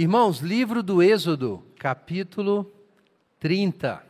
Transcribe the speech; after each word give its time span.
Irmãos, 0.00 0.38
livro 0.38 0.82
do 0.82 1.02
Êxodo, 1.02 1.62
capítulo 1.78 2.72
30. 3.38 4.02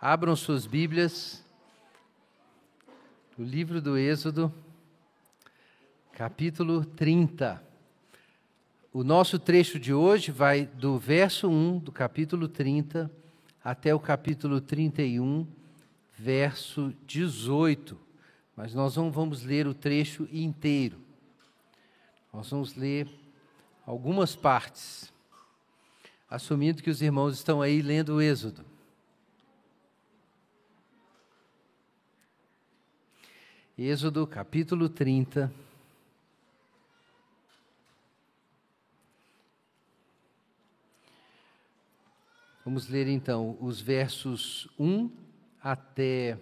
Abram 0.00 0.34
suas 0.34 0.64
Bíblias. 0.64 1.44
O 3.38 3.42
livro 3.42 3.78
do 3.78 3.98
Êxodo, 3.98 4.50
capítulo 6.14 6.82
30. 6.82 7.62
O 8.90 9.04
nosso 9.04 9.38
trecho 9.38 9.78
de 9.78 9.92
hoje 9.92 10.32
vai 10.32 10.64
do 10.64 10.96
verso 10.98 11.46
1 11.46 11.80
do 11.80 11.92
capítulo 11.92 12.48
30 12.48 13.10
até 13.62 13.94
o 13.94 14.00
capítulo 14.00 14.62
31, 14.62 15.46
verso 16.18 16.90
18. 17.06 17.98
Mas 18.56 18.72
nós 18.72 18.96
não 18.96 19.10
vamos 19.10 19.42
ler 19.42 19.66
o 19.66 19.74
trecho 19.74 20.26
inteiro. 20.32 20.96
Nós 22.32 22.48
vamos 22.48 22.74
ler 22.74 23.25
algumas 23.86 24.34
partes, 24.34 25.12
assumindo 26.28 26.82
que 26.82 26.90
os 26.90 27.00
irmãos 27.00 27.34
estão 27.34 27.62
aí 27.62 27.80
lendo 27.80 28.16
o 28.16 28.20
Êxodo. 28.20 28.64
Êxodo 33.78 34.26
capítulo 34.26 34.88
30. 34.88 35.52
Vamos 42.64 42.88
ler 42.88 43.06
então 43.06 43.56
os 43.60 43.80
versos 43.80 44.68
1 44.76 45.08
até 45.62 46.36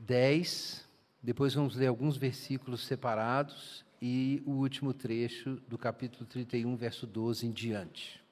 10. 0.00 0.84
Depois 1.22 1.54
vamos 1.54 1.76
ler 1.76 1.86
alguns 1.86 2.16
versículos 2.16 2.84
separados 2.84 3.86
e 4.00 4.42
o 4.46 4.52
último 4.52 4.94
trecho 4.94 5.60
do 5.66 5.76
capítulo 5.76 6.24
31, 6.24 6.76
verso 6.76 7.06
12 7.06 7.46
em 7.46 7.52
diante. 7.52 8.22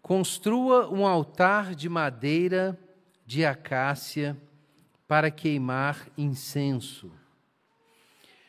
Construa 0.00 0.88
um 0.88 1.06
altar 1.06 1.74
de 1.74 1.88
madeira 1.88 2.78
de 3.26 3.44
acácia 3.44 4.34
para 5.06 5.30
queimar 5.30 6.08
incenso. 6.16 7.12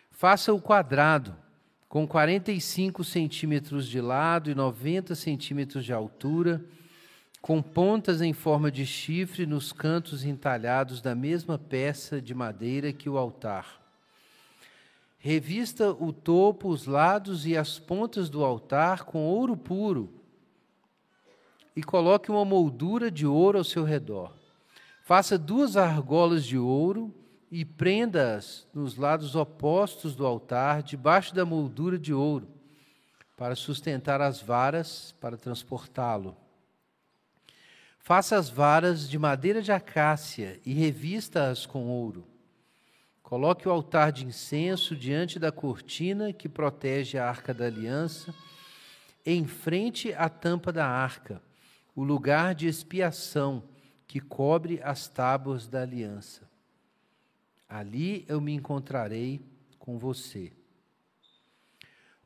Faça 0.10 0.54
o 0.54 0.62
quadrado, 0.62 1.36
com 1.90 2.08
45 2.08 3.04
centímetros 3.04 3.88
de 3.88 4.00
lado 4.00 4.50
e 4.50 4.56
90 4.56 5.16
centímetros 5.16 5.84
de 5.84 5.92
altura 5.92 6.64
com 7.42 7.62
pontas 7.62 8.22
em 8.22 8.34
forma 8.34 8.72
de 8.72 8.86
chifre 8.86 9.46
nos 9.46 9.72
cantos 9.72 10.24
entalhados 10.24 11.02
da 11.02 11.16
mesma 11.16 11.58
peça 11.58 12.22
de 12.22 12.34
madeira 12.34 12.92
que 12.92 13.10
o 13.10 13.18
altar. 13.18 13.80
Revista 15.18 15.92
o 15.92 16.14
topo, 16.14 16.70
os 16.70 16.86
lados 16.86 17.46
e 17.46 17.58
as 17.58 17.78
pontas 17.78 18.30
do 18.30 18.44
altar 18.44 19.04
com 19.04 19.26
ouro 19.26 19.56
puro 19.58 20.10
e 21.76 21.84
coloque 21.84 22.32
uma 22.32 22.44
moldura 22.44 23.10
de 23.10 23.26
ouro 23.26 23.58
ao 23.58 23.64
seu 23.64 23.84
redor. 23.84 24.34
Faça 25.04 25.38
duas 25.38 25.76
argolas 25.76 26.46
de 26.46 26.58
ouro 26.58 27.14
e 27.52 27.66
prenda-as 27.66 28.68
nos 28.74 28.96
lados 28.96 29.36
opostos 29.36 30.16
do 30.16 30.26
altar, 30.26 30.84
debaixo 30.84 31.34
da 31.34 31.46
moldura 31.46 31.98
de 31.98 32.14
ouro, 32.14 32.48
para 33.36 33.56
sustentar 33.56 34.22
as 34.22 34.42
varas 34.42 35.16
para 35.20 35.36
transportá-lo. 35.36 36.36
Faça 38.10 38.40
as 38.40 38.50
varas 38.50 39.08
de 39.08 39.20
madeira 39.20 39.62
de 39.62 39.72
acácia 39.72 40.60
e 40.66 40.74
revista-as 40.74 41.68
com 41.68 41.86
ouro. 41.86 42.28
Coloque 43.22 43.68
o 43.68 43.72
altar 43.72 44.12
de 44.12 44.26
incenso 44.26 44.96
diante 44.96 45.38
da 45.38 45.52
cortina 45.52 46.34
que 46.34 46.50
protege 46.50 47.20
a 47.20 47.30
arca 47.30 47.54
da 47.54 47.66
aliança, 47.66 48.34
em 49.24 49.46
frente 49.46 50.12
à 50.14 50.28
tampa 50.28 50.74
da 50.74 50.88
arca, 50.88 51.40
o 51.96 52.04
lugar 52.04 52.56
de 52.56 52.68
expiação 52.68 53.62
que 54.08 54.20
cobre 54.20 54.82
as 54.84 55.08
tábuas 55.08 55.68
da 55.68 55.84
aliança. 55.84 56.50
Ali 57.70 58.26
eu 58.28 58.42
me 58.42 58.56
encontrarei 58.56 59.40
com 59.78 60.00
você. 60.00 60.52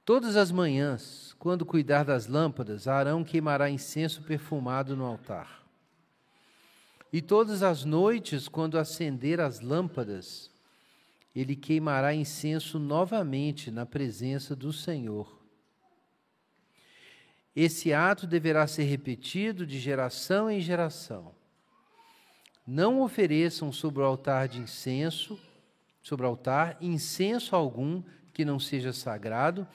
Todas 0.05 0.37
as 0.37 0.49
manhãs, 0.49 1.35
quando 1.37 1.65
cuidar 1.65 2.05
das 2.05 2.25
lâmpadas, 2.25 2.87
Arão 2.87 3.21
queimará 3.21 3.69
incenso 3.69 4.23
perfumado 4.23 4.95
no 4.95 5.03
altar. 5.03 5.62
E 7.13 7.21
todas 7.21 7.61
as 7.61 7.85
noites, 7.85 8.47
quando 8.47 8.75
acender 8.75 9.39
as 9.39 9.59
lâmpadas, 9.59 10.49
ele 11.35 11.55
queimará 11.55 12.11
incenso 12.11 12.79
novamente 12.79 13.69
na 13.69 13.85
presença 13.85 14.55
do 14.55 14.73
Senhor. 14.73 15.39
Esse 17.55 17.93
ato 17.93 18.25
deverá 18.25 18.65
ser 18.65 18.85
repetido 18.85 19.63
de 19.63 19.77
geração 19.77 20.49
em 20.49 20.59
geração. 20.59 21.35
Não 22.65 23.03
ofereçam 23.03 23.71
sobre 23.71 24.01
o 24.01 24.05
altar 24.05 24.47
de 24.47 24.59
incenso, 24.59 25.39
sobre 26.01 26.25
o 26.25 26.29
altar, 26.29 26.79
incenso 26.81 27.55
algum 27.55 28.01
que 28.33 28.43
não 28.43 28.59
seja 28.59 28.91
sagrado, 28.91 29.67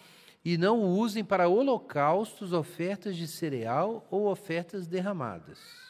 e 0.45 0.59
não 0.59 0.81
o 0.81 0.99
usem 0.99 1.25
para 1.25 1.49
holocaustos, 1.49 2.53
ofertas 2.53 3.17
de 3.17 3.29
cereal 3.29 4.05
ou 4.11 4.27
ofertas 4.27 4.89
derramadas. 4.89 5.88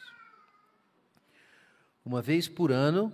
Uma 2.08 2.22
vez 2.22 2.48
por 2.48 2.72
ano, 2.72 3.12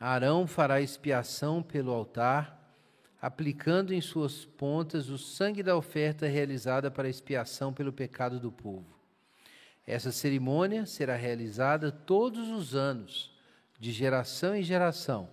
Arão 0.00 0.46
fará 0.46 0.80
expiação 0.80 1.62
pelo 1.62 1.92
altar, 1.92 2.74
aplicando 3.20 3.92
em 3.92 4.00
suas 4.00 4.46
pontas 4.46 5.10
o 5.10 5.18
sangue 5.18 5.62
da 5.62 5.76
oferta 5.76 6.26
realizada 6.26 6.90
para 6.90 7.06
expiação 7.06 7.70
pelo 7.70 7.92
pecado 7.92 8.40
do 8.40 8.50
povo. 8.50 8.98
Essa 9.86 10.10
cerimônia 10.10 10.86
será 10.86 11.16
realizada 11.16 11.92
todos 11.92 12.48
os 12.48 12.74
anos, 12.74 13.30
de 13.78 13.92
geração 13.92 14.56
em 14.56 14.62
geração, 14.62 15.28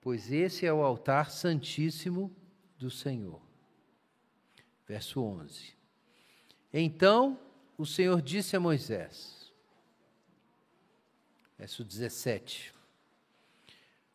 pois 0.00 0.32
esse 0.32 0.66
é 0.66 0.72
o 0.72 0.82
altar 0.82 1.30
santíssimo 1.30 2.34
do 2.76 2.90
Senhor. 2.90 3.40
Verso 4.88 5.22
11. 5.22 5.72
Então 6.72 7.38
o 7.78 7.86
Senhor 7.86 8.20
disse 8.20 8.56
a 8.56 8.60
Moisés: 8.60 9.33
Verso 11.64 11.82
17. 11.82 12.74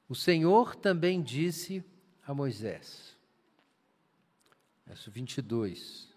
O 0.07 0.13
Senhor 0.13 0.75
também 0.75 1.19
disse 1.19 1.83
a 2.23 2.31
Moisés. 2.31 3.17
Verso 4.85 5.09
22. 5.09 6.07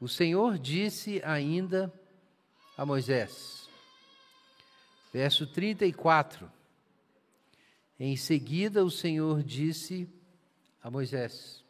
O 0.00 0.06
Senhor 0.06 0.56
disse 0.56 1.20
ainda 1.24 1.92
a 2.76 2.86
Moisés. 2.86 3.68
Verso 5.12 5.44
34. 5.44 6.48
Em 7.98 8.16
seguida, 8.16 8.84
o 8.84 8.92
Senhor 8.92 9.42
disse 9.42 10.08
a 10.80 10.88
Moisés. 10.88 11.64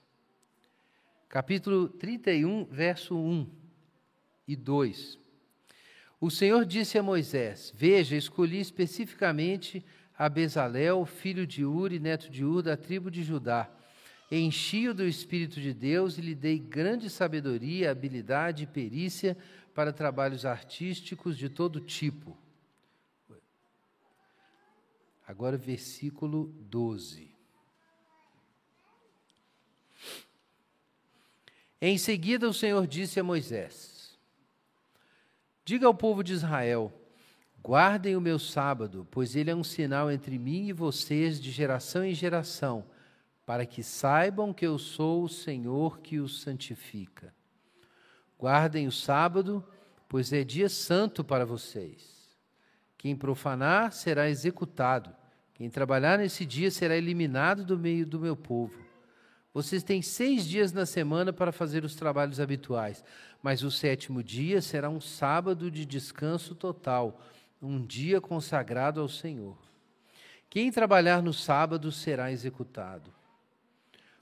Capítulo 1.27 1.89
31, 1.89 2.67
verso 2.67 3.17
1 3.17 3.51
e 4.47 4.55
2. 4.55 5.18
O 6.21 6.31
Senhor 6.31 6.65
disse 6.65 6.99
a 6.99 7.03
Moisés: 7.03 7.73
Veja, 7.77 8.17
escolhi 8.17 8.59
especificamente 8.59 9.85
a 10.17 10.29
Bezalel, 10.29 11.05
filho 11.07 11.47
de 11.47 11.65
Uri, 11.65 12.01
neto 12.01 12.29
de 12.29 12.45
Ur, 12.45 12.63
da 12.63 12.77
tribo 12.77 13.11
de 13.11 13.23
Judá. 13.23 13.71
Enchi-o 14.31 14.93
do 14.93 15.07
Espírito 15.07 15.61
de 15.61 15.73
Deus 15.73 16.19
e 16.19 16.21
lhe 16.21 16.35
dei 16.35 16.59
grande 16.59 17.09
sabedoria, 17.09 17.91
habilidade 17.91 18.65
e 18.65 18.67
perícia 18.67 19.37
para 19.73 19.93
trabalhos 19.93 20.45
artísticos 20.45 21.39
de 21.39 21.49
todo 21.49 21.81
tipo. 21.81 22.37
Agora, 25.27 25.57
versículo 25.57 26.53
12. 26.69 27.31
Em 31.81 31.97
seguida, 31.97 32.49
o 32.49 32.53
Senhor 32.53 32.87
disse 32.89 33.21
a 33.21 33.25
Moisés: 33.25 33.88
Diga 35.69 35.87
ao 35.87 35.93
povo 35.93 36.25
de 36.25 36.33
Israel: 36.33 36.91
guardem 37.63 38.17
o 38.17 38.23
meu 38.23 38.39
sábado, 38.39 39.07
pois 39.11 39.37
ele 39.37 39.51
é 39.51 39.55
um 39.55 39.63
sinal 39.63 40.11
entre 40.11 40.39
mim 40.39 40.69
e 40.69 40.73
vocês 40.73 41.39
de 41.39 41.51
geração 41.51 42.03
em 42.03 42.15
geração, 42.15 42.87
para 43.45 43.67
que 43.67 43.83
saibam 43.83 44.55
que 44.55 44.67
eu 44.67 44.79
sou 44.79 45.25
o 45.25 45.29
Senhor 45.29 45.99
que 45.99 46.21
os 46.21 46.41
santifica. 46.41 47.35
Guardem 48.39 48.87
o 48.87 48.91
sábado, 48.91 49.63
pois 50.09 50.33
é 50.33 50.43
dia 50.43 50.71
santo 50.71 51.23
para 51.23 51.45
vocês. 51.45 52.35
Quem 52.97 53.15
profanar 53.15 53.93
será 53.93 54.27
executado, 54.31 55.15
quem 55.53 55.69
trabalhar 55.69 56.17
nesse 56.17 56.47
dia 56.47 56.71
será 56.71 56.97
eliminado 56.97 57.63
do 57.63 57.79
meio 57.79 58.07
do 58.07 58.19
meu 58.19 58.35
povo. 58.35 58.88
Vocês 59.59 59.83
têm 59.83 60.01
seis 60.01 60.47
dias 60.47 60.73
na 60.73 60.87
semana 60.87 61.33
para 61.33 61.51
fazer 61.51 61.85
os 61.85 61.97
trabalhos 61.97 62.39
habituais, 62.39 63.05
mas 63.43 63.65
o 63.65 63.73
sétimo 63.73 64.23
dia 64.23 64.63
será 64.63 64.89
um 64.89 65.01
sábado 65.01 65.69
de 65.69 65.85
descanso 65.85 66.55
total, 66.55 67.21
um 67.61 67.85
dia 67.85 68.21
consagrado 68.21 69.01
ao 69.01 69.09
Senhor. 69.09 69.59
Quem 70.49 70.71
trabalhar 70.71 71.21
no 71.21 71.33
sábado 71.33 71.91
será 71.91 72.31
executado. 72.31 73.13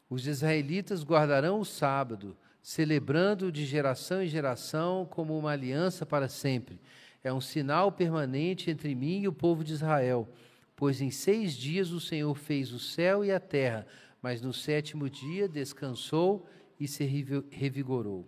Os 0.08 0.26
israelitas 0.26 1.04
guardarão 1.04 1.60
o 1.60 1.66
sábado, 1.66 2.34
celebrando 2.62 3.52
de 3.52 3.66
geração 3.66 4.22
em 4.22 4.28
geração 4.28 5.04
como 5.04 5.38
uma 5.38 5.50
aliança 5.50 6.06
para 6.06 6.30
sempre. 6.30 6.80
É 7.22 7.30
um 7.30 7.42
sinal 7.42 7.92
permanente 7.92 8.70
entre 8.70 8.94
mim 8.94 9.20
e 9.20 9.28
o 9.28 9.34
povo 9.34 9.62
de 9.62 9.74
Israel. 9.74 10.26
Pois 10.74 11.02
em 11.02 11.10
seis 11.10 11.54
dias 11.54 11.90
o 11.90 12.00
Senhor 12.00 12.34
fez 12.34 12.72
o 12.72 12.78
céu 12.78 13.22
e 13.22 13.30
a 13.30 13.40
terra, 13.40 13.86
mas 14.22 14.42
no 14.42 14.52
sétimo 14.52 15.08
dia 15.08 15.48
descansou 15.48 16.46
e 16.78 16.86
se 16.86 17.04
revigorou. 17.50 18.26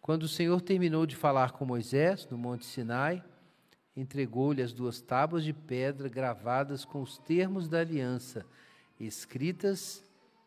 Quando 0.00 0.22
o 0.22 0.28
Senhor 0.28 0.60
terminou 0.60 1.04
de 1.04 1.16
falar 1.16 1.52
com 1.52 1.64
Moisés 1.64 2.26
no 2.30 2.38
Monte 2.38 2.64
Sinai, 2.64 3.24
entregou-lhe 3.96 4.62
as 4.62 4.72
duas 4.72 5.00
tábuas 5.00 5.42
de 5.42 5.52
pedra 5.52 6.08
gravadas 6.08 6.84
com 6.84 7.02
os 7.02 7.18
termos 7.18 7.68
da 7.68 7.80
aliança, 7.80 8.46
escritas 9.00 10.04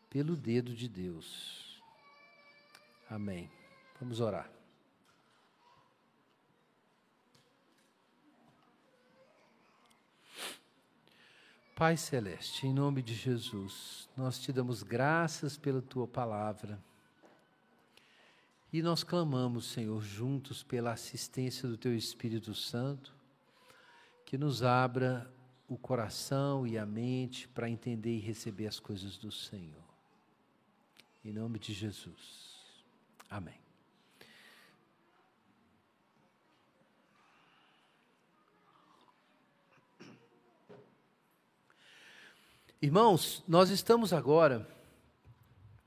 pelo 0.08 0.36
dedo 0.36 0.74
de 0.74 0.88
Deus. 0.88 1.82
Amém. 3.08 3.50
Vamos 4.00 4.20
orar. 4.20 4.59
Pai 11.80 11.96
Celeste, 11.96 12.66
em 12.66 12.74
nome 12.74 13.00
de 13.00 13.14
Jesus, 13.14 14.06
nós 14.14 14.38
te 14.38 14.52
damos 14.52 14.82
graças 14.82 15.56
pela 15.56 15.80
tua 15.80 16.06
palavra. 16.06 16.78
E 18.70 18.82
nós 18.82 19.02
clamamos, 19.02 19.64
Senhor, 19.64 20.02
juntos 20.02 20.62
pela 20.62 20.92
assistência 20.92 21.66
do 21.66 21.78
teu 21.78 21.96
Espírito 21.96 22.54
Santo 22.54 23.14
que 24.26 24.36
nos 24.36 24.62
abra 24.62 25.32
o 25.66 25.78
coração 25.78 26.66
e 26.66 26.76
a 26.76 26.84
mente 26.84 27.48
para 27.48 27.70
entender 27.70 28.14
e 28.14 28.20
receber 28.20 28.66
as 28.66 28.78
coisas 28.78 29.16
do 29.16 29.32
Senhor. 29.32 29.88
Em 31.24 31.32
nome 31.32 31.58
de 31.58 31.72
Jesus. 31.72 32.60
Amém. 33.30 33.69
Irmãos, 42.82 43.44
nós 43.46 43.68
estamos 43.68 44.10
agora 44.10 44.66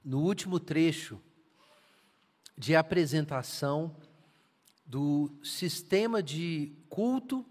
no 0.06 0.20
último 0.20 0.60
trecho 0.60 1.20
de 2.56 2.76
apresentação 2.76 3.96
do 4.86 5.36
sistema 5.44 6.22
de 6.22 6.72
culto 6.90 7.44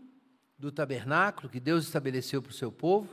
do 0.56 0.70
tabernáculo 0.70 1.48
que 1.48 1.58
Deus 1.58 1.84
estabeleceu 1.84 2.40
para 2.40 2.52
o 2.52 2.54
seu 2.54 2.70
povo, 2.70 3.08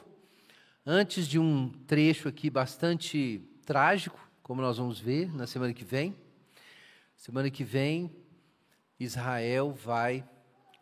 antes 0.85 1.27
de 1.27 1.39
um 1.39 1.71
trecho 1.87 2.27
aqui 2.27 2.47
bastante 2.47 3.41
trágico, 3.65 4.19
como 4.43 4.61
nós 4.61 4.77
vamos 4.77 4.99
ver 4.99 5.35
na 5.35 5.47
semana 5.47 5.73
que 5.73 5.83
vem. 5.83 6.15
Semana 7.17 7.49
que 7.49 7.63
vem, 7.63 8.15
Israel 8.99 9.71
vai 9.71 10.23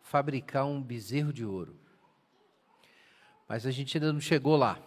fabricar 0.02 0.66
um 0.66 0.82
bezerro 0.82 1.32
de 1.32 1.42
ouro. 1.42 1.74
Mas 3.48 3.64
a 3.64 3.70
gente 3.70 3.96
ainda 3.96 4.12
não 4.12 4.20
chegou 4.20 4.54
lá. 4.54 4.78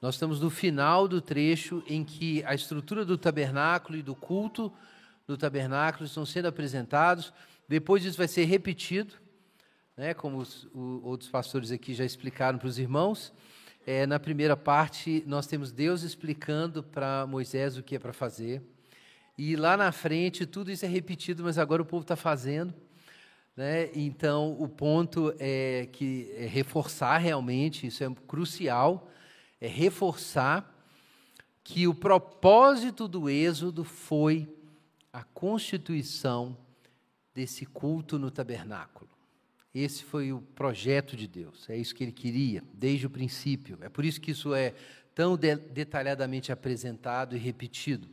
Nós 0.00 0.14
estamos 0.14 0.40
no 0.40 0.48
final 0.48 1.08
do 1.08 1.20
trecho 1.20 1.82
em 1.86 2.04
que 2.04 2.44
a 2.44 2.54
estrutura 2.54 3.04
do 3.04 3.18
tabernáculo 3.18 3.98
e 3.98 4.02
do 4.02 4.14
culto 4.14 4.72
do 5.26 5.36
tabernáculo 5.36 6.06
estão 6.06 6.24
sendo 6.24 6.46
apresentados. 6.46 7.32
Depois 7.68 8.04
isso 8.04 8.16
vai 8.16 8.28
ser 8.28 8.44
repetido 8.44 9.14
né, 9.96 10.14
como 10.14 10.38
os 10.38 10.64
o, 10.72 11.00
outros 11.02 11.28
pastores 11.28 11.72
aqui 11.72 11.92
já 11.92 12.04
explicaram 12.04 12.56
para 12.58 12.68
os 12.68 12.78
irmãos. 12.78 13.32
É, 13.84 14.06
na 14.06 14.20
primeira 14.20 14.56
parte, 14.56 15.24
nós 15.26 15.48
temos 15.48 15.72
Deus 15.72 16.02
explicando 16.02 16.82
para 16.82 17.26
Moisés 17.26 17.76
o 17.76 17.82
que 17.82 17.96
é 17.96 17.98
para 17.98 18.12
fazer. 18.12 18.62
E 19.36 19.56
lá 19.56 19.76
na 19.76 19.90
frente, 19.90 20.46
tudo 20.46 20.70
isso 20.70 20.84
é 20.84 20.88
repetido, 20.88 21.42
mas 21.42 21.58
agora 21.58 21.82
o 21.82 21.84
povo 21.84 22.02
está 22.02 22.14
fazendo. 22.14 22.72
Né? 23.56 23.90
Então, 23.94 24.56
o 24.60 24.68
ponto 24.68 25.34
é 25.40 25.88
que 25.90 26.32
é 26.36 26.46
reforçar 26.46 27.18
realmente, 27.18 27.88
isso 27.88 28.04
é 28.04 28.14
crucial, 28.28 29.10
é 29.60 29.66
reforçar 29.66 30.74
que 31.62 31.86
o 31.86 31.94
propósito 31.94 33.06
do 33.06 33.28
Êxodo 33.28 33.84
foi 33.84 34.48
a 35.12 35.22
constituição 35.22 36.56
desse 37.34 37.66
culto 37.66 38.18
no 38.18 38.30
tabernáculo. 38.30 39.08
Esse 39.74 40.02
foi 40.02 40.32
o 40.32 40.40
projeto 40.40 41.14
de 41.14 41.28
Deus, 41.28 41.68
é 41.68 41.76
isso 41.76 41.94
que 41.94 42.02
ele 42.02 42.12
queria 42.12 42.64
desde 42.72 43.06
o 43.06 43.10
princípio. 43.10 43.78
É 43.82 43.88
por 43.88 44.04
isso 44.04 44.20
que 44.20 44.30
isso 44.30 44.54
é 44.54 44.74
tão 45.14 45.36
de 45.36 45.56
detalhadamente 45.56 46.50
apresentado 46.50 47.36
e 47.36 47.38
repetido. 47.38 48.08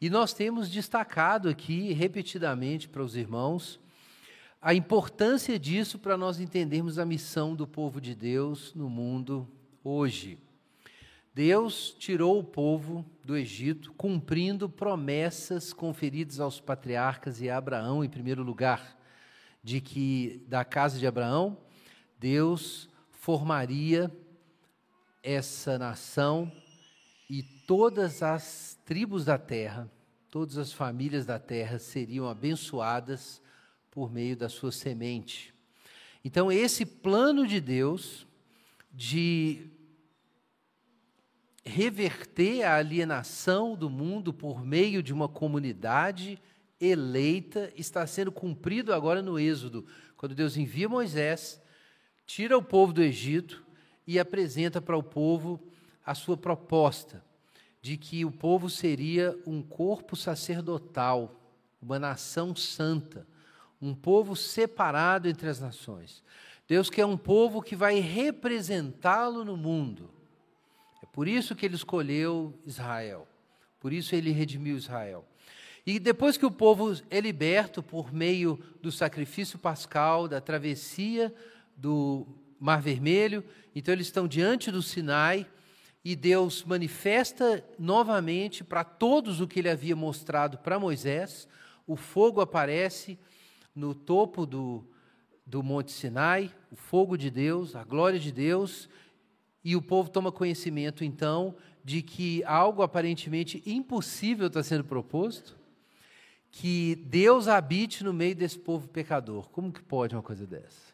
E 0.00 0.08
nós 0.10 0.32
temos 0.32 0.68
destacado 0.68 1.48
aqui 1.48 1.92
repetidamente 1.92 2.88
para 2.88 3.02
os 3.02 3.14
irmãos 3.14 3.78
a 4.60 4.74
importância 4.74 5.58
disso 5.58 5.98
para 5.98 6.16
nós 6.16 6.40
entendermos 6.40 6.98
a 6.98 7.06
missão 7.06 7.54
do 7.54 7.66
povo 7.66 8.00
de 8.00 8.14
Deus 8.14 8.74
no 8.74 8.90
mundo 8.90 9.48
hoje. 9.84 10.38
Deus 11.32 11.94
tirou 11.98 12.40
o 12.40 12.44
povo 12.44 13.04
do 13.24 13.36
Egito 13.36 13.92
cumprindo 13.92 14.68
promessas 14.68 15.72
conferidas 15.72 16.40
aos 16.40 16.60
patriarcas 16.60 17.40
e 17.40 17.48
a 17.48 17.56
Abraão 17.56 18.04
em 18.04 18.08
primeiro 18.08 18.42
lugar 18.42 18.98
de 19.62 19.80
que 19.80 20.44
da 20.48 20.64
casa 20.64 20.98
de 20.98 21.06
Abraão, 21.06 21.56
Deus 22.18 22.88
formaria 23.10 24.10
essa 25.22 25.78
nação 25.78 26.50
e 27.28 27.42
todas 27.42 28.22
as 28.22 28.78
tribos 28.84 29.24
da 29.24 29.38
terra, 29.38 29.88
todas 30.30 30.58
as 30.58 30.72
famílias 30.72 31.26
da 31.26 31.38
terra 31.38 31.78
seriam 31.78 32.28
abençoadas 32.28 33.40
por 33.90 34.10
meio 34.10 34.36
da 34.36 34.48
sua 34.48 34.72
semente. 34.72 35.54
Então, 36.24 36.50
esse 36.50 36.84
plano 36.84 37.46
de 37.46 37.60
Deus 37.60 38.26
de 38.92 39.70
reverter 41.64 42.62
a 42.62 42.76
alienação 42.76 43.74
do 43.76 43.90
mundo 43.90 44.32
por 44.32 44.64
meio 44.64 45.02
de 45.02 45.12
uma 45.12 45.28
comunidade 45.28 46.40
eleita 46.80 47.70
está 47.76 48.06
sendo 48.06 48.32
cumprido 48.32 48.94
agora 48.94 49.20
no 49.20 49.38
Êxodo, 49.38 49.86
quando 50.16 50.34
Deus 50.34 50.56
envia 50.56 50.88
Moisés, 50.88 51.60
tira 52.26 52.56
o 52.56 52.62
povo 52.62 52.92
do 52.92 53.02
Egito 53.02 53.62
e 54.06 54.18
apresenta 54.18 54.80
para 54.80 54.96
o 54.96 55.02
povo 55.02 55.60
a 56.04 56.14
sua 56.14 56.36
proposta 56.36 57.22
de 57.82 57.96
que 57.96 58.24
o 58.24 58.30
povo 58.30 58.68
seria 58.68 59.38
um 59.46 59.62
corpo 59.62 60.16
sacerdotal, 60.16 61.34
uma 61.80 61.98
nação 61.98 62.54
santa, 62.54 63.26
um 63.80 63.94
povo 63.94 64.36
separado 64.36 65.28
entre 65.28 65.48
as 65.48 65.60
nações. 65.60 66.22
Deus 66.68 66.90
quer 66.90 67.06
um 67.06 67.16
povo 67.16 67.62
que 67.62 67.74
vai 67.74 68.00
representá-lo 68.00 69.44
no 69.44 69.56
mundo. 69.56 70.10
Por 71.12 71.26
isso 71.26 71.54
que 71.54 71.66
ele 71.66 71.74
escolheu 71.74 72.58
Israel. 72.66 73.26
Por 73.78 73.92
isso 73.92 74.14
ele 74.14 74.30
redimiu 74.30 74.76
Israel. 74.76 75.24
E 75.86 75.98
depois 75.98 76.36
que 76.36 76.44
o 76.44 76.50
povo 76.50 76.94
é 77.10 77.20
liberto 77.20 77.82
por 77.82 78.12
meio 78.12 78.58
do 78.82 78.92
sacrifício 78.92 79.58
pascal, 79.58 80.28
da 80.28 80.40
travessia 80.40 81.34
do 81.76 82.26
Mar 82.58 82.82
Vermelho, 82.82 83.42
então 83.74 83.94
eles 83.94 84.06
estão 84.06 84.28
diante 84.28 84.70
do 84.70 84.82
Sinai 84.82 85.46
e 86.04 86.14
Deus 86.14 86.64
manifesta 86.64 87.64
novamente 87.78 88.62
para 88.62 88.84
todos 88.84 89.40
o 89.40 89.48
que 89.48 89.60
ele 89.60 89.70
havia 89.70 89.96
mostrado 89.96 90.58
para 90.58 90.78
Moisés. 90.78 91.48
O 91.86 91.96
fogo 91.96 92.40
aparece 92.40 93.18
no 93.74 93.94
topo 93.94 94.46
do, 94.46 94.84
do 95.46 95.62
Monte 95.62 95.92
Sinai, 95.92 96.54
o 96.70 96.76
fogo 96.76 97.16
de 97.16 97.30
Deus, 97.30 97.74
a 97.74 97.84
glória 97.84 98.18
de 98.18 98.32
Deus, 98.32 98.88
e 99.64 99.76
o 99.76 99.82
povo 99.82 100.10
toma 100.10 100.32
conhecimento 100.32 101.04
então 101.04 101.54
de 101.84 102.02
que 102.02 102.42
algo 102.44 102.82
aparentemente 102.82 103.62
impossível 103.66 104.46
está 104.46 104.62
sendo 104.62 104.84
proposto 104.84 105.58
que 106.50 106.96
Deus 107.06 107.46
habite 107.46 108.02
no 108.02 108.12
meio 108.12 108.34
desse 108.34 108.58
povo 108.58 108.88
pecador. 108.88 109.48
Como 109.50 109.72
que 109.72 109.82
pode 109.82 110.14
uma 110.14 110.22
coisa 110.22 110.46
dessa? 110.46 110.90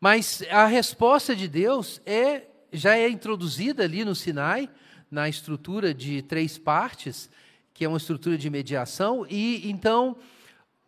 Mas 0.00 0.42
a 0.50 0.66
resposta 0.66 1.36
de 1.36 1.46
Deus 1.46 2.00
é 2.04 2.46
já 2.72 2.96
é 2.96 3.08
introduzida 3.08 3.82
ali 3.82 4.04
no 4.04 4.14
Sinai, 4.14 4.70
na 5.10 5.28
estrutura 5.28 5.92
de 5.92 6.22
três 6.22 6.56
partes, 6.56 7.28
que 7.74 7.84
é 7.84 7.88
uma 7.88 7.98
estrutura 7.98 8.38
de 8.38 8.48
mediação, 8.48 9.26
e 9.28 9.68
então 9.68 10.16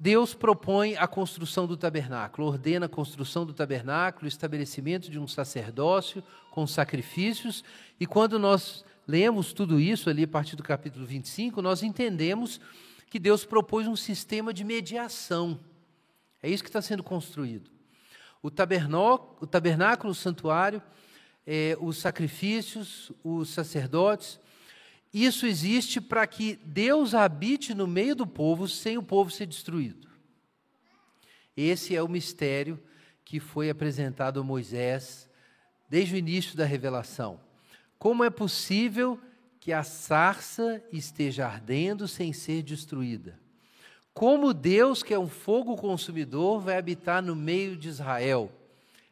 Deus 0.02 0.34
propõe 0.34 0.96
a 0.96 1.06
construção 1.06 1.64
do 1.64 1.76
tabernáculo, 1.76 2.48
ordena 2.48 2.86
a 2.86 2.88
construção 2.88 3.46
do 3.46 3.54
tabernáculo, 3.54 4.24
o 4.24 4.28
estabelecimento 4.28 5.08
de 5.08 5.16
um 5.16 5.28
sacerdócio 5.28 6.24
com 6.50 6.66
sacrifícios, 6.66 7.62
e 8.00 8.04
quando 8.04 8.36
nós 8.36 8.84
lemos 9.06 9.52
tudo 9.52 9.78
isso 9.78 10.10
ali 10.10 10.24
a 10.24 10.26
partir 10.26 10.56
do 10.56 10.62
capítulo 10.64 11.06
25, 11.06 11.62
nós 11.62 11.84
entendemos 11.84 12.60
que 13.08 13.20
Deus 13.20 13.44
propôs 13.44 13.86
um 13.86 13.94
sistema 13.94 14.52
de 14.52 14.64
mediação. 14.64 15.60
É 16.42 16.50
isso 16.50 16.64
que 16.64 16.68
está 16.68 16.82
sendo 16.82 17.04
construído. 17.04 17.70
O 18.42 18.48
o, 18.48 19.46
tabernáculo, 19.46 20.10
o 20.10 20.16
santuário, 20.16 20.82
é, 21.46 21.76
os 21.80 21.98
sacrifícios, 21.98 23.12
os 23.22 23.50
sacerdotes, 23.50 24.40
isso 25.12 25.46
existe 25.46 26.00
para 26.00 26.26
que 26.26 26.56
Deus 26.64 27.14
habite 27.14 27.74
no 27.74 27.86
meio 27.86 28.16
do 28.16 28.26
povo 28.26 28.66
sem 28.66 28.96
o 28.96 29.02
povo 29.02 29.30
ser 29.30 29.46
destruído. 29.46 30.08
Esse 31.56 31.94
é 31.94 32.02
o 32.02 32.08
mistério 32.08 32.82
que 33.24 33.38
foi 33.38 33.68
apresentado 33.68 34.40
a 34.40 34.42
Moisés 34.42 35.28
desde 35.88 36.14
o 36.14 36.18
início 36.18 36.56
da 36.56 36.64
revelação. 36.64 37.38
Como 37.98 38.24
é 38.24 38.30
possível 38.30 39.20
que 39.60 39.72
a 39.72 39.82
sarça 39.82 40.82
esteja 40.90 41.46
ardendo 41.46 42.08
sem 42.08 42.32
ser 42.32 42.62
destruída? 42.62 43.38
Como 44.14 44.52
Deus, 44.52 45.02
que 45.02 45.14
é 45.14 45.18
um 45.18 45.28
fogo 45.28 45.76
consumidor, 45.76 46.60
vai 46.60 46.76
habitar 46.76 47.22
no 47.22 47.36
meio 47.36 47.76
de 47.76 47.88
Israel? 47.88 48.50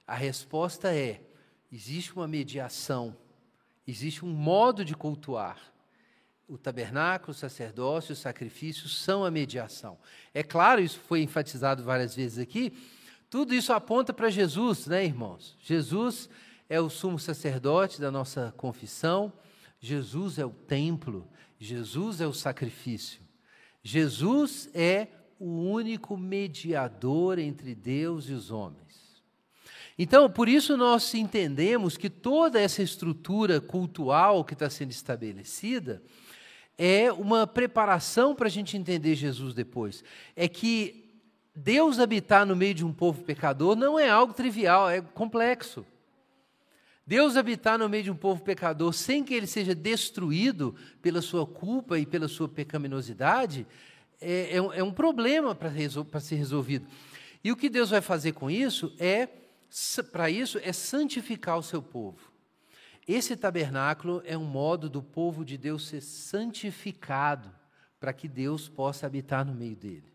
A 0.07 0.15
resposta 0.15 0.95
é: 0.95 1.21
existe 1.71 2.15
uma 2.15 2.27
mediação, 2.27 3.17
existe 3.87 4.25
um 4.25 4.29
modo 4.29 4.85
de 4.85 4.95
cultuar. 4.95 5.70
O 6.51 6.59
tabernáculo, 6.59 7.31
o 7.31 7.35
sacerdócio, 7.35 8.13
o 8.13 8.17
sacrifício 8.17 8.89
são 8.89 9.25
a 9.25 9.31
mediação. 9.31 9.97
É 10.35 10.43
claro, 10.43 10.81
isso 10.81 10.99
foi 10.99 11.23
enfatizado 11.23 11.85
várias 11.85 12.17
vezes 12.17 12.41
aqui, 12.41 12.73
tudo 13.31 13.55
isso 13.55 13.73
aponta 13.73 14.13
para 14.13 14.29
Jesus, 14.29 14.89
né, 14.89 15.05
irmãos? 15.05 15.57
Jesus 15.61 16.29
é 16.69 16.81
o 16.81 16.91
sumo 16.91 17.21
sacerdote 17.21 18.01
da 18.01 18.11
nossa 18.11 18.53
confissão, 18.57 19.33
Jesus 19.79 20.41
é 20.41 20.45
o 20.45 20.51
templo, 20.51 21.31
Jesus 21.57 22.21
é 22.21 22.27
o 22.27 22.33
sacrifício. 22.33 23.21
Jesus 23.81 24.69
é 24.75 25.07
o 25.39 25.71
único 25.71 26.17
mediador 26.17 27.39
entre 27.39 27.77
Deus 27.77 28.29
e 28.29 28.33
os 28.33 28.51
homens. 28.51 29.23
Então, 29.97 30.29
por 30.29 30.49
isso 30.49 30.77
nós 30.77 31.15
entendemos 31.15 31.97
que 31.97 32.11
toda 32.11 32.61
essa 32.61 32.83
estrutura 32.83 33.61
cultural 33.61 34.45
que 34.45 34.55
está 34.55 34.69
sendo 34.69 34.91
estabelecida 34.91 36.03
é 36.83 37.13
uma 37.13 37.47
preparação 37.47 38.35
para 38.35 38.47
a 38.47 38.51
gente 38.51 38.75
entender 38.75 39.15
Jesus 39.15 39.53
depois. 39.53 40.03
É 40.35 40.49
que 40.49 41.21
Deus 41.55 41.99
habitar 41.99 42.47
no 42.47 42.57
meio 42.57 42.73
de 42.73 42.87
um 42.87 42.91
povo 42.93 43.23
pecador 43.23 43.77
não 43.77 43.99
é 43.99 44.09
algo 44.09 44.33
trivial, 44.33 44.89
é 44.89 45.03
complexo. 45.03 45.85
Deus 47.07 47.37
habitar 47.37 47.79
no 47.79 47.87
meio 47.87 48.05
de 48.05 48.11
um 48.11 48.17
povo 48.17 48.43
pecador 48.43 48.95
sem 48.95 49.23
que 49.23 49.35
ele 49.35 49.47
seja 49.47 49.75
destruído 49.75 50.75
pela 51.03 51.21
sua 51.21 51.47
culpa 51.47 51.99
e 51.99 52.07
pela 52.07 52.29
sua 52.29 52.49
pecaminosidade 52.49 53.67
é, 54.19 54.57
é, 54.57 54.63
um, 54.63 54.73
é 54.73 54.83
um, 54.83 54.93
problema 54.93 55.55
para 55.55 55.71
ser 56.21 56.37
resolvido. 56.37 56.87
E 57.45 57.53
o 57.53 57.57
que 57.57 57.69
Deus 57.69 57.91
vai 57.91 58.01
fazer 58.01 58.33
com 58.33 58.51
isso 58.51 58.91
é, 58.99 59.29
para 60.11 60.31
isso, 60.31 60.59
é 60.63 60.73
santificar 60.73 61.59
o 61.59 61.63
seu 61.63 61.83
povo. 61.83 62.30
Esse 63.13 63.37
tabernáculo 63.37 64.23
é 64.25 64.39
um 64.39 64.45
modo 64.45 64.89
do 64.89 65.03
povo 65.03 65.45
de 65.45 65.59
Deus 65.59 65.89
ser 65.89 66.01
santificado 66.01 67.51
para 67.99 68.13
que 68.13 68.29
Deus 68.29 68.69
possa 68.69 69.05
habitar 69.05 69.45
no 69.45 69.53
meio 69.53 69.75
dele. 69.75 70.13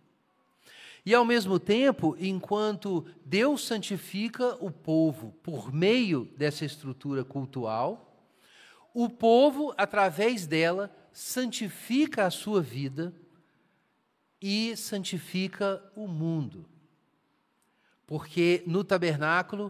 E 1.06 1.14
ao 1.14 1.25
mesmo 1.25 1.60
tempo, 1.60 2.16
enquanto 2.18 3.06
Deus 3.25 3.66
santifica 3.66 4.56
o 4.64 4.72
povo 4.72 5.34
por 5.44 5.74
meio 5.74 6.32
dessa 6.38 6.64
estrutura 6.64 7.25
cultural, 7.25 8.32
o 8.94 9.10
povo, 9.10 9.74
através 9.78 10.48
dela, 10.48 10.90
santifica 11.12 12.25
a 12.25 12.32
sua 12.32 12.62
vida 12.62 13.14
e 14.42 14.74
santifica 14.78 15.84
o 15.98 16.08
mundo. 16.08 16.66
Porque 18.08 18.64
no 18.66 18.86
tabernáculo, 18.86 19.70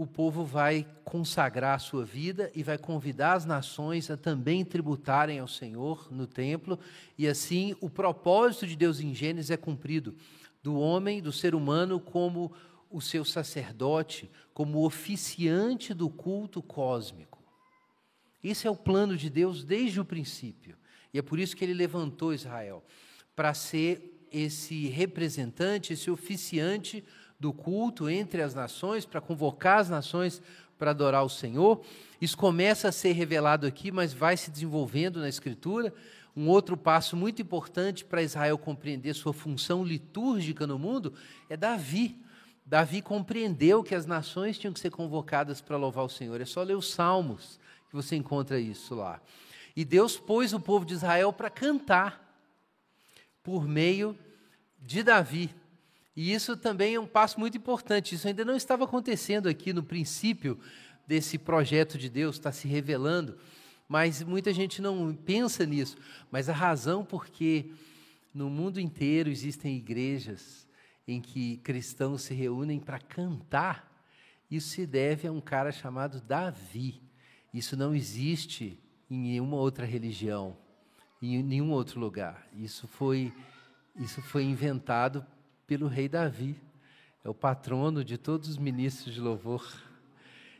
o 0.00 0.06
povo 0.06 0.46
vai 0.46 0.86
consagrar 1.04 1.74
a 1.74 1.78
sua 1.78 2.06
vida 2.06 2.50
e 2.54 2.62
vai 2.62 2.78
convidar 2.78 3.34
as 3.34 3.44
nações 3.44 4.10
a 4.10 4.16
também 4.16 4.64
tributarem 4.64 5.38
ao 5.38 5.46
Senhor 5.46 6.08
no 6.10 6.26
templo, 6.26 6.78
e 7.18 7.28
assim 7.28 7.76
o 7.82 7.90
propósito 7.90 8.66
de 8.66 8.76
Deus 8.76 8.98
em 8.98 9.14
Gênesis 9.14 9.50
é 9.50 9.58
cumprido 9.58 10.16
do 10.62 10.78
homem, 10.78 11.20
do 11.20 11.30
ser 11.30 11.54
humano, 11.54 12.00
como 12.00 12.50
o 12.90 12.98
seu 12.98 13.26
sacerdote, 13.26 14.30
como 14.54 14.86
oficiante 14.86 15.92
do 15.92 16.08
culto 16.08 16.62
cósmico. 16.62 17.44
Esse 18.42 18.66
é 18.66 18.70
o 18.70 18.76
plano 18.76 19.18
de 19.18 19.28
Deus 19.28 19.64
desde 19.64 20.00
o 20.00 20.04
princípio. 20.04 20.78
E 21.12 21.18
é 21.18 21.22
por 21.22 21.38
isso 21.38 21.54
que 21.54 21.62
ele 21.62 21.74
levantou 21.74 22.32
Israel 22.32 22.82
para 23.36 23.52
ser 23.52 24.26
esse 24.32 24.86
representante, 24.86 25.92
esse 25.92 26.10
oficiante 26.10 27.04
do 27.40 27.52
culto 27.52 28.08
entre 28.08 28.42
as 28.42 28.54
nações, 28.54 29.06
para 29.06 29.20
convocar 29.20 29.78
as 29.78 29.88
nações 29.88 30.42
para 30.78 30.92
adorar 30.92 31.24
o 31.24 31.28
Senhor. 31.28 31.82
Isso 32.20 32.36
começa 32.36 32.88
a 32.88 32.92
ser 32.92 33.12
revelado 33.12 33.66
aqui, 33.66 33.90
mas 33.90 34.12
vai 34.12 34.36
se 34.36 34.50
desenvolvendo 34.50 35.20
na 35.20 35.28
Escritura. 35.28 35.92
Um 36.34 36.48
outro 36.48 36.76
passo 36.76 37.16
muito 37.16 37.42
importante 37.42 38.04
para 38.04 38.22
Israel 38.22 38.56
compreender 38.56 39.14
sua 39.14 39.32
função 39.32 39.84
litúrgica 39.84 40.66
no 40.66 40.78
mundo 40.78 41.12
é 41.48 41.56
Davi. 41.56 42.16
Davi 42.64 43.02
compreendeu 43.02 43.82
que 43.82 43.94
as 43.94 44.06
nações 44.06 44.58
tinham 44.58 44.72
que 44.72 44.80
ser 44.80 44.90
convocadas 44.90 45.60
para 45.60 45.76
louvar 45.76 46.04
o 46.04 46.08
Senhor. 46.08 46.40
É 46.40 46.44
só 46.44 46.62
ler 46.62 46.76
os 46.76 46.92
Salmos 46.92 47.58
que 47.88 47.96
você 47.96 48.16
encontra 48.16 48.60
isso 48.60 48.94
lá. 48.94 49.20
E 49.74 49.84
Deus 49.84 50.16
pôs 50.16 50.52
o 50.52 50.60
povo 50.60 50.84
de 50.84 50.94
Israel 50.94 51.32
para 51.32 51.50
cantar 51.50 52.26
por 53.42 53.66
meio 53.66 54.16
de 54.78 55.02
Davi. 55.02 55.54
E 56.16 56.32
isso 56.32 56.56
também 56.56 56.94
é 56.94 57.00
um 57.00 57.06
passo 57.06 57.38
muito 57.38 57.56
importante. 57.56 58.14
Isso 58.14 58.26
ainda 58.26 58.44
não 58.44 58.56
estava 58.56 58.84
acontecendo 58.84 59.48
aqui 59.48 59.72
no 59.72 59.82
princípio 59.82 60.58
desse 61.06 61.38
projeto 61.38 61.96
de 61.98 62.08
Deus, 62.08 62.36
está 62.36 62.52
se 62.52 62.68
revelando 62.68 63.38
mas 63.90 64.22
muita 64.22 64.54
gente 64.54 64.80
não 64.80 65.12
pensa 65.12 65.66
nisso. 65.66 65.96
Mas 66.30 66.48
a 66.48 66.52
razão 66.52 67.04
porque 67.04 67.72
no 68.32 68.48
mundo 68.48 68.78
inteiro 68.78 69.28
existem 69.28 69.76
igrejas 69.76 70.64
em 71.08 71.20
que 71.20 71.56
cristãos 71.56 72.22
se 72.22 72.32
reúnem 72.32 72.78
para 72.78 73.00
cantar, 73.00 73.90
isso 74.48 74.68
se 74.68 74.86
deve 74.86 75.26
a 75.26 75.32
um 75.32 75.40
cara 75.40 75.72
chamado 75.72 76.20
Davi. 76.20 77.02
Isso 77.52 77.76
não 77.76 77.92
existe 77.92 78.78
em 79.10 79.18
nenhuma 79.18 79.56
outra 79.56 79.84
religião, 79.84 80.56
em 81.20 81.42
nenhum 81.42 81.72
outro 81.72 81.98
lugar. 81.98 82.46
Isso 82.54 82.86
foi, 82.86 83.32
isso 83.96 84.22
foi 84.22 84.44
inventado 84.44 85.26
pelo 85.70 85.86
rei 85.86 86.08
Davi. 86.08 86.56
É 87.24 87.28
o 87.28 87.34
patrono 87.34 88.04
de 88.04 88.18
todos 88.18 88.48
os 88.48 88.58
ministros 88.58 89.14
de 89.14 89.20
louvor. 89.20 89.64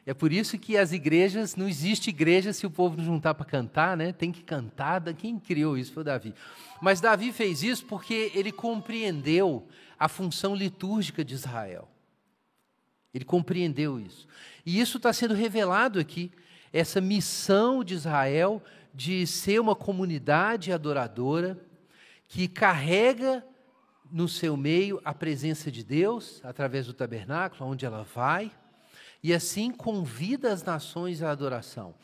É 0.07 0.14
por 0.14 0.33
isso 0.33 0.57
que 0.57 0.76
as 0.76 0.93
igrejas, 0.93 1.57
não 1.57 1.69
existe 1.69 2.11
igreja 2.11 2.52
se 2.52 2.64
o 2.64 2.71
povo 2.71 2.97
não 2.97 3.05
juntar 3.05 3.35
para 3.35 3.45
cantar, 3.45 3.97
né? 3.97 4.12
Tem 4.12 4.31
que 4.31 4.45
cantar. 4.45 5.02
Quem 5.14 5.37
criou 5.37 5.76
isso 5.76 5.93
foi 5.93 6.05
Davi. 6.05 6.33
Mas 6.81 7.00
Davi 7.00 7.33
fez 7.33 7.64
isso 7.64 7.87
porque 7.87 8.31
ele 8.37 8.52
compreendeu 8.52 9.67
a 9.99 10.07
função 10.07 10.55
litúrgica 10.55 11.25
de 11.25 11.35
Israel. 11.35 11.88
Ele 13.12 13.25
compreendeu 13.25 13.99
isso. 13.99 14.29
E 14.64 14.79
isso 14.79 14.99
está 14.99 15.12
sendo 15.12 15.35
revelado 15.35 15.99
aqui. 15.99 16.31
Essa 16.73 17.00
missão 17.00 17.83
de 17.83 17.95
Israel 17.95 18.62
de 18.95 19.26
ser 19.26 19.61
uma 19.61 19.75
comunidade 19.75 20.71
adoradora 20.71 21.59
que 22.29 22.47
carrega 22.47 23.45
no 24.11 24.29
seu 24.29 24.57
meio 24.57 25.00
a 25.05 25.14
presença 25.14 25.71
de 25.71 25.85
Deus 25.85 26.40
através 26.45 26.87
do 26.87 26.93
tabernáculo, 26.93 27.71
onde 27.71 27.85
ela 27.87 28.02
vai 28.14 28.50
e 29.23 29.35
assim 29.35 29.71
convida 29.71 30.52
as 30.52 30.62
nações 30.62 31.23
à 31.23 31.31
adoração. 31.31 31.95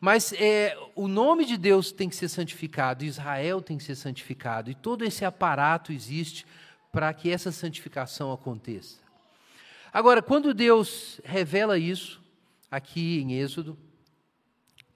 Mas 0.00 0.32
é, 0.34 0.76
o 0.94 1.08
nome 1.08 1.44
de 1.44 1.56
Deus 1.56 1.90
tem 1.90 2.08
que 2.08 2.14
ser 2.14 2.28
santificado, 2.28 3.04
Israel 3.04 3.60
tem 3.60 3.76
que 3.76 3.84
ser 3.84 3.96
santificado, 3.96 4.70
e 4.70 4.74
todo 4.74 5.04
esse 5.04 5.24
aparato 5.24 5.92
existe 5.92 6.46
para 6.92 7.12
que 7.12 7.30
essa 7.30 7.50
santificação 7.50 8.32
aconteça. 8.32 8.98
Agora, 9.92 10.22
quando 10.22 10.54
Deus 10.54 11.20
revela 11.24 11.78
isso, 11.78 12.22
aqui 12.70 13.20
em 13.20 13.32
Êxodo, 13.34 13.76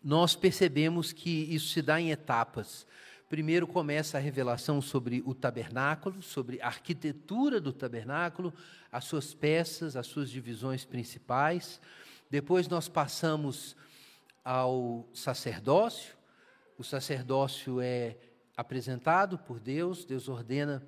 nós 0.03 0.37
percebemos 0.37 1.13
que 1.13 1.31
isso 1.53 1.69
se 1.69 1.83
dá 1.83 2.01
em 2.01 2.11
etapas. 2.11 2.87
Primeiro 3.33 3.67
começa 3.67 4.19
a 4.19 4.21
revelação 4.21 4.83
sobre 4.83 5.23
o 5.25 5.35
tabernáculo, 5.35 6.21
sobre 6.21 6.61
a 6.61 6.67
arquitetura 6.67 7.59
do 7.59 7.73
tabernáculo, 7.73 8.53
as 8.93 9.07
suas 9.07 9.33
peças, 9.33 9.97
as 9.97 10.07
suas 10.07 10.29
divisões 10.29 10.85
principais. 10.85 11.81
Depois 12.29 12.69
nós 12.69 12.91
passamos 12.91 13.75
ao 14.45 15.09
sacerdócio. 15.15 16.15
O 16.77 16.85
sacerdócio 16.85 17.81
é 17.81 18.19
apresentado 18.55 19.39
por 19.39 19.59
Deus, 19.59 20.05
Deus 20.05 20.29
ordena 20.29 20.87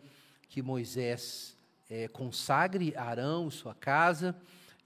que 0.50 0.60
Moisés 0.60 1.56
é, 1.88 2.08
consagre 2.08 2.94
Arão, 2.94 3.50
sua 3.50 3.74
casa, 3.74 4.36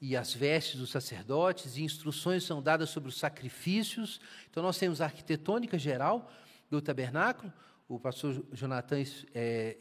e 0.00 0.16
as 0.16 0.32
vestes 0.32 0.78
dos 0.78 0.90
sacerdotes, 0.90 1.76
e 1.76 1.82
instruções 1.82 2.44
são 2.44 2.62
dadas 2.62 2.90
sobre 2.90 3.08
os 3.08 3.18
sacrifícios. 3.18 4.20
Então, 4.48 4.62
nós 4.62 4.78
temos 4.78 5.00
a 5.00 5.06
arquitetônica 5.06 5.76
geral, 5.76 6.30
do 6.70 6.80
tabernáculo, 6.80 7.52
o 7.88 7.98
pastor 7.98 8.44
Jonathan 8.52 9.02
é, 9.34 9.76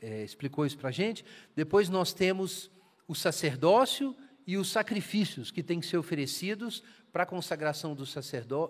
é, 0.00 0.24
explicou 0.24 0.66
isso 0.66 0.76
para 0.76 0.88
a 0.88 0.92
gente. 0.92 1.24
Depois 1.54 1.88
nós 1.88 2.12
temos 2.12 2.70
o 3.06 3.14
sacerdócio 3.14 4.16
e 4.46 4.56
os 4.56 4.70
sacrifícios 4.70 5.50
que 5.50 5.62
têm 5.62 5.78
que 5.78 5.86
ser 5.86 5.96
oferecidos 5.96 6.82
para 7.12 7.22
a 7.24 7.26
consagração 7.26 7.94
do, 7.94 8.04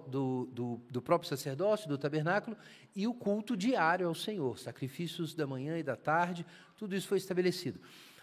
do, 0.08 0.46
do, 0.52 0.80
do, 0.90 1.00
próprio 1.00 1.28
sacerdócio, 1.28 1.88
do 1.88 1.96
tabernáculo, 1.96 2.56
e 2.94 3.06
o 3.06 3.14
culto 3.14 3.56
diário 3.56 4.06
ao 4.08 4.14
Senhor, 4.14 4.58
sacrifícios 4.58 5.34
da 5.34 5.46
manhã 5.46 5.78
e 5.78 5.82
da 5.82 5.96
tarde, 5.96 6.44
tudo 6.76 6.94
isso 6.94 7.06
foi 7.06 7.18
estabelecido. 7.18 7.80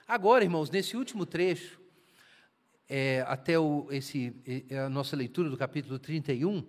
Agora, 0.08 0.44
irmãos, 0.44 0.70
nesse 0.70 0.98
último 0.98 1.26
trecho, 1.26 1.80
é, 2.88 3.24
até 3.28 3.58
o, 3.58 3.88
esse, 3.92 4.36
a 4.86 4.90
nossa 4.90 5.16
leitura 5.16 5.50
do 5.50 5.56
capítulo 5.56 5.98
31, 5.98 6.64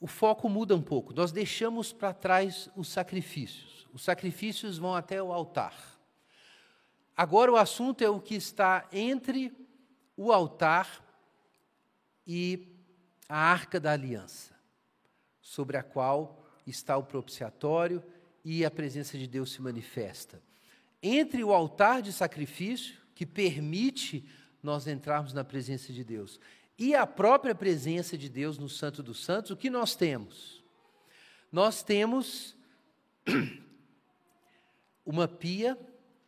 o 0.00 0.06
foco 0.06 0.48
muda 0.48 0.74
um 0.74 0.82
pouco. 0.82 1.14
Nós 1.14 1.32
deixamos 1.32 1.92
para 1.92 2.12
trás 2.12 2.68
os 2.76 2.88
sacrifícios. 2.88 3.86
Os 3.92 4.02
sacrifícios 4.02 4.78
vão 4.78 4.94
até 4.94 5.22
o 5.22 5.32
altar. 5.32 5.74
Agora 7.16 7.50
o 7.50 7.56
assunto 7.56 8.04
é 8.04 8.10
o 8.10 8.20
que 8.20 8.34
está 8.34 8.86
entre 8.92 9.52
o 10.16 10.32
altar 10.32 11.02
e 12.26 12.76
a 13.28 13.38
arca 13.38 13.80
da 13.80 13.92
aliança, 13.92 14.54
sobre 15.40 15.76
a 15.76 15.82
qual 15.82 16.44
está 16.66 16.96
o 16.96 17.02
propiciatório 17.02 18.02
e 18.44 18.64
a 18.64 18.70
presença 18.70 19.16
de 19.16 19.26
Deus 19.26 19.52
se 19.52 19.62
manifesta. 19.62 20.42
Entre 21.02 21.42
o 21.42 21.52
altar 21.52 22.02
de 22.02 22.12
sacrifício, 22.12 23.00
que 23.14 23.24
permite 23.24 24.28
nós 24.62 24.86
entrarmos 24.86 25.32
na 25.32 25.42
presença 25.42 25.92
de 25.92 26.04
Deus, 26.04 26.38
e 26.78 26.94
a 26.94 27.06
própria 27.06 27.54
presença 27.54 28.18
de 28.18 28.28
Deus 28.28 28.58
no 28.58 28.68
Santo 28.68 29.02
dos 29.02 29.24
Santos, 29.24 29.50
o 29.50 29.56
que 29.56 29.70
nós 29.70 29.96
temos? 29.96 30.62
Nós 31.50 31.82
temos 31.82 32.56
uma 35.04 35.26
pia 35.26 35.78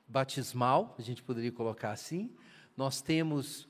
batismal, 0.06 0.94
a 0.98 1.02
gente 1.02 1.22
poderia 1.22 1.52
colocar 1.52 1.90
assim, 1.90 2.34
nós 2.74 3.02
temos 3.02 3.68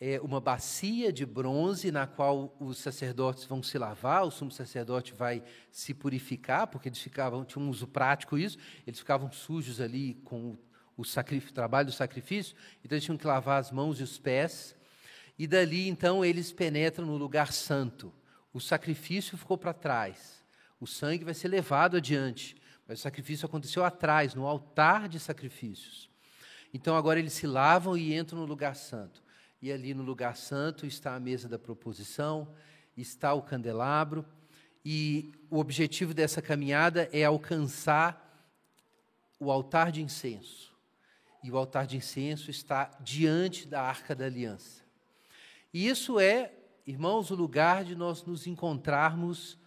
é, 0.00 0.20
uma 0.20 0.40
bacia 0.40 1.12
de 1.12 1.26
bronze 1.26 1.90
na 1.90 2.06
qual 2.06 2.56
os 2.60 2.78
sacerdotes 2.78 3.44
vão 3.44 3.62
se 3.62 3.76
lavar, 3.76 4.24
o 4.24 4.30
sumo 4.30 4.50
sacerdote 4.50 5.12
vai 5.12 5.42
se 5.70 5.92
purificar, 5.92 6.68
porque 6.68 6.88
eles 6.88 7.00
ficavam, 7.00 7.44
tinham 7.44 7.66
um 7.66 7.70
uso 7.70 7.86
prático 7.86 8.38
isso, 8.38 8.56
eles 8.86 9.00
ficavam 9.00 9.30
sujos 9.32 9.80
ali 9.80 10.14
com 10.24 10.56
o, 10.96 11.02
o 11.02 11.52
trabalho 11.52 11.86
do 11.86 11.92
sacrifício, 11.92 12.56
então 12.84 12.96
eles 12.96 13.04
tinham 13.04 13.18
que 13.18 13.26
lavar 13.26 13.58
as 13.58 13.70
mãos 13.70 13.98
e 13.98 14.02
os 14.02 14.18
pés, 14.18 14.76
e 15.40 15.46
dali 15.46 15.88
então 15.88 16.22
eles 16.22 16.52
penetram 16.52 17.06
no 17.06 17.16
lugar 17.16 17.50
santo. 17.50 18.12
O 18.52 18.60
sacrifício 18.60 19.38
ficou 19.38 19.56
para 19.56 19.72
trás, 19.72 20.44
o 20.78 20.86
sangue 20.86 21.24
vai 21.24 21.32
ser 21.32 21.48
levado 21.48 21.96
adiante, 21.96 22.54
mas 22.86 22.98
o 22.98 23.02
sacrifício 23.02 23.46
aconteceu 23.46 23.82
atrás, 23.82 24.34
no 24.34 24.46
altar 24.46 25.08
de 25.08 25.18
sacrifícios. 25.18 26.10
Então 26.74 26.94
agora 26.94 27.18
eles 27.18 27.32
se 27.32 27.46
lavam 27.46 27.96
e 27.96 28.14
entram 28.14 28.40
no 28.40 28.44
lugar 28.44 28.76
santo. 28.76 29.22
E 29.62 29.72
ali 29.72 29.94
no 29.94 30.02
lugar 30.02 30.36
santo 30.36 30.84
está 30.84 31.14
a 31.14 31.20
mesa 31.20 31.48
da 31.48 31.58
proposição, 31.58 32.52
está 32.94 33.32
o 33.32 33.40
candelabro, 33.40 34.26
e 34.84 35.32
o 35.48 35.58
objetivo 35.58 36.12
dessa 36.12 36.42
caminhada 36.42 37.08
é 37.14 37.24
alcançar 37.24 38.46
o 39.38 39.50
altar 39.50 39.90
de 39.90 40.02
incenso. 40.02 40.76
E 41.42 41.50
o 41.50 41.56
altar 41.56 41.86
de 41.86 41.96
incenso 41.96 42.50
está 42.50 42.90
diante 43.00 43.66
da 43.66 43.80
arca 43.80 44.14
da 44.14 44.26
aliança. 44.26 44.89
E 45.72 45.88
isso 45.88 46.18
é, 46.18 46.52
irmãos, 46.86 47.30
o 47.30 47.34
lugar 47.34 47.84
de 47.84 47.94
nós 47.94 48.24
nos 48.24 48.46
encontrarmos 48.46 49.58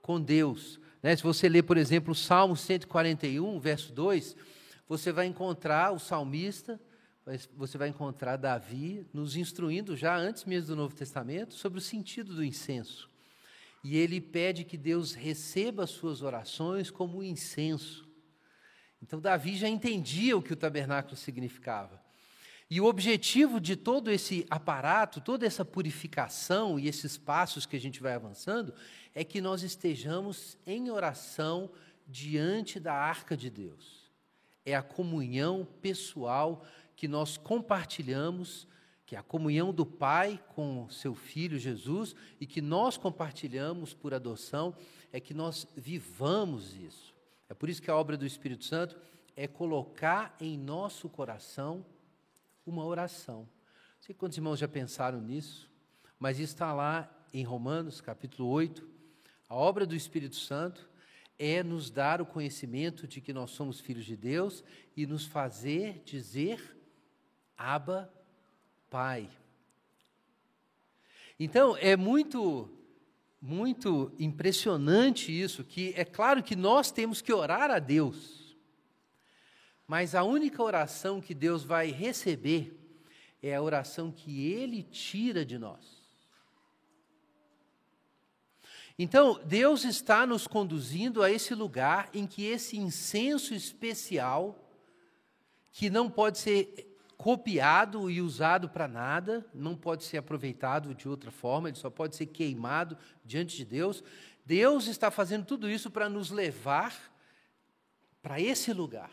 com 0.00 0.20
Deus. 0.20 0.80
Né? 1.02 1.14
Se 1.14 1.22
você 1.22 1.48
ler, 1.48 1.62
por 1.62 1.76
exemplo, 1.76 2.12
o 2.12 2.14
Salmo 2.14 2.56
141, 2.56 3.58
verso 3.60 3.92
2, 3.92 4.36
você 4.88 5.12
vai 5.12 5.26
encontrar 5.26 5.92
o 5.92 5.98
salmista, 5.98 6.80
você 7.56 7.76
vai 7.76 7.88
encontrar 7.88 8.36
Davi 8.36 9.06
nos 9.12 9.36
instruindo, 9.36 9.96
já 9.96 10.16
antes 10.16 10.44
mesmo 10.44 10.68
do 10.68 10.76
Novo 10.76 10.94
Testamento, 10.94 11.54
sobre 11.54 11.78
o 11.78 11.82
sentido 11.82 12.34
do 12.34 12.44
incenso. 12.44 13.10
E 13.82 13.96
ele 13.96 14.20
pede 14.20 14.64
que 14.64 14.76
Deus 14.76 15.12
receba 15.12 15.84
as 15.84 15.90
suas 15.90 16.22
orações 16.22 16.90
como 16.90 17.22
incenso. 17.22 18.08
Então, 19.02 19.20
Davi 19.20 19.56
já 19.56 19.68
entendia 19.68 20.36
o 20.36 20.42
que 20.42 20.52
o 20.52 20.56
tabernáculo 20.56 21.16
significava. 21.16 22.00
E 22.68 22.80
o 22.80 22.86
objetivo 22.86 23.60
de 23.60 23.76
todo 23.76 24.10
esse 24.10 24.44
aparato, 24.50 25.20
toda 25.20 25.46
essa 25.46 25.64
purificação 25.64 26.78
e 26.78 26.88
esses 26.88 27.16
passos 27.16 27.64
que 27.64 27.76
a 27.76 27.80
gente 27.80 28.00
vai 28.00 28.14
avançando, 28.14 28.74
é 29.14 29.22
que 29.22 29.40
nós 29.40 29.62
estejamos 29.62 30.58
em 30.66 30.90
oração 30.90 31.70
diante 32.08 32.80
da 32.80 32.92
arca 32.92 33.36
de 33.36 33.48
Deus. 33.48 34.10
É 34.64 34.74
a 34.74 34.82
comunhão 34.82 35.66
pessoal 35.80 36.64
que 36.96 37.06
nós 37.06 37.36
compartilhamos, 37.36 38.66
que 39.04 39.14
é 39.14 39.18
a 39.18 39.22
comunhão 39.22 39.72
do 39.72 39.86
Pai 39.86 40.42
com 40.48 40.88
seu 40.90 41.14
Filho 41.14 41.58
Jesus 41.58 42.16
e 42.40 42.46
que 42.46 42.60
nós 42.60 42.96
compartilhamos 42.96 43.94
por 43.94 44.12
adoção, 44.12 44.76
é 45.12 45.20
que 45.20 45.32
nós 45.32 45.68
vivamos 45.76 46.74
isso. 46.74 47.14
É 47.48 47.54
por 47.54 47.68
isso 47.68 47.80
que 47.80 47.90
a 47.90 47.96
obra 47.96 48.16
do 48.16 48.26
Espírito 48.26 48.64
Santo 48.64 48.96
é 49.36 49.46
colocar 49.46 50.34
em 50.40 50.58
nosso 50.58 51.08
coração 51.08 51.86
uma 52.66 52.84
oração. 52.84 53.40
Não 53.40 54.02
sei 54.02 54.14
quantos 54.14 54.36
irmãos 54.36 54.58
já 54.58 54.66
pensaram 54.66 55.20
nisso, 55.20 55.70
mas 56.18 56.38
isso 56.38 56.52
está 56.52 56.72
lá 56.72 57.08
em 57.32 57.44
Romanos, 57.44 58.00
capítulo 58.00 58.48
8. 58.48 58.86
A 59.48 59.54
obra 59.54 59.86
do 59.86 59.94
Espírito 59.94 60.36
Santo 60.36 60.88
é 61.38 61.62
nos 61.62 61.90
dar 61.90 62.20
o 62.20 62.26
conhecimento 62.26 63.06
de 63.06 63.20
que 63.20 63.32
nós 63.32 63.52
somos 63.52 63.78
filhos 63.78 64.04
de 64.04 64.16
Deus 64.16 64.64
e 64.96 65.06
nos 65.06 65.24
fazer 65.24 66.02
dizer 66.04 66.76
Abba, 67.56 68.12
Pai. 68.90 69.30
Então, 71.38 71.76
é 71.76 71.96
muito 71.96 72.70
muito 73.40 74.12
impressionante 74.18 75.30
isso, 75.30 75.62
que 75.62 75.92
é 75.94 76.04
claro 76.04 76.42
que 76.42 76.56
nós 76.56 76.90
temos 76.90 77.20
que 77.20 77.32
orar 77.32 77.70
a 77.70 77.78
Deus. 77.78 78.45
Mas 79.86 80.14
a 80.14 80.24
única 80.24 80.62
oração 80.62 81.20
que 81.20 81.34
Deus 81.34 81.62
vai 81.62 81.90
receber 81.90 82.76
é 83.42 83.54
a 83.54 83.62
oração 83.62 84.10
que 84.10 84.50
Ele 84.52 84.82
tira 84.82 85.44
de 85.44 85.58
nós. 85.58 86.04
Então, 88.98 89.40
Deus 89.44 89.84
está 89.84 90.26
nos 90.26 90.46
conduzindo 90.46 91.22
a 91.22 91.30
esse 91.30 91.54
lugar 91.54 92.08
em 92.14 92.26
que 92.26 92.44
esse 92.44 92.78
incenso 92.78 93.54
especial, 93.54 94.58
que 95.70 95.90
não 95.90 96.10
pode 96.10 96.38
ser 96.38 96.96
copiado 97.16 98.10
e 98.10 98.20
usado 98.20 98.68
para 98.68 98.88
nada, 98.88 99.46
não 99.54 99.76
pode 99.76 100.04
ser 100.04 100.16
aproveitado 100.16 100.94
de 100.94 101.08
outra 101.08 101.30
forma, 101.30 101.68
ele 101.68 101.76
só 101.76 101.90
pode 101.90 102.16
ser 102.16 102.26
queimado 102.26 102.96
diante 103.24 103.56
de 103.56 103.64
Deus. 103.64 104.02
Deus 104.44 104.86
está 104.86 105.10
fazendo 105.10 105.44
tudo 105.44 105.68
isso 105.70 105.90
para 105.90 106.08
nos 106.08 106.30
levar 106.30 106.94
para 108.22 108.40
esse 108.40 108.72
lugar 108.72 109.12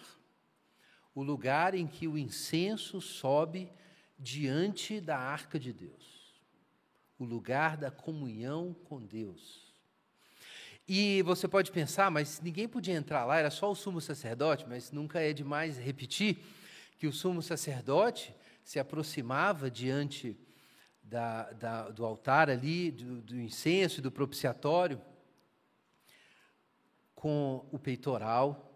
o 1.15 1.21
lugar 1.21 1.75
em 1.75 1.85
que 1.85 2.07
o 2.07 2.17
incenso 2.17 2.99
sobe 2.99 3.71
diante 4.17 4.99
da 4.99 5.17
arca 5.17 5.59
de 5.59 5.71
Deus, 5.71 6.41
o 7.19 7.25
lugar 7.25 7.77
da 7.77 7.91
comunhão 7.91 8.73
com 8.85 9.01
Deus. 9.01 9.71
E 10.87 11.21
você 11.21 11.47
pode 11.47 11.71
pensar, 11.71 12.11
mas 12.11 12.41
ninguém 12.41 12.67
podia 12.67 12.95
entrar 12.95 13.25
lá, 13.25 13.37
era 13.37 13.49
só 13.49 13.71
o 13.71 13.75
sumo 13.75 14.01
sacerdote, 14.01 14.65
mas 14.67 14.91
nunca 14.91 15.21
é 15.21 15.31
demais 15.31 15.77
repetir 15.77 16.39
que 16.97 17.07
o 17.07 17.13
sumo 17.13 17.41
sacerdote 17.41 18.33
se 18.63 18.79
aproximava 18.79 19.69
diante 19.69 20.37
da, 21.01 21.51
da, 21.51 21.89
do 21.89 22.05
altar 22.05 22.49
ali, 22.49 22.91
do, 22.91 23.21
do 23.21 23.39
incenso 23.39 23.99
e 23.99 24.01
do 24.01 24.11
propiciatório, 24.11 25.01
com 27.15 27.65
o 27.71 27.79
peitoral 27.79 28.72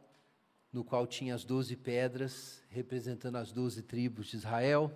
no 0.78 0.84
qual 0.84 1.08
tinha 1.08 1.34
as 1.34 1.44
doze 1.44 1.76
pedras, 1.76 2.62
representando 2.70 3.38
as 3.38 3.52
doze 3.52 3.82
tribos 3.82 4.28
de 4.28 4.38
Israel, 4.38 4.96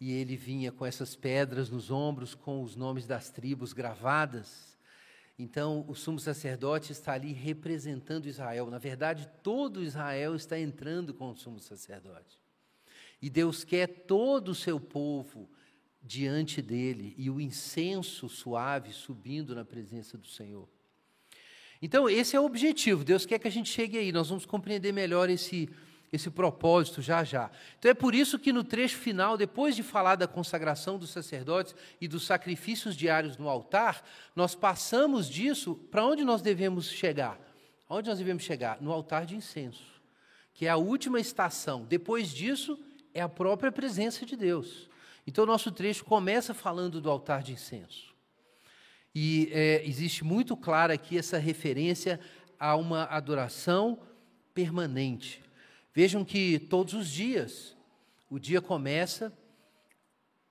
e 0.00 0.10
ele 0.10 0.36
vinha 0.36 0.72
com 0.72 0.84
essas 0.84 1.14
pedras 1.14 1.70
nos 1.70 1.92
ombros, 1.92 2.34
com 2.34 2.60
os 2.60 2.74
nomes 2.74 3.06
das 3.06 3.30
tribos 3.30 3.72
gravadas. 3.72 4.76
Então, 5.38 5.84
o 5.86 5.94
sumo 5.94 6.18
sacerdote 6.18 6.90
está 6.90 7.12
ali 7.12 7.32
representando 7.32 8.26
Israel. 8.26 8.68
Na 8.68 8.78
verdade, 8.78 9.30
todo 9.44 9.80
Israel 9.80 10.34
está 10.34 10.58
entrando 10.58 11.14
com 11.14 11.30
o 11.30 11.36
sumo 11.36 11.60
sacerdote. 11.60 12.42
E 13.22 13.30
Deus 13.30 13.62
quer 13.62 13.86
todo 13.86 14.48
o 14.48 14.56
seu 14.56 14.80
povo 14.80 15.48
diante 16.02 16.60
dele 16.60 17.14
e 17.16 17.30
o 17.30 17.40
incenso 17.40 18.28
suave 18.28 18.92
subindo 18.92 19.54
na 19.54 19.64
presença 19.64 20.18
do 20.18 20.26
Senhor. 20.26 20.68
Então, 21.80 22.08
esse 22.08 22.36
é 22.36 22.40
o 22.40 22.44
objetivo. 22.44 23.04
Deus 23.04 23.26
quer 23.26 23.38
que 23.38 23.48
a 23.48 23.50
gente 23.50 23.70
chegue 23.70 23.98
aí. 23.98 24.12
Nós 24.12 24.28
vamos 24.28 24.46
compreender 24.46 24.92
melhor 24.92 25.28
esse, 25.28 25.68
esse 26.12 26.30
propósito 26.30 27.02
já 27.02 27.22
já. 27.22 27.50
Então, 27.78 27.90
é 27.90 27.94
por 27.94 28.14
isso 28.14 28.38
que 28.38 28.52
no 28.52 28.64
trecho 28.64 28.96
final, 28.96 29.36
depois 29.36 29.76
de 29.76 29.82
falar 29.82 30.16
da 30.16 30.26
consagração 30.26 30.98
dos 30.98 31.10
sacerdotes 31.10 31.74
e 32.00 32.08
dos 32.08 32.24
sacrifícios 32.24 32.96
diários 32.96 33.36
no 33.36 33.48
altar, 33.48 34.02
nós 34.34 34.54
passamos 34.54 35.28
disso 35.28 35.74
para 35.90 36.04
onde 36.04 36.24
nós 36.24 36.42
devemos 36.42 36.90
chegar? 36.90 37.38
Onde 37.88 38.08
nós 38.08 38.18
devemos 38.18 38.42
chegar? 38.42 38.80
No 38.80 38.92
altar 38.92 39.26
de 39.26 39.36
incenso, 39.36 39.84
que 40.54 40.66
é 40.66 40.70
a 40.70 40.76
última 40.76 41.20
estação. 41.20 41.84
Depois 41.84 42.30
disso, 42.30 42.78
é 43.14 43.20
a 43.20 43.28
própria 43.28 43.70
presença 43.70 44.26
de 44.26 44.36
Deus. 44.36 44.88
Então, 45.26 45.44
nosso 45.44 45.70
trecho 45.70 46.04
começa 46.04 46.54
falando 46.54 47.00
do 47.00 47.10
altar 47.10 47.42
de 47.42 47.52
incenso. 47.52 48.15
E 49.18 49.48
é, 49.50 49.82
existe 49.88 50.22
muito 50.22 50.54
clara 50.54 50.92
aqui 50.92 51.16
essa 51.16 51.38
referência 51.38 52.20
a 52.60 52.76
uma 52.76 53.04
adoração 53.04 53.98
permanente. 54.52 55.42
Vejam 55.94 56.22
que 56.22 56.58
todos 56.58 56.92
os 56.92 57.08
dias, 57.08 57.74
o 58.28 58.38
dia 58.38 58.60
começa, 58.60 59.32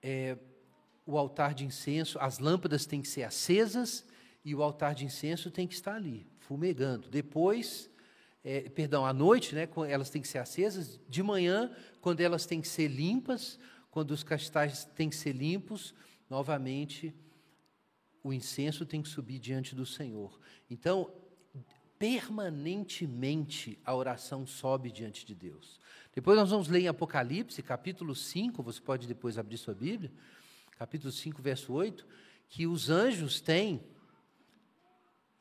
é, 0.02 0.36
o 1.06 1.16
altar 1.16 1.54
de 1.54 1.64
incenso, 1.64 2.18
as 2.20 2.40
lâmpadas 2.40 2.88
têm 2.88 3.04
que 3.04 3.08
ser 3.08 3.22
acesas 3.22 4.04
e 4.44 4.56
o 4.56 4.64
altar 4.64 4.96
de 4.96 5.06
incenso 5.06 5.52
tem 5.52 5.68
que 5.68 5.76
estar 5.76 5.94
ali, 5.94 6.26
fumegando. 6.40 7.08
Depois, 7.08 7.88
é, 8.44 8.62
perdão, 8.62 9.06
à 9.06 9.14
noite, 9.14 9.54
né, 9.54 9.70
elas 9.88 10.10
têm 10.10 10.24
que 10.24 10.28
ser 10.28 10.40
acesas. 10.40 11.00
De 11.08 11.22
manhã, 11.22 11.72
quando 12.02 12.20
elas 12.20 12.48
têm 12.48 12.62
que 12.62 12.68
ser 12.68 12.88
limpas, 12.88 13.60
quando 13.92 14.10
os 14.10 14.24
cristais 14.24 14.86
têm 14.96 15.08
que 15.08 15.16
ser 15.16 15.34
limpos, 15.34 15.94
novamente 16.28 17.14
o 18.26 18.34
incenso 18.34 18.88
tem 18.88 19.04
que 19.04 19.08
subir 19.08 19.38
diante 19.38 19.76
do 19.76 19.86
Senhor. 19.86 20.40
Então, 20.68 21.14
permanentemente 22.00 23.78
a 23.86 23.94
oração 23.94 24.48
sobe 24.48 24.92
diante 24.92 25.24
de 25.24 25.36
Deus. 25.36 25.80
Depois 26.12 26.36
nós 26.36 26.50
vamos 26.50 26.68
ler 26.68 26.80
em 26.80 26.88
Apocalipse, 26.88 27.62
capítulo 27.62 28.16
5, 28.16 28.64
você 28.64 28.82
pode 28.82 29.08
depois 29.08 29.38
abrir 29.38 29.60
sua 29.60 29.76
Bíblia, 29.76 30.12
capítulo 30.72 31.12
5, 31.12 31.40
verso 31.40 31.72
8, 31.72 32.04
que 32.50 32.66
os 32.66 32.90
anjos 32.90 33.40
têm 33.40 33.80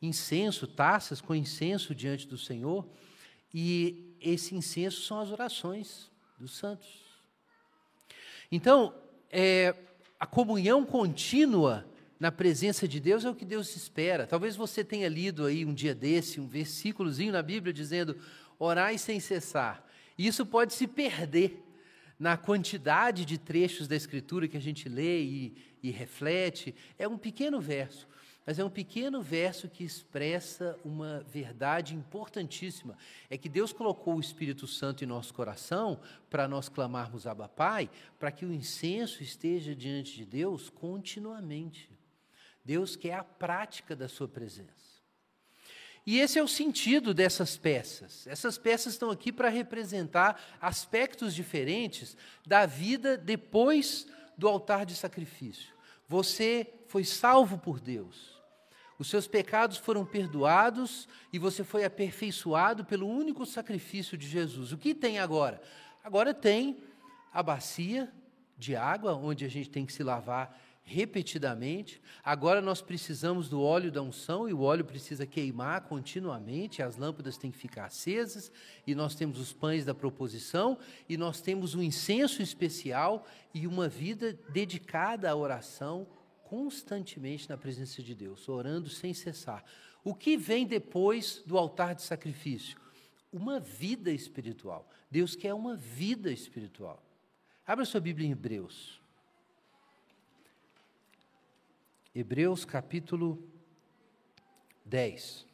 incenso, 0.03 0.67
taças 0.67 1.23
com 1.23 1.35
incenso 1.35 1.95
diante 1.95 2.29
do 2.29 2.37
Senhor, 2.37 2.87
e 3.55 4.15
esse 4.21 4.55
incenso 4.55 5.01
são 5.01 5.21
as 5.21 5.31
orações 5.31 6.11
dos 6.39 6.55
santos. 6.55 7.03
Então, 8.53 8.95
é, 9.31 9.75
a 10.21 10.27
comunhão 10.27 10.85
contínua 10.85 11.94
na 12.19 12.31
presença 12.31 12.87
de 12.87 13.01
Deus 13.01 13.25
é 13.25 13.31
o 13.31 13.35
que 13.35 13.45
Deus 13.45 13.75
espera. 13.77 14.27
Talvez 14.27 14.57
você 14.57 14.85
tenha 14.85 15.09
lido 15.09 15.45
aí 15.45 15.65
um 15.65 15.75
dia 15.75 15.95
desse, 15.95 16.41
um 16.41 16.47
versículozinho 16.47 17.33
na 17.33 17.43
Bíblia 17.43 17.73
dizendo: 17.73 18.17
orai 18.59 18.99
sem 18.99 19.21
cessar. 19.21 19.85
E 20.17 20.27
isso 20.27 20.47
pode 20.47 20.75
se 20.75 20.87
perder 20.87 21.63
na 22.19 22.37
quantidade 22.37 23.25
de 23.25 23.37
trechos 23.37 23.89
da 23.89 23.97
Escritura 23.97 24.47
que 24.47 24.57
a 24.57 24.61
gente 24.61 24.89
lê 24.89 25.23
e, 25.23 25.57
e 25.83 25.91
reflete. 25.91 26.75
É 26.99 27.09
um 27.09 27.19
pequeno 27.19 27.61
verso 27.61 28.07
mas 28.47 28.59
é 28.59 28.65
um 28.65 28.71
pequeno 28.71 29.23
verso 29.23 29.69
que 29.69 29.85
expressa 29.85 30.79
uma 30.85 31.21
verdade 31.21 31.95
importantíssima. 31.95 32.97
É 33.31 33.39
que 33.39 33.49
Deus 33.49 33.73
colocou 33.73 34.17
o 34.17 34.21
Espírito 34.21 34.67
Santo 34.67 35.03
em 35.03 35.07
nosso 35.07 35.33
coração 35.33 35.99
para 36.29 36.47
nós 36.47 36.69
clamarmos 36.69 37.27
Abba 37.27 37.49
Pai, 37.49 37.89
para 38.19 38.31
que 38.31 38.45
o 38.45 38.53
incenso 38.53 39.23
esteja 39.23 39.75
diante 39.75 40.15
de 40.15 40.27
Deus 40.27 40.69
continuamente. 40.69 41.94
Deus 42.65 42.97
quer 42.97 43.15
a 43.15 43.25
prática 43.25 43.95
da 43.95 44.09
sua 44.09 44.27
presença. 44.27 44.95
E 46.07 46.19
esse 46.21 46.39
é 46.39 46.43
o 46.43 46.49
sentido 46.49 47.15
dessas 47.15 47.57
peças. 47.57 48.27
Essas 48.27 48.59
peças 48.59 48.93
estão 48.93 49.11
aqui 49.11 49.33
para 49.33 49.49
representar 49.49 50.41
aspectos 50.61 51.35
diferentes 51.35 52.17
da 52.47 52.67
vida 52.67 53.17
depois 53.17 54.07
do 54.37 54.47
altar 54.47 54.85
de 54.85 54.95
sacrifício. 54.95 55.73
Você 56.07 56.71
foi 56.89 57.05
salvo 57.05 57.59
por 57.59 57.81
Deus. 57.81 58.35
Os 58.99 59.09
seus 59.09 59.27
pecados 59.27 59.79
foram 59.79 60.05
perdoados 60.05 61.09
e 61.33 61.39
você 61.39 61.65
foi 61.65 61.85
aperfeiçoado 61.85 62.85
pelo 62.85 63.09
único 63.09 63.45
sacrifício 63.47 64.17
de 64.17 64.29
Jesus. 64.29 64.73
O 64.73 64.79
que 64.79 64.95
tem 64.95 65.19
agora? 65.19 65.61
Agora 66.03 66.35
tem 66.35 66.83
a 67.33 67.43
bacia 67.43 68.13
de 68.57 68.77
água, 68.77 69.15
onde 69.15 69.45
a 69.45 69.49
gente 69.49 69.71
tem 69.71 69.85
que 69.85 69.93
se 69.93 70.03
lavar 70.03 70.57
repetidamente. 70.85 72.01
Agora 72.23 72.61
nós 72.61 72.83
precisamos 72.83 73.49
do 73.49 73.61
óleo 73.63 73.91
da 73.91 74.03
unção 74.03 74.49
e 74.49 74.53
o 74.53 74.61
óleo 74.61 74.85
precisa 74.85 75.27
queimar 75.27 75.81
continuamente, 75.83 76.83
as 76.83 76.97
lâmpadas 76.97 77.39
têm 77.39 77.51
que 77.51 77.59
ficar 77.59 77.87
acesas, 77.87 78.53
e 78.87 78.95
nós 78.95 79.15
temos 79.15 79.41
os 79.41 79.53
pães 79.53 79.85
da 79.85 79.95
proposição, 79.95 80.79
e 81.09 81.17
nós 81.17 81.41
temos 81.41 81.75
um 81.75 81.83
incenso 81.83 82.43
especial 82.43 83.27
e 83.53 83.67
uma 83.67 83.89
vida 83.89 84.39
dedicada 84.51 85.31
à 85.31 85.35
oração 85.35 86.07
constantemente 86.45 87.49
na 87.49 87.57
presença 87.57 88.03
de 88.03 88.15
Deus, 88.15 88.49
orando 88.49 88.91
sem 88.91 89.15
cessar. 89.15 89.65
O 90.05 90.15
que 90.15 90.37
vem 90.37 90.67
depois 90.67 91.43
do 91.47 91.57
altar 91.57 91.95
de 91.95 92.03
sacrifício? 92.03 92.79
Uma 93.33 93.59
vida 93.59 94.13
espiritual. 94.13 94.89
Deus 95.11 95.35
quer 95.35 95.55
uma 95.55 95.75
vida 95.75 96.31
espiritual. 96.31 97.03
Abra 97.67 97.87
sua 97.87 98.01
Bíblia 98.01 98.29
em 98.29 98.33
Hebreus. 98.33 99.04
Hebreus 102.15 102.65
capítulo 102.65 103.43
10. 104.85 105.47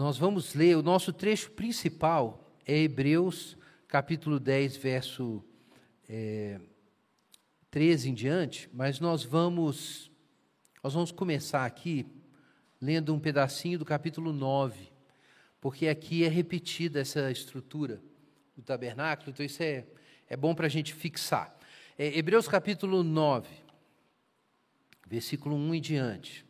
nós 0.00 0.16
vamos 0.16 0.54
ler, 0.54 0.76
o 0.76 0.82
nosso 0.82 1.12
trecho 1.12 1.50
principal 1.50 2.56
é 2.66 2.74
Hebreus, 2.78 3.54
capítulo 3.86 4.40
10, 4.40 4.78
verso 4.78 5.44
é, 6.08 6.58
13 7.70 8.08
em 8.08 8.14
diante, 8.14 8.70
mas 8.72 8.98
nós 8.98 9.24
vamos, 9.24 10.10
nós 10.82 10.94
vamos 10.94 11.12
começar 11.12 11.66
aqui 11.66 12.06
lendo 12.80 13.12
um 13.12 13.20
pedacinho 13.20 13.78
do 13.78 13.84
capítulo 13.84 14.32
9, 14.32 14.89
porque 15.60 15.88
aqui 15.88 16.24
é 16.24 16.28
repetida 16.28 17.00
essa 17.00 17.30
estrutura 17.30 18.00
do 18.56 18.62
tabernáculo, 18.62 19.30
então 19.30 19.44
isso 19.44 19.62
é, 19.62 19.84
é 20.28 20.36
bom 20.36 20.54
para 20.54 20.66
a 20.66 20.70
gente 20.70 20.94
fixar. 20.94 21.54
É, 21.98 22.16
Hebreus 22.16 22.48
capítulo 22.48 23.02
9, 23.02 23.48
versículo 25.06 25.56
1 25.56 25.74
em 25.74 25.80
diante. 25.80 26.46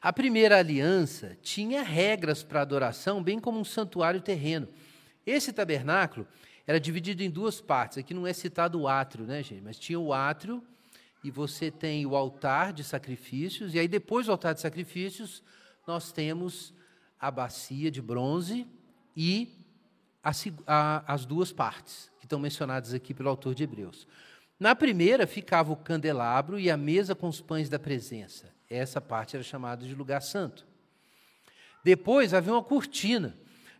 A 0.00 0.12
primeira 0.12 0.58
aliança 0.58 1.36
tinha 1.42 1.82
regras 1.82 2.42
para 2.42 2.60
adoração, 2.60 3.22
bem 3.22 3.38
como 3.38 3.58
um 3.58 3.64
santuário 3.64 4.20
terreno. 4.20 4.68
Esse 5.26 5.52
tabernáculo 5.52 6.26
era 6.66 6.78
dividido 6.78 7.22
em 7.22 7.30
duas 7.30 7.60
partes. 7.60 7.98
Aqui 7.98 8.12
não 8.12 8.26
é 8.26 8.32
citado 8.32 8.80
o 8.80 8.88
átrio, 8.88 9.24
né, 9.24 9.42
gente? 9.42 9.62
Mas 9.62 9.78
tinha 9.78 9.98
o 9.98 10.12
átrio 10.12 10.62
e 11.22 11.30
você 11.30 11.70
tem 11.70 12.04
o 12.04 12.14
altar 12.14 12.72
de 12.72 12.84
sacrifícios, 12.84 13.74
e 13.74 13.78
aí 13.78 13.88
depois 13.88 14.26
do 14.26 14.32
altar 14.32 14.52
de 14.52 14.60
sacrifícios, 14.60 15.42
nós 15.86 16.12
temos 16.12 16.74
a 17.20 17.30
bacia 17.30 17.90
de 17.90 18.02
bronze 18.02 18.66
e 19.16 19.48
a, 20.22 20.32
a, 20.66 21.14
as 21.14 21.24
duas 21.24 21.52
partes 21.52 22.10
que 22.18 22.26
estão 22.26 22.38
mencionadas 22.38 22.94
aqui 22.94 23.12
pelo 23.12 23.28
autor 23.28 23.54
de 23.54 23.64
Hebreus. 23.64 24.06
Na 24.58 24.74
primeira 24.74 25.26
ficava 25.26 25.72
o 25.72 25.76
candelabro 25.76 26.58
e 26.58 26.70
a 26.70 26.76
mesa 26.76 27.14
com 27.14 27.28
os 27.28 27.40
pães 27.40 27.68
da 27.68 27.78
presença. 27.78 28.52
Essa 28.70 29.00
parte 29.00 29.36
era 29.36 29.42
chamada 29.42 29.86
de 29.86 29.94
lugar 29.94 30.22
santo. 30.22 30.66
Depois 31.84 32.32
havia 32.32 32.52
uma 32.52 32.62
cortina, 32.62 33.36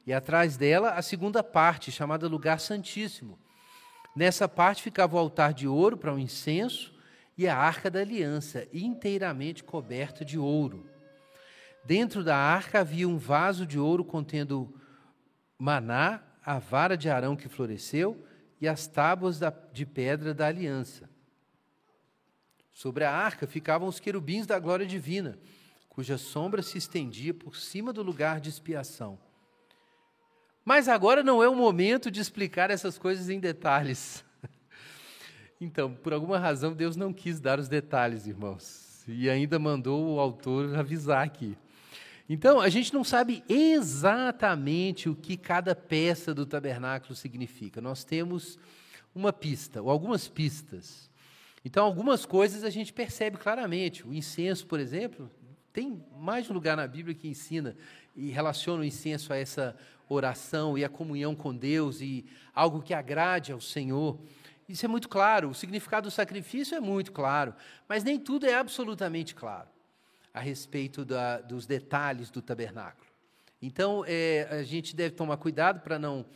e 0.07 0.12
atrás 0.12 0.57
dela 0.57 0.90
a 0.90 1.01
segunda 1.01 1.42
parte, 1.42 1.90
chamada 1.90 2.29
lugar 2.29 2.61
santíssimo. 2.61 3.38
Nessa 4.14 4.47
parte 4.47 4.83
ficava 4.83 5.16
o 5.16 5.18
altar 5.18 5.55
de 5.55 5.66
ouro 5.66 5.97
para 5.97 6.14
o 6.14 6.18
incenso 6.18 6.92
e 7.37 7.49
a 7.49 7.57
arca 7.57 7.90
da 7.90 8.01
aliança, 8.01 8.68
inteiramente 8.73 9.64
coberta 9.64 10.25
de 10.25 10.38
ouro. 10.38 10.87
Dentro 11.85 12.25
da 12.25 12.37
arca 12.37 12.81
havia 12.81 13.07
um 13.07 13.18
vaso 13.18 13.66
de 13.66 13.79
ouro 13.79 14.05
contendo 14.05 14.75
maná, 15.59 16.23
a 16.44 16.59
vara 16.59 16.97
de 16.97 17.11
Arão 17.11 17.37
que 17.37 17.49
floresceu 17.49 18.27
e 18.61 18.68
as 18.68 18.87
tábuas 18.87 19.40
de 19.73 19.85
pedra 19.85 20.33
da 20.33 20.47
aliança. 20.47 21.09
Sobre 22.73 23.05
a 23.05 23.12
arca 23.12 23.47
ficavam 23.47 23.87
os 23.87 24.01
querubins 24.01 24.47
da 24.47 24.59
glória 24.59 24.87
divina, 24.87 25.38
cuja 25.88 26.18
sombra 26.18 26.62
se 26.62 26.79
estendia 26.79 27.33
por 27.33 27.57
cima 27.57 27.92
do 27.92 28.03
lugar 28.03 28.40
de 28.40 28.49
expiação. 28.49 29.18
Mas 30.64 30.88
agora 30.88 31.23
não 31.23 31.42
é 31.42 31.49
o 31.49 31.55
momento 31.55 32.11
de 32.11 32.20
explicar 32.20 32.70
essas 32.70 32.99
coisas 32.99 33.29
em 33.29 33.38
detalhes. 33.38 34.25
Então, 35.61 35.94
por 35.94 36.12
alguma 36.12 36.37
razão, 36.37 36.75
Deus 36.75 36.94
não 36.97 37.12
quis 37.12 37.40
dar 37.40 37.59
os 37.59 37.68
detalhes, 37.68 38.27
irmãos, 38.27 39.03
e 39.09 39.31
ainda 39.31 39.57
mandou 39.57 40.14
o 40.14 40.20
autor 40.20 40.75
avisar 40.77 41.25
aqui. 41.25 41.57
Então, 42.27 42.59
a 42.59 42.71
gente 42.71 42.95
não 42.95 43.05
sabe 43.05 43.45
exatamente 43.47 45.11
o 45.11 45.15
que 45.15 45.37
cada 45.37 45.75
peça 45.75 46.33
do 46.33 46.47
tabernáculo 46.47 47.15
significa. 47.15 47.83
Nós 47.83 48.03
temos 48.03 48.59
uma 49.15 49.31
pista, 49.31 49.83
ou 49.83 49.91
algumas 49.91 50.27
pistas. 50.27 51.11
Então, 51.63 51.85
algumas 51.85 52.25
coisas 52.25 52.65
a 52.65 52.71
gente 52.71 52.95
percebe 52.95 53.37
claramente. 53.37 54.07
O 54.07 54.15
incenso, 54.15 54.67
por 54.67 54.81
exemplo, 54.81 55.31
tem 55.71 56.03
mais 56.19 56.49
um 56.49 56.55
lugar 56.55 56.79
na 56.79 56.87
Bíblia 56.87 57.15
que 57.15 57.29
ensina 57.29 57.77
e 58.17 58.31
relaciona 58.31 58.81
o 58.81 58.87
incenso 58.87 59.31
a 59.31 59.37
essa 59.37 59.77
oração 60.09 60.79
e 60.79 60.85
a 60.85 60.89
comunhão 60.89 61.35
com 61.35 61.55
Deus 61.55 62.01
e 62.01 62.25
algo 62.55 62.81
que 62.81 62.95
agrade 62.95 63.53
ao 63.53 63.61
Senhor. 63.61 64.19
Isso 64.67 64.87
é 64.87 64.89
muito 64.89 65.11
claro. 65.11 65.51
O 65.51 65.55
significado 65.55 66.09
do 66.09 66.11
sacrifício 66.11 66.75
é 66.75 66.81
muito 66.81 67.13
claro, 67.13 67.55
mas 67.87 68.03
nem 68.03 68.19
tudo 68.19 68.47
é 68.47 68.55
absolutamente 68.55 69.35
claro 69.35 69.74
a 70.35 70.40
respeito 70.40 71.05
da, 71.05 71.40
dos 71.40 71.64
detalhes 71.64 72.29
do 72.29 72.42
tabernáculo. 72.42 73.07
Então, 73.62 74.05
é, 74.07 74.49
a 74.51 74.62
gente 74.64 74.94
deve 74.94 75.14
tomar 75.14 75.37
cuidado 75.37 75.81
para 75.81 75.99
não, 75.99 76.27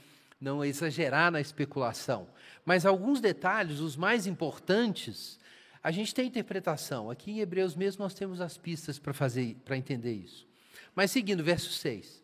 não 0.40 0.64
exagerar 0.64 1.30
na 1.30 1.40
especulação. 1.40 2.28
Mas 2.64 2.86
alguns 2.86 3.20
detalhes, 3.20 3.80
os 3.80 3.96
mais 3.96 4.26
importantes, 4.26 5.38
a 5.82 5.90
gente 5.90 6.14
tem 6.14 6.28
interpretação. 6.28 7.10
Aqui 7.10 7.32
em 7.32 7.40
Hebreus 7.40 7.74
mesmo 7.74 8.02
nós 8.02 8.14
temos 8.14 8.40
as 8.40 8.56
pistas 8.56 8.98
para 8.98 9.12
fazer, 9.12 9.56
para 9.64 9.76
entender 9.76 10.14
isso. 10.14 10.46
Mas 10.94 11.10
seguindo, 11.10 11.42
verso 11.42 11.70
6. 11.70 12.22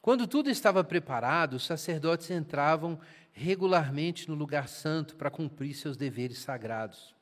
Quando 0.00 0.26
tudo 0.26 0.50
estava 0.50 0.82
preparado, 0.82 1.54
os 1.54 1.64
sacerdotes 1.64 2.30
entravam 2.30 3.00
regularmente 3.32 4.28
no 4.28 4.34
lugar 4.34 4.68
santo 4.68 5.16
para 5.16 5.30
cumprir 5.30 5.74
seus 5.74 5.96
deveres 5.96 6.38
sagrados. 6.38 7.14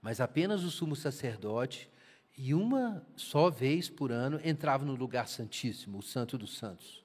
Mas 0.00 0.20
apenas 0.20 0.62
o 0.62 0.70
sumo 0.70 0.96
sacerdote, 0.96 1.90
e 2.36 2.54
uma 2.54 3.06
só 3.16 3.50
vez 3.50 3.88
por 3.88 4.10
ano, 4.10 4.40
entrava 4.44 4.84
no 4.84 4.94
lugar 4.94 5.28
santíssimo, 5.28 5.98
o 5.98 6.02
Santo 6.02 6.38
dos 6.38 6.56
Santos. 6.56 7.04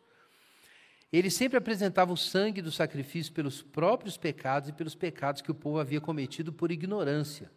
Ele 1.11 1.29
sempre 1.29 1.57
apresentava 1.57 2.11
o 2.11 2.17
sangue 2.17 2.61
do 2.61 2.71
sacrifício 2.71 3.31
pelos 3.31 3.61
próprios 3.61 4.17
pecados 4.17 4.69
e 4.69 4.73
pelos 4.73 4.95
pecados 4.95 5.41
que 5.41 5.51
o 5.51 5.55
povo 5.55 5.79
havia 5.79 6.01
cometido 6.01 6.51
por 6.51 6.71
ignorância. 6.71 7.51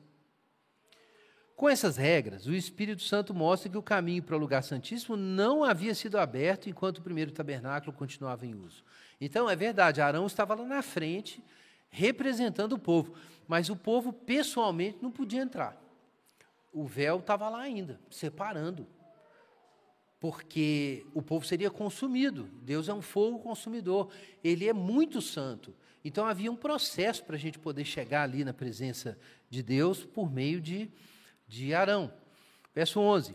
Com 1.57 1.69
essas 1.69 1.97
regras, 1.97 2.47
o 2.47 2.55
Espírito 2.55 3.03
Santo 3.03 3.35
mostra 3.35 3.69
que 3.69 3.77
o 3.77 3.83
caminho 3.83 4.23
para 4.23 4.37
o 4.37 4.39
lugar 4.39 4.63
santíssimo 4.63 5.17
não 5.17 5.65
havia 5.65 5.93
sido 5.93 6.17
aberto 6.17 6.71
enquanto 6.71 6.99
o 6.99 7.03
primeiro 7.03 7.33
tabernáculo 7.33 7.93
continuava 7.93 8.47
em 8.47 8.55
uso. 8.55 8.85
Então, 9.21 9.51
é 9.51 9.57
verdade, 9.57 10.01
Arão 10.01 10.25
estava 10.25 10.55
lá 10.55 10.65
na 10.65 10.83
frente, 10.83 11.43
representando 11.91 12.75
o 12.75 12.79
povo, 12.79 13.13
mas 13.49 13.69
o 13.71 13.75
povo 13.75 14.13
pessoalmente 14.13 14.99
não 15.03 15.11
podia 15.11 15.43
entrar. 15.43 15.77
O 16.73 16.85
véu 16.87 17.19
estava 17.19 17.49
lá 17.49 17.61
ainda, 17.61 18.01
separando, 18.11 18.87
porque 20.21 21.07
o 21.15 21.23
povo 21.23 21.47
seria 21.47 21.71
consumido. 21.71 22.49
Deus 22.63 22.89
é 22.89 22.95
um 22.95 23.03
fogo 23.03 23.39
consumidor, 23.39 24.11
ele 24.43 24.69
é 24.69 24.73
muito 24.73 25.21
santo. 25.21 25.75
Então, 26.05 26.27
havia 26.27 26.51
um 26.51 26.57
processo 26.57 27.25
para 27.25 27.37
a 27.37 27.39
gente 27.39 27.59
poder 27.59 27.85
chegar 27.85 28.23
ali 28.23 28.45
na 28.45 28.55
presença 28.55 29.19
de 29.51 29.63
Deus 29.63 30.05
por 30.05 30.31
meio 30.31 30.61
de 30.61 30.91
de 31.49 31.73
Arão. 31.73 32.13
Verso 32.75 33.01
11: 33.01 33.35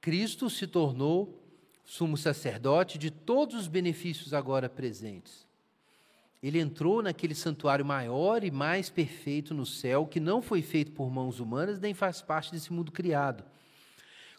Cristo 0.00 0.48
se 0.48 0.66
tornou 0.66 1.40
sumo 1.84 2.16
sacerdote 2.16 2.96
de 2.96 3.10
todos 3.10 3.54
os 3.54 3.68
benefícios 3.68 4.32
agora 4.32 4.68
presentes. 4.68 5.43
Ele 6.46 6.60
entrou 6.60 7.00
naquele 7.00 7.34
santuário 7.34 7.86
maior 7.86 8.44
e 8.44 8.50
mais 8.50 8.90
perfeito 8.90 9.54
no 9.54 9.64
céu, 9.64 10.06
que 10.06 10.20
não 10.20 10.42
foi 10.42 10.60
feito 10.60 10.92
por 10.92 11.10
mãos 11.10 11.40
humanas, 11.40 11.80
nem 11.80 11.94
faz 11.94 12.20
parte 12.20 12.52
desse 12.52 12.70
mundo 12.70 12.92
criado. 12.92 13.42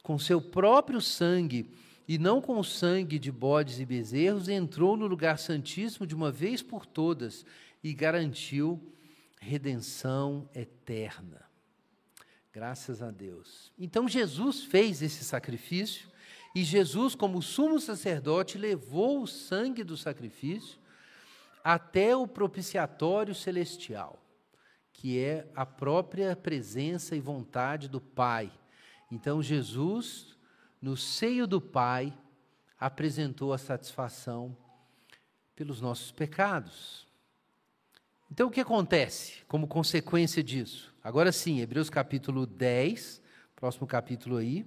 Com 0.03 0.19
seu 0.19 0.39
próprio 0.39 1.01
sangue, 1.01 1.67
e 2.07 2.19
não 2.19 2.39
com 2.39 2.59
o 2.59 2.63
sangue 2.63 3.17
de 3.17 3.31
bodes 3.31 3.79
e 3.79 3.85
bezerros, 3.87 4.47
entrou 4.47 4.95
no 4.95 5.07
lugar 5.07 5.39
santíssimo 5.39 6.05
de 6.05 6.13
uma 6.13 6.31
vez 6.31 6.61
por 6.61 6.85
todas 6.85 7.43
e 7.83 7.91
garantiu 7.91 8.79
redenção 9.41 10.47
eterna. 10.53 11.41
Graças 12.53 13.01
a 13.01 13.09
Deus. 13.09 13.71
Então 13.79 14.07
Jesus 14.07 14.63
fez 14.63 15.01
esse 15.01 15.23
sacrifício 15.23 16.07
e 16.53 16.63
Jesus, 16.63 17.15
como 17.15 17.41
sumo 17.41 17.79
sacerdote, 17.79 18.59
levou 18.59 19.23
o 19.23 19.27
sangue 19.27 19.83
do 19.83 19.97
sacrifício 19.97 20.84
até 21.65 22.15
o 22.15 22.27
propiciatório 22.27 23.33
celestial, 23.33 24.23
que 24.93 25.19
é 25.19 25.49
a 25.55 25.65
própria 25.65 26.35
presença 26.35 27.15
e 27.15 27.19
vontade 27.19 27.89
do 27.89 27.99
Pai. 27.99 28.53
Então 29.11 29.41
Jesus, 29.41 30.37
no 30.79 30.95
seio 30.95 31.47
do 31.47 31.59
Pai, 31.59 32.15
apresentou 32.79 33.51
a 33.51 33.57
satisfação 33.57 34.55
pelos 35.55 35.81
nossos 35.81 36.11
pecados. 36.11 37.07
Então 38.29 38.47
o 38.47 38.51
que 38.51 38.61
acontece 38.61 39.43
como 39.47 39.67
consequência 39.67 40.43
disso? 40.43 40.93
Agora 41.03 41.31
sim, 41.31 41.61
Hebreus 41.61 41.89
capítulo 41.89 42.45
10, 42.45 43.23
próximo 43.55 43.87
capítulo 43.87 44.37
aí. 44.37 44.63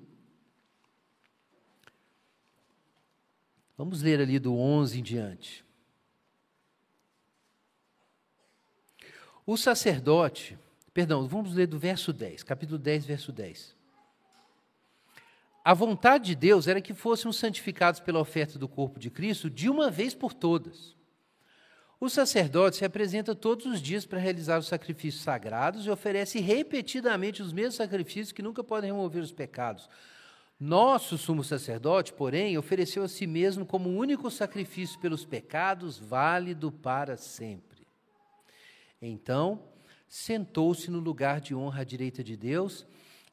Vamos 3.76 4.02
ler 4.02 4.20
ali 4.20 4.40
do 4.40 4.56
11 4.56 4.98
em 4.98 5.02
diante. 5.04 5.67
O 9.50 9.56
sacerdote, 9.56 10.58
perdão, 10.92 11.26
vamos 11.26 11.54
ler 11.54 11.66
do 11.66 11.78
verso 11.78 12.12
10, 12.12 12.42
capítulo 12.42 12.78
10, 12.78 13.06
verso 13.06 13.32
10. 13.32 13.74
A 15.64 15.72
vontade 15.72 16.26
de 16.26 16.34
Deus 16.34 16.68
era 16.68 16.82
que 16.82 16.92
fossem 16.92 17.32
santificados 17.32 17.98
pela 17.98 18.20
oferta 18.20 18.58
do 18.58 18.68
corpo 18.68 19.00
de 19.00 19.08
Cristo 19.08 19.48
de 19.48 19.70
uma 19.70 19.90
vez 19.90 20.14
por 20.14 20.34
todas. 20.34 20.94
O 21.98 22.10
sacerdote 22.10 22.76
se 22.76 22.84
apresenta 22.84 23.34
todos 23.34 23.64
os 23.64 23.80
dias 23.80 24.04
para 24.04 24.18
realizar 24.18 24.58
os 24.58 24.66
sacrifícios 24.66 25.22
sagrados 25.22 25.86
e 25.86 25.90
oferece 25.90 26.40
repetidamente 26.40 27.40
os 27.40 27.50
mesmos 27.50 27.76
sacrifícios 27.76 28.32
que 28.32 28.42
nunca 28.42 28.62
podem 28.62 28.92
remover 28.92 29.22
os 29.22 29.32
pecados. 29.32 29.88
Nosso 30.60 31.16
sumo 31.16 31.42
sacerdote, 31.42 32.12
porém, 32.12 32.58
ofereceu 32.58 33.02
a 33.02 33.08
si 33.08 33.26
mesmo 33.26 33.64
como 33.64 33.88
único 33.88 34.30
sacrifício 34.30 35.00
pelos 35.00 35.24
pecados, 35.24 35.98
válido 35.98 36.70
para 36.70 37.16
sempre. 37.16 37.67
Então, 39.00 39.62
sentou-se 40.08 40.90
no 40.90 40.98
lugar 40.98 41.40
de 41.40 41.54
honra 41.54 41.82
à 41.82 41.84
direita 41.84 42.22
de 42.24 42.36
Deus 42.36 42.86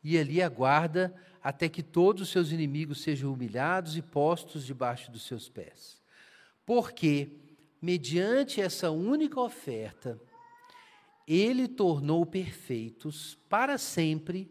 e 0.04 0.18
ali 0.18 0.42
aguarda 0.42 1.16
até 1.42 1.70
que 1.70 1.82
todos 1.82 2.24
os 2.24 2.30
seus 2.30 2.52
inimigos 2.52 3.02
sejam 3.02 3.32
humilhados 3.32 3.98
e 3.98 4.02
postos 4.02 4.66
debaixo 4.66 5.12
dos 5.12 5.26
seus 5.26 5.50
pés. 5.50 6.02
Porque 6.66 7.32
mediante 7.82 8.60
essa 8.60 8.90
única 8.90 9.40
oferta, 9.40 10.20
ele 11.28 11.68
tornou 11.68 12.26
perfeitos 12.26 13.38
para 13.50 13.78
sempre 13.78 14.50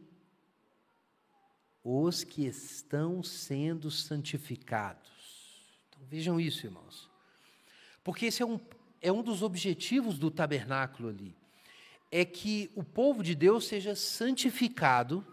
os 1.83 2.25
que 2.25 2.47
estão 2.47 3.23
sendo 3.23 3.91
santificados. 3.91 5.11
Então 5.89 6.01
vejam 6.07 6.41
isso, 6.41 6.67
irmãos. 6.67 7.11
Porque 8.03 8.27
esse 8.27 8.43
é 8.43 8.47
um, 8.47 8.59
é 9.05 9.13
um 9.13 9.23
dos 9.23 9.41
objetivos 9.43 10.19
do 10.19 10.31
tabernáculo 10.31 11.11
ali. 11.11 11.37
É 12.11 12.25
que 12.25 12.71
o 12.75 12.83
povo 12.83 13.23
de 13.23 13.37
Deus 13.37 13.67
seja 13.67 13.95
santificado 13.95 15.25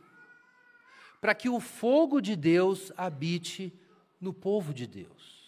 para 1.19 1.34
que 1.34 1.49
o 1.49 1.60
fogo 1.60 2.21
de 2.21 2.36
Deus 2.36 2.91
habite 2.95 3.73
no 4.19 4.31
povo 4.31 4.73
de 4.73 4.86
Deus 4.86 5.41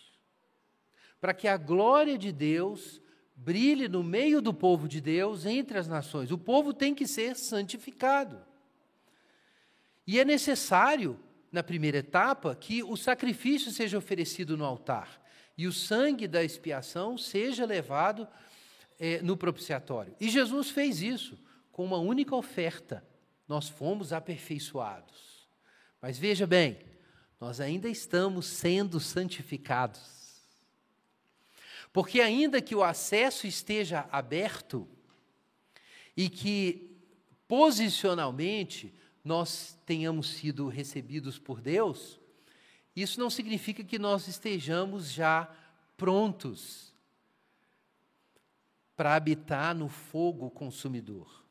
para 1.24 1.34
que 1.34 1.48
a 1.48 1.56
glória 1.56 2.18
de 2.18 2.34
Deus 2.34 3.02
brilhe 3.34 3.88
no 3.88 4.04
meio 4.04 4.42
do 4.42 4.54
povo 4.54 4.90
de 4.90 5.00
Deus 5.00 5.46
entre 5.46 5.78
as 5.78 5.88
nações. 5.88 6.34
O 6.34 6.38
povo 6.38 6.74
tem 6.74 6.94
que 6.94 7.08
ser 7.08 7.38
santificado. 7.38 8.42
E 10.06 10.20
é 10.20 10.26
necessário, 10.26 11.18
na 11.50 11.64
primeira 11.64 12.00
etapa, 12.00 12.54
que 12.54 12.84
o 12.84 12.98
sacrifício 12.98 13.72
seja 13.72 13.98
oferecido 13.98 14.58
no 14.58 14.66
altar 14.66 15.23
e 15.58 15.68
o 15.68 15.74
sangue 15.74 16.28
da 16.28 16.44
expiação 16.44 17.18
seja 17.18 17.66
levado 17.66 18.28
é, 19.00 19.22
no 19.22 19.38
propiciatório. 19.38 20.16
E 20.20 20.30
Jesus 20.30 20.70
fez 20.70 21.02
isso 21.02 21.38
com 21.72 21.84
uma 21.84 21.98
única 21.98 22.36
oferta. 22.36 23.06
Nós 23.48 23.70
fomos 23.70 24.14
aperfeiçoados. 24.14 25.48
Mas 26.02 26.18
veja 26.18 26.48
bem, 26.48 26.80
nós 27.40 27.60
ainda 27.60 27.90
estamos 27.90 28.46
sendo 28.46 29.00
santificados. 29.00 30.24
Porque, 31.92 32.22
ainda 32.22 32.62
que 32.62 32.74
o 32.74 32.84
acesso 32.84 33.46
esteja 33.46 34.08
aberto 34.12 34.88
e 36.18 36.30
que 36.30 36.98
posicionalmente 37.48 38.94
nós 39.24 39.78
tenhamos 39.86 40.30
sido 40.30 40.68
recebidos 40.68 41.38
por 41.38 41.62
Deus, 41.62 42.20
isso 42.96 43.20
não 43.20 43.30
significa 43.30 43.84
que 43.84 43.98
nós 43.98 44.28
estejamos 44.28 45.12
já 45.12 45.50
prontos 45.98 46.94
para 48.96 49.16
habitar 49.16 49.74
no 49.74 49.90
fogo 49.90 50.50
consumidor. 50.52 51.44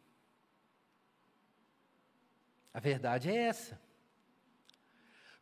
A 2.72 2.80
verdade 2.80 3.28
é 3.28 3.36
essa. 3.36 3.80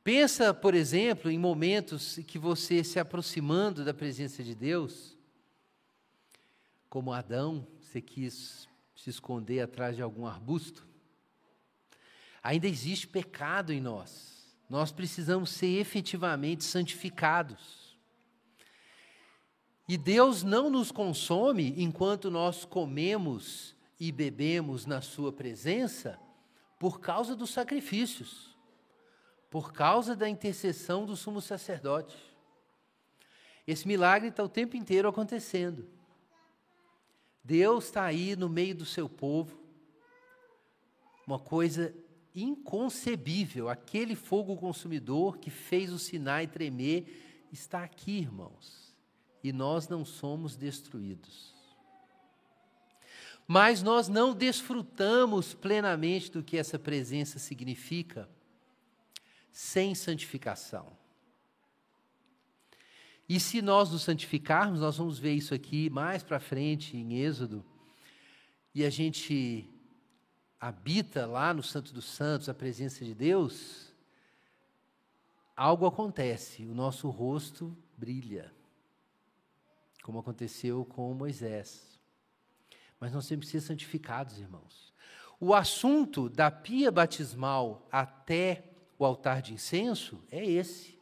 Pensa, 0.03 0.55
por 0.55 0.75
exemplo, 0.75 1.31
em 1.31 1.39
momentos 1.39 2.19
que 2.27 2.39
você 2.39 2.83
se 2.83 2.99
aproximando 2.99 3.85
da 3.85 3.93
presença 3.93 4.43
de 4.43 4.55
Deus, 4.55 5.17
como 6.89 7.13
Adão, 7.13 7.67
você 7.81 8.01
quis 8.01 8.67
se 8.97 9.11
esconder 9.11 9.61
atrás 9.61 9.95
de 9.95 10.03
algum 10.03 10.27
arbusto. 10.27 10.87
Ainda 12.43 12.67
existe 12.67 13.07
pecado 13.07 13.73
em 13.73 13.81
nós. 13.81 14.40
Nós 14.71 14.91
precisamos 14.91 15.51
ser 15.51 15.79
efetivamente 15.79 16.65
santificados. 16.65 17.99
E 19.87 19.99
Deus 19.99 20.43
não 20.43 20.71
nos 20.71 20.91
consome 20.91 21.75
enquanto 21.77 22.31
nós 22.31 22.65
comemos 22.65 23.77
e 23.99 24.11
bebemos 24.11 24.87
na 24.87 25.03
Sua 25.03 25.31
presença 25.31 26.19
por 26.79 27.01
causa 27.01 27.37
dos 27.37 27.51
sacrifícios 27.51 28.51
por 29.51 29.73
causa 29.73 30.15
da 30.15 30.29
intercessão 30.29 31.05
do 31.05 31.17
sumo 31.17 31.41
sacerdote. 31.41 32.17
Esse 33.67 33.87
milagre 33.87 34.29
está 34.29 34.45
o 34.45 34.49
tempo 34.49 34.77
inteiro 34.77 35.09
acontecendo. 35.09 35.89
Deus 37.43 37.87
está 37.87 38.05
aí 38.05 38.37
no 38.37 38.49
meio 38.49 38.77
do 38.77 38.85
seu 38.85 39.09
povo, 39.09 39.59
uma 41.27 41.39
coisa 41.39 41.93
inconcebível. 42.35 43.69
Aquele 43.69 44.15
fogo 44.15 44.57
consumidor 44.57 45.39
que 45.39 45.51
fez 45.51 45.93
o 45.93 45.99
Sinai 45.99 46.47
tremer 46.47 47.49
está 47.53 47.83
aqui, 47.83 48.19
irmãos, 48.19 48.95
e 49.43 49.53
nós 49.53 49.89
não 49.89 50.05
somos 50.05 50.57
destruídos. 50.57 51.55
Mas 53.47 53.83
nós 53.83 54.09
não 54.09 54.33
desfrutamos 54.33 55.55
plenamente 55.55 56.31
do 56.31 56.43
que 56.43 56.57
essa 56.57 56.79
presença 56.79 57.39
significa 57.39 58.29
sem 59.51 59.95
santificação. 59.95 60.97
E 63.29 63.39
se 63.39 63.61
nós 63.63 63.91
nos 63.91 64.03
santificarmos, 64.03 64.81
nós 64.81 64.97
vamos 64.97 65.19
ver 65.19 65.35
isso 65.35 65.55
aqui 65.55 65.91
mais 65.91 66.23
para 66.23 66.41
frente 66.41 66.97
em 66.97 67.19
Êxodo, 67.19 67.65
e 68.75 68.85
a 68.85 68.91
gente 68.91 69.69
habita 70.61 71.27
lá 71.27 71.55
no 71.55 71.63
Santo 71.63 71.95
dos 71.95 72.05
Santos 72.05 72.49
a 72.49 72.55
presença 72.55 73.03
de 73.05 73.15
Deus, 73.15 73.91
algo 75.57 75.87
acontece, 75.87 76.67
o 76.67 76.75
nosso 76.75 77.09
rosto 77.09 77.75
brilha, 77.97 78.53
como 80.03 80.19
aconteceu 80.19 80.85
com 80.85 81.15
Moisés. 81.15 81.99
Mas 82.99 83.13
nós 83.13 83.27
temos 83.27 83.47
que 83.47 83.53
ser 83.53 83.63
santificados, 83.63 84.39
irmãos. 84.39 84.93
O 85.39 85.55
assunto 85.55 86.29
da 86.29 86.51
pia 86.51 86.93
batismal 86.93 87.89
até 87.91 88.65
o 88.99 89.05
altar 89.07 89.41
de 89.41 89.55
incenso 89.55 90.23
é 90.31 90.45
esse. 90.45 91.01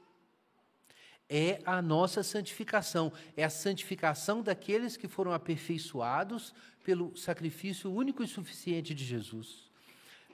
É 1.28 1.60
a 1.66 1.82
nossa 1.82 2.22
santificação, 2.22 3.12
é 3.36 3.44
a 3.44 3.50
santificação 3.50 4.40
daqueles 4.40 4.96
que 4.96 5.08
foram 5.08 5.32
aperfeiçoados 5.32 6.54
pelo 6.88 7.14
sacrifício 7.14 7.92
único 7.92 8.24
e 8.24 8.26
suficiente 8.26 8.94
de 8.94 9.04
Jesus. 9.04 9.70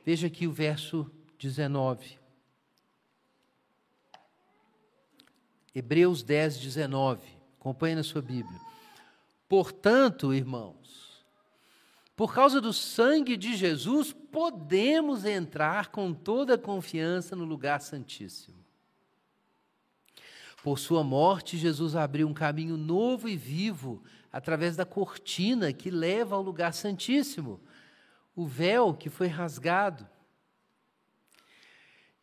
Veja 0.07 0.29
aqui 0.29 0.47
o 0.47 0.53
verso 0.53 1.11
19. 1.37 2.17
Hebreus 5.75 6.23
10, 6.23 6.59
19. 6.61 7.27
Acompanhe 7.59 7.97
na 7.97 8.05
sua 8.05 8.23
Bíblia. 8.23 8.61
Portanto, 9.49 10.33
irmãos, 10.33 11.27
por 12.14 12.33
causa 12.33 12.61
do 12.61 12.73
sangue 12.73 13.37
de 13.37 13.57
Jesus, 13.57 14.12
podemos 14.12 15.25
entrar 15.25 15.88
com 15.88 16.14
toda 16.14 16.57
confiança 16.57 17.35
no 17.35 17.45
lugar 17.45 17.81
santíssimo. 17.81 18.63
Por 20.64 20.79
sua 20.79 21.05
morte, 21.05 21.59
Jesus 21.59 21.94
abriu 21.94 22.27
um 22.27 22.33
caminho 22.33 22.79
novo 22.79 23.29
e 23.29 23.37
vivo 23.37 24.03
através 24.33 24.74
da 24.74 24.87
cortina 24.87 25.74
que 25.74 25.90
leva 25.90 26.37
ao 26.37 26.40
lugar 26.40 26.72
santíssimo, 26.72 27.61
o 28.35 28.46
véu 28.46 28.94
que 28.94 29.11
foi 29.11 29.27
rasgado. 29.27 30.09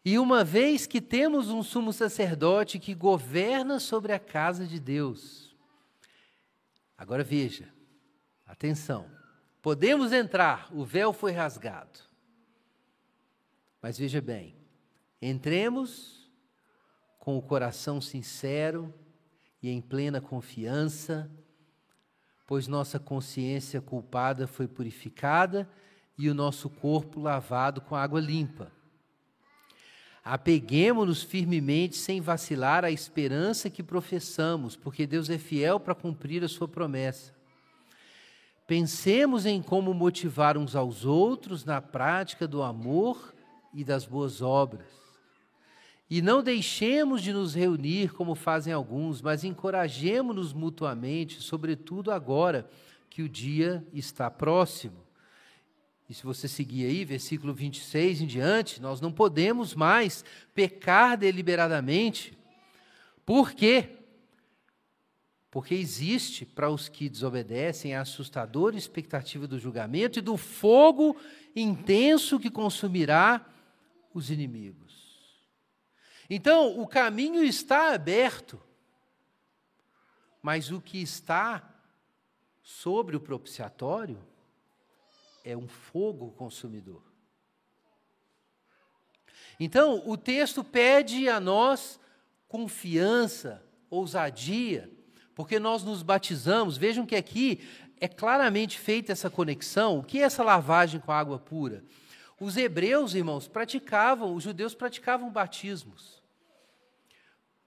E 0.03 0.17
uma 0.17 0.43
vez 0.43 0.87
que 0.87 0.99
temos 0.99 1.49
um 1.49 1.61
sumo 1.61 1.93
sacerdote 1.93 2.79
que 2.79 2.95
governa 2.95 3.79
sobre 3.79 4.11
a 4.11 4.17
casa 4.17 4.65
de 4.65 4.79
Deus, 4.79 5.55
agora 6.97 7.23
veja, 7.23 7.71
atenção, 8.47 9.05
podemos 9.61 10.11
entrar, 10.11 10.67
o 10.73 10.83
véu 10.83 11.13
foi 11.13 11.31
rasgado. 11.31 11.99
Mas 13.79 13.99
veja 13.99 14.19
bem, 14.19 14.55
entremos 15.21 16.20
com 17.21 17.37
o 17.37 17.41
coração 17.41 18.01
sincero 18.01 18.93
e 19.63 19.69
em 19.69 19.79
plena 19.79 20.19
confiança 20.19 21.31
pois 22.51 22.67
nossa 22.67 22.99
consciência 22.99 23.79
culpada 23.79 24.45
foi 24.45 24.67
purificada 24.67 25.69
e 26.17 26.29
o 26.29 26.33
nosso 26.33 26.69
corpo 26.69 27.17
lavado 27.17 27.79
com 27.79 27.95
água 27.95 28.19
limpa. 28.19 28.69
Apeguemos-nos 30.21 31.23
firmemente, 31.23 31.95
sem 31.95 32.19
vacilar, 32.19 32.83
à 32.83 32.91
esperança 32.91 33.69
que 33.69 33.81
professamos, 33.81 34.75
porque 34.75 35.07
Deus 35.07 35.29
é 35.29 35.37
fiel 35.37 35.79
para 35.79 35.95
cumprir 35.95 36.43
a 36.43 36.49
sua 36.49 36.67
promessa. 36.67 37.33
Pensemos 38.67 39.45
em 39.45 39.61
como 39.61 39.93
motivar 39.93 40.57
uns 40.57 40.75
aos 40.75 41.05
outros 41.05 41.63
na 41.63 41.79
prática 41.79 42.45
do 42.45 42.61
amor 42.61 43.33
e 43.73 43.81
das 43.81 44.05
boas 44.05 44.41
obras. 44.41 45.10
E 46.11 46.21
não 46.21 46.43
deixemos 46.43 47.21
de 47.21 47.31
nos 47.31 47.55
reunir 47.55 48.11
como 48.11 48.35
fazem 48.35 48.73
alguns, 48.73 49.21
mas 49.21 49.45
encorajemos-nos 49.45 50.51
mutuamente, 50.51 51.41
sobretudo 51.41 52.11
agora 52.11 52.69
que 53.09 53.21
o 53.21 53.29
dia 53.29 53.87
está 53.93 54.29
próximo. 54.29 55.07
E 56.09 56.13
se 56.13 56.25
você 56.25 56.49
seguir 56.49 56.85
aí, 56.85 57.05
versículo 57.05 57.53
26 57.53 58.23
em 58.23 58.27
diante, 58.27 58.81
nós 58.81 58.99
não 58.99 59.09
podemos 59.09 59.73
mais 59.73 60.25
pecar 60.53 61.17
deliberadamente. 61.17 62.37
Por 63.25 63.53
quê? 63.53 63.91
Porque 65.49 65.75
existe 65.75 66.45
para 66.45 66.69
os 66.69 66.89
que 66.89 67.07
desobedecem 67.07 67.95
a 67.95 68.01
assustadora 68.01 68.75
expectativa 68.75 69.47
do 69.47 69.57
julgamento 69.57 70.19
e 70.19 70.21
do 70.21 70.35
fogo 70.35 71.15
intenso 71.55 72.37
que 72.37 72.49
consumirá 72.49 73.45
os 74.13 74.29
inimigos. 74.29 75.00
Então, 76.33 76.79
o 76.79 76.87
caminho 76.87 77.43
está 77.43 77.93
aberto, 77.93 78.57
mas 80.41 80.71
o 80.71 80.79
que 80.79 81.01
está 81.01 81.61
sobre 82.63 83.17
o 83.17 83.19
propiciatório 83.19 84.17
é 85.43 85.57
um 85.57 85.67
fogo 85.67 86.31
consumidor. 86.31 87.03
Então, 89.59 90.01
o 90.07 90.15
texto 90.15 90.63
pede 90.63 91.27
a 91.27 91.37
nós 91.37 91.99
confiança, 92.47 93.61
ousadia, 93.89 94.89
porque 95.35 95.59
nós 95.59 95.83
nos 95.83 96.01
batizamos. 96.01 96.77
Vejam 96.77 97.05
que 97.05 97.17
aqui 97.17 97.67
é 97.99 98.07
claramente 98.07 98.79
feita 98.79 99.11
essa 99.11 99.29
conexão. 99.29 99.99
O 99.99 100.03
que 100.03 100.19
é 100.19 100.21
essa 100.21 100.45
lavagem 100.45 101.01
com 101.01 101.11
água 101.11 101.37
pura? 101.37 101.83
Os 102.39 102.55
hebreus, 102.55 103.15
irmãos, 103.15 103.49
praticavam, 103.49 104.33
os 104.33 104.43
judeus 104.43 104.73
praticavam 104.73 105.29
batismos 105.29 106.20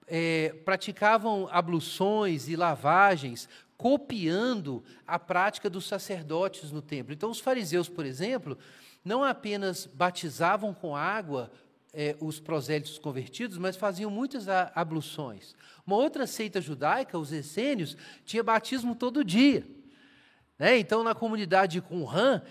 é, 0.07 0.49
praticavam 0.63 1.47
abluções 1.51 2.47
e 2.47 2.55
lavagens, 2.55 3.49
copiando 3.77 4.83
a 5.05 5.19
prática 5.19 5.69
dos 5.69 5.87
sacerdotes 5.87 6.71
no 6.71 6.81
templo. 6.81 7.13
Então, 7.13 7.29
os 7.29 7.39
fariseus, 7.39 7.89
por 7.89 8.05
exemplo, 8.05 8.57
não 9.03 9.23
apenas 9.23 9.85
batizavam 9.85 10.73
com 10.73 10.95
água 10.95 11.51
é, 11.93 12.15
os 12.19 12.39
prosélitos 12.39 12.97
convertidos, 12.97 13.57
mas 13.57 13.75
faziam 13.75 14.09
muitas 14.09 14.47
abluções. 14.73 15.55
Uma 15.85 15.97
outra 15.97 16.25
seita 16.25 16.59
judaica, 16.59 17.17
os 17.17 17.31
essênios, 17.31 17.97
tinha 18.25 18.43
batismo 18.43 18.95
todo 18.95 19.23
dia. 19.23 19.65
Né? 20.57 20.77
Então, 20.77 21.03
na 21.03 21.13
comunidade 21.13 21.73
de 21.73 21.81
Qumran, 21.81 22.41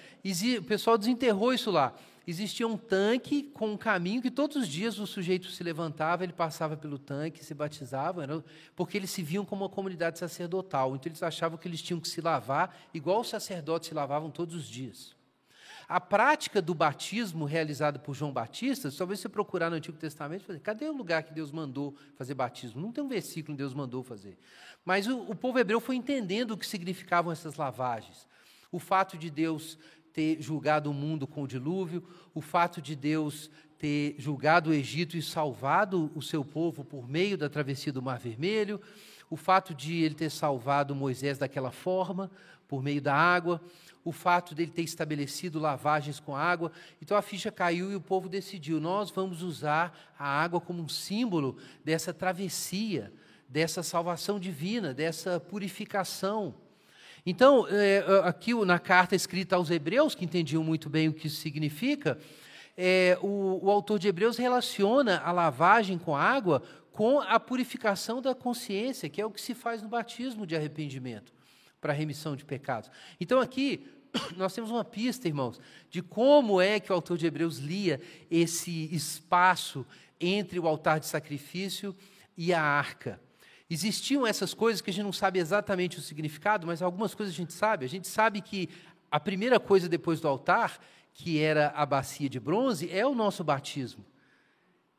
o 0.58 0.62
pessoal 0.62 0.98
desenterrou 0.98 1.52
isso 1.52 1.70
lá 1.70 1.94
existia 2.26 2.66
um 2.66 2.76
tanque 2.76 3.42
com 3.42 3.72
um 3.72 3.76
caminho 3.76 4.22
que 4.22 4.30
todos 4.30 4.56
os 4.56 4.68
dias 4.68 4.98
o 4.98 5.06
sujeito 5.06 5.48
se 5.50 5.62
levantava, 5.62 6.24
ele 6.24 6.32
passava 6.32 6.76
pelo 6.76 6.98
tanque, 6.98 7.44
se 7.44 7.54
batizava, 7.54 8.44
porque 8.74 8.96
eles 8.96 9.10
se 9.10 9.22
viam 9.22 9.44
como 9.44 9.64
uma 9.64 9.70
comunidade 9.70 10.18
sacerdotal. 10.18 10.94
Então 10.94 11.10
eles 11.10 11.22
achavam 11.22 11.58
que 11.58 11.68
eles 11.68 11.82
tinham 11.82 12.00
que 12.00 12.08
se 12.08 12.20
lavar 12.20 12.76
igual 12.92 13.20
os 13.20 13.28
sacerdotes 13.28 13.88
se 13.88 13.94
lavavam 13.94 14.31
todos 14.31 14.54
os 14.54 14.66
dias. 14.66 15.14
A 15.87 16.00
prática 16.00 16.62
do 16.62 16.75
batismo 16.75 17.44
realizada 17.44 17.98
por 17.98 18.14
João 18.14 18.33
Batista, 18.33 18.90
talvez 18.90 19.20
você 19.20 19.29
procurar 19.29 19.68
no 19.68 19.77
Antigo 19.77 19.98
Testamento, 19.98 20.44
fazer, 20.44 20.60
cadê 20.60 20.87
o 20.87 20.96
lugar 20.96 21.22
que 21.22 21.33
Deus 21.33 21.52
mandou 21.52 21.94
fazer 22.16 22.35
batismo? 22.35 22.81
Não 22.81 22.90
tem 22.90 23.04
um 23.04 23.08
versículo 23.08 23.54
que 23.54 23.58
Deus 23.58 23.75
mandou 23.75 24.02
fazer. 24.02 24.38
Mas 24.85 25.06
o, 25.06 25.18
o 25.18 25.35
povo 25.35 25.58
hebreu 25.58 25.81
foi 25.81 25.96
entendendo 25.96 26.52
o 26.52 26.56
que 26.56 26.66
significavam 26.66 27.31
essas 27.31 27.56
lavagens. 27.56 28.27
O 28.72 28.79
fato 28.79 29.18
de 29.18 29.31
Deus 29.31 29.79
ter 30.15 30.40
julgado 30.40 30.90
o 30.90 30.94
mundo 30.94 31.27
com 31.27 31.42
o 31.42 31.48
dilúvio, 31.48 32.02
o 32.33 32.40
fato 32.40 32.81
de 32.81 32.94
Deus 32.94 33.50
ter 33.77 34.15
julgado 34.17 34.71
o 34.71 34.73
Egito 34.73 35.17
e 35.17 35.21
salvado 35.21 36.10
o 36.15 36.23
seu 36.23 36.44
povo 36.44 36.85
por 36.85 37.08
meio 37.08 37.37
da 37.37 37.50
travessia 37.50 37.92
do 37.92 38.00
Mar 38.00 38.21
Vermelho, 38.21 38.81
o 39.29 39.37
fato 39.37 39.75
de 39.75 40.02
ele 40.02 40.15
ter 40.15 40.31
salvado 40.31 40.94
Moisés 40.94 41.37
daquela 41.37 41.73
forma, 41.73 42.31
por 42.69 42.81
meio 42.81 43.02
da 43.02 43.12
água, 43.12 43.60
o 44.04 44.12
fato 44.12 44.54
dele 44.54 44.71
ter 44.71 44.83
estabelecido 44.83 45.58
lavagens 45.58 46.21
com 46.21 46.37
água. 46.37 46.71
Então 47.02 47.17
a 47.17 47.23
ficha 47.23 47.50
caiu 47.50 47.90
e 47.90 47.96
o 47.96 48.00
povo 48.00 48.29
decidiu: 48.29 48.79
nós 48.79 49.10
vamos 49.10 49.42
usar 49.42 50.15
a 50.17 50.27
água 50.27 50.60
como 50.60 50.81
um 50.81 50.88
símbolo 50.88 51.56
dessa 51.85 52.15
travessia, 52.15 53.12
dessa 53.48 53.83
salvação 53.83 54.38
divina, 54.38 54.94
dessa 54.94 55.40
purificação. 55.40 56.54
Então, 57.27 57.66
é, 57.68 58.04
aqui 58.25 58.52
na 58.64 58.79
carta 58.79 59.16
escrita 59.16 59.56
aos 59.56 59.70
Hebreus, 59.70 60.14
que 60.14 60.25
entendiam 60.25 60.62
muito 60.62 60.90
bem 60.90 61.08
o 61.08 61.12
que 61.12 61.27
isso 61.27 61.40
significa, 61.40 62.18
é, 62.77 63.16
o, 63.22 63.60
o 63.62 63.70
autor 63.70 63.98
de 63.98 64.08
Hebreus 64.08 64.37
relaciona 64.37 65.20
a 65.20 65.33
lavagem 65.33 65.96
com 65.96 66.16
água 66.16 66.62
com 66.92 67.20
a 67.20 67.40
purificação 67.40 68.22
da 68.22 68.35
consciência, 68.35 69.08
que 69.08 69.20
é 69.20 69.27
o 69.27 69.31
que 69.31 69.40
se 69.40 69.52
faz 69.52 69.83
no 69.83 69.88
batismo 69.88 70.46
de 70.46 70.54
arrependimento 70.54 71.33
para 71.81 71.92
remissão 71.92 72.37
de 72.37 72.44
pecados. 72.44 72.90
Então 73.20 73.40
aqui 73.40 73.87
nós 74.37 74.54
temos 74.54 74.70
uma 74.70 74.85
pista, 74.85 75.27
irmãos, 75.27 75.60
de 75.90 76.00
como 76.00 76.60
é 76.60 76.79
que 76.79 76.92
o 76.92 76.94
autor 76.94 77.18
de 77.18 77.27
Hebreus 77.27 77.58
lia 77.58 78.00
esse 78.31 78.94
espaço 78.94 79.85
entre 80.20 80.58
o 80.58 80.68
altar 80.68 81.00
de 81.00 81.06
sacrifício 81.06 81.96
e 82.37 82.54
a 82.54 82.62
arca. 82.62 83.20
Existiam 83.75 84.25
essas 84.25 84.54
coisas 84.54 84.81
que 84.81 84.90
a 84.90 84.92
gente 84.92 85.04
não 85.04 85.12
sabe 85.12 85.40
exatamente 85.40 85.98
o 85.98 86.00
significado, 86.00 86.64
mas 86.64 86.81
algumas 86.81 87.12
coisas 87.12 87.35
a 87.35 87.37
gente 87.37 87.52
sabe. 87.52 87.85
A 87.85 87.88
gente 87.88 88.06
sabe 88.06 88.40
que 88.40 88.68
a 89.10 89.18
primeira 89.18 89.58
coisa 89.58 89.88
depois 89.88 90.20
do 90.20 90.29
altar, 90.29 90.79
que 91.12 91.40
era 91.40 91.72
a 91.75 91.85
bacia 91.85 92.29
de 92.29 92.38
bronze, 92.38 92.88
é 92.88 93.04
o 93.04 93.16
nosso 93.16 93.42
batismo 93.42 94.04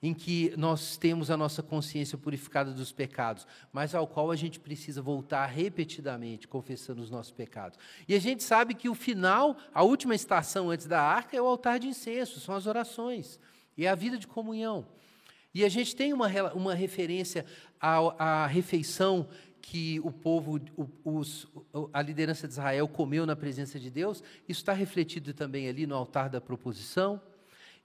em 0.03 0.13
que 0.13 0.53
nós 0.57 0.97
temos 0.97 1.31
a 1.31 1.37
nossa 1.37 1.63
consciência 1.63 2.17
purificada 2.17 2.71
dos 2.73 2.91
pecados, 2.91 3.47
mas 3.71 3.95
ao 3.95 4.05
qual 4.05 4.29
a 4.29 4.35
gente 4.35 4.59
precisa 4.59 5.01
voltar 5.01 5.45
repetidamente, 5.45 6.47
confessando 6.47 7.01
os 7.01 7.09
nossos 7.09 7.31
pecados. 7.31 7.79
E 8.07 8.13
a 8.13 8.19
gente 8.19 8.43
sabe 8.43 8.75
que 8.75 8.89
o 8.89 8.93
final, 8.93 9.55
a 9.73 9.83
última 9.83 10.13
estação 10.13 10.69
antes 10.69 10.85
da 10.85 11.01
arca, 11.01 11.35
é 11.35 11.41
o 11.41 11.47
altar 11.47 11.79
de 11.79 11.87
incenso, 11.87 12.41
são 12.41 12.53
as 12.53 12.67
orações, 12.67 13.39
e 13.77 13.85
é 13.85 13.89
a 13.89 13.95
vida 13.95 14.17
de 14.17 14.27
comunhão. 14.27 14.85
E 15.55 15.63
a 15.63 15.69
gente 15.69 15.95
tem 15.95 16.11
uma, 16.11 16.27
uma 16.53 16.75
referência 16.75 17.45
à, 17.79 18.43
à 18.43 18.47
refeição 18.47 19.27
que 19.61 19.99
o 20.01 20.11
povo, 20.11 20.59
os, 21.03 21.47
a 21.91 22.01
liderança 22.01 22.47
de 22.47 22.53
Israel 22.53 22.87
comeu 22.87 23.25
na 23.25 23.35
presença 23.35 23.79
de 23.79 23.89
Deus, 23.89 24.21
isso 24.47 24.61
está 24.61 24.73
refletido 24.73 25.33
também 25.33 25.67
ali 25.67 25.87
no 25.87 25.95
altar 25.95 26.29
da 26.29 26.39
proposição. 26.39 27.19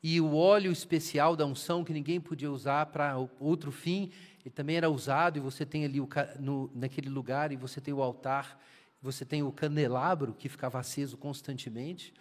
E 0.02 0.20
o 0.20 0.34
óleo 0.34 0.70
especial 0.72 1.34
da 1.34 1.46
unção 1.46 1.82
que 1.82 1.92
ninguém 1.92 2.20
podia 2.20 2.50
usar 2.50 2.86
para 2.86 3.16
outro 3.38 3.72
fim, 3.72 4.10
ele 4.44 4.54
também 4.54 4.76
era 4.76 4.90
usado, 4.90 5.38
e 5.38 5.40
você 5.40 5.64
tem 5.64 5.84
ali 5.84 6.00
o, 6.00 6.08
no, 6.38 6.70
naquele 6.74 7.08
lugar, 7.08 7.50
e 7.50 7.56
você 7.56 7.80
tem 7.80 7.92
o 7.92 8.02
altar, 8.02 8.58
você 9.02 9.24
tem 9.24 9.42
o 9.42 9.50
candelabro 9.50 10.34
que 10.34 10.48
ficava 10.48 10.78
aceso 10.78 11.16
constantemente, 11.16 12.12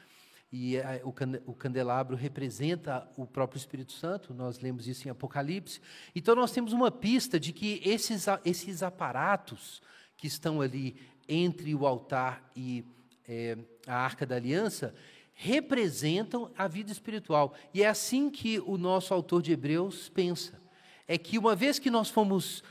e 0.51 0.79
a, 0.79 0.99
o, 1.03 1.13
o 1.51 1.53
candelabro 1.53 2.15
representa 2.15 3.07
o 3.15 3.25
próprio 3.25 3.57
Espírito 3.57 3.91
Santo, 3.93 4.33
nós 4.33 4.59
lemos 4.59 4.87
isso 4.87 5.07
em 5.07 5.11
Apocalipse. 5.11 5.79
Então 6.15 6.35
nós 6.35 6.51
temos 6.51 6.73
uma 6.73 6.89
pista 6.89 7.39
de 7.39 7.53
que 7.53 7.81
esses, 7.83 8.25
esses 8.43 8.81
aparatos 8.81 9.81
que 10.17 10.27
estão 10.27 10.59
ali 10.59 10.95
entre 11.27 11.75
o 11.75 11.85
altar 11.85 12.51
e 12.55 12.83
é, 13.27 13.55
a 13.85 13.95
arca 13.95 14.25
da 14.25 14.35
aliança, 14.35 14.95
representam 15.35 16.51
a 16.57 16.67
vida 16.67 16.91
espiritual. 16.91 17.53
E 17.73 17.83
é 17.83 17.87
assim 17.87 18.29
que 18.29 18.59
o 18.59 18.77
nosso 18.77 19.13
autor 19.13 19.41
de 19.41 19.51
Hebreus 19.51 20.09
pensa. 20.09 20.59
É 21.07 21.17
que 21.17 21.37
uma 21.37 21.55
vez 21.55 21.77
que 21.77 21.91
nós 21.91 22.09
fomos 22.09 22.63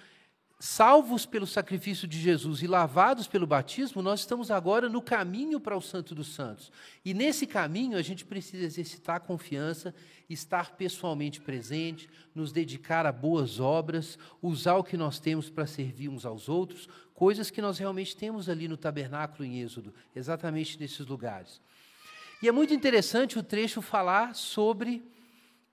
salvos 0.61 1.25
pelo 1.25 1.47
sacrifício 1.47 2.09
de 2.09 2.19
Jesus 2.21 2.63
e 2.63 2.67
lavados 2.67 3.29
pelo 3.29 3.47
batismo, 3.47 4.03
nós 4.03 4.21
estamos 4.21 4.51
agora 4.51 4.89
no 4.89 5.01
caminho 5.01 5.61
para 5.61 5.77
o 5.77 5.81
Santo 5.81 6.17
dos 6.17 6.35
Santos. 6.35 6.73
E 7.05 7.15
nesse 7.15 7.47
caminho 7.47 7.97
a 7.97 8.03
gente 8.03 8.25
precisa 8.25 8.65
exercitar 8.65 9.17
a 9.17 9.21
confiança, 9.21 9.95
estar 10.29 10.73
pessoalmente 10.73 11.41
presente, 11.41 12.11
nos 12.35 12.51
dedicar 12.51 13.07
a 13.07 13.13
boas 13.13 13.61
obras, 13.61 14.19
usar 14.43 14.75
o 14.75 14.85
que 14.85 14.97
nós 14.97 15.21
temos 15.21 15.49
para 15.49 15.67
servir 15.67 16.09
uns 16.09 16.27
aos 16.27 16.49
outros, 16.49 16.89
coisas 17.15 17.51
que 17.51 17.63
nós 17.63 17.79
realmente 17.79 18.17
temos 18.17 18.49
ali 18.49 18.67
no 18.67 18.77
tabernáculo 18.77 19.45
em 19.45 19.61
Êxodo, 19.61 19.95
exatamente 20.15 20.79
nesses 20.81 21.07
lugares. 21.07 21.61
E 22.43 22.49
é 22.49 22.53
muito 22.53 22.75
interessante 22.75 23.39
o 23.39 23.43
trecho 23.45 23.81
falar 23.81 24.35
sobre 24.35 25.05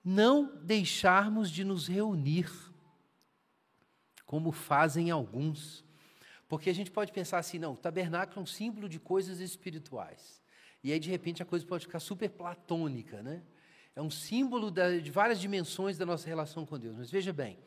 não 0.03 0.51
deixarmos 0.63 1.49
de 1.49 1.63
nos 1.63 1.88
reunir, 1.88 2.51
como 4.36 4.51
fazem 4.51 5.09
alguns. 5.11 5.81
Porque 6.49 6.69
a 6.69 6.75
gente 6.75 6.91
pode 6.91 7.13
pensar 7.13 7.38
assim, 7.38 7.57
não, 7.57 7.71
o 7.71 7.77
tabernáculo 7.77 8.41
é 8.41 8.43
um 8.43 8.45
símbolo 8.45 8.89
de 8.89 8.99
coisas 8.99 9.39
espirituais. 9.39 10.41
E 10.83 10.91
aí, 10.91 10.99
de 10.99 11.09
repente, 11.09 11.41
a 11.41 11.45
coisa 11.45 11.65
pode 11.65 11.86
ficar 11.86 12.01
super 12.01 12.29
platônica, 12.29 13.23
né? 13.23 13.41
É 13.95 14.01
um 14.01 14.09
símbolo 14.09 14.69
de 14.69 15.09
várias 15.09 15.39
dimensões 15.39 15.97
da 15.97 16.05
nossa 16.05 16.27
relação 16.27 16.65
com 16.65 16.77
Deus. 16.77 16.97
Mas 16.97 17.09
veja 17.09 17.31
bem, 17.31 17.57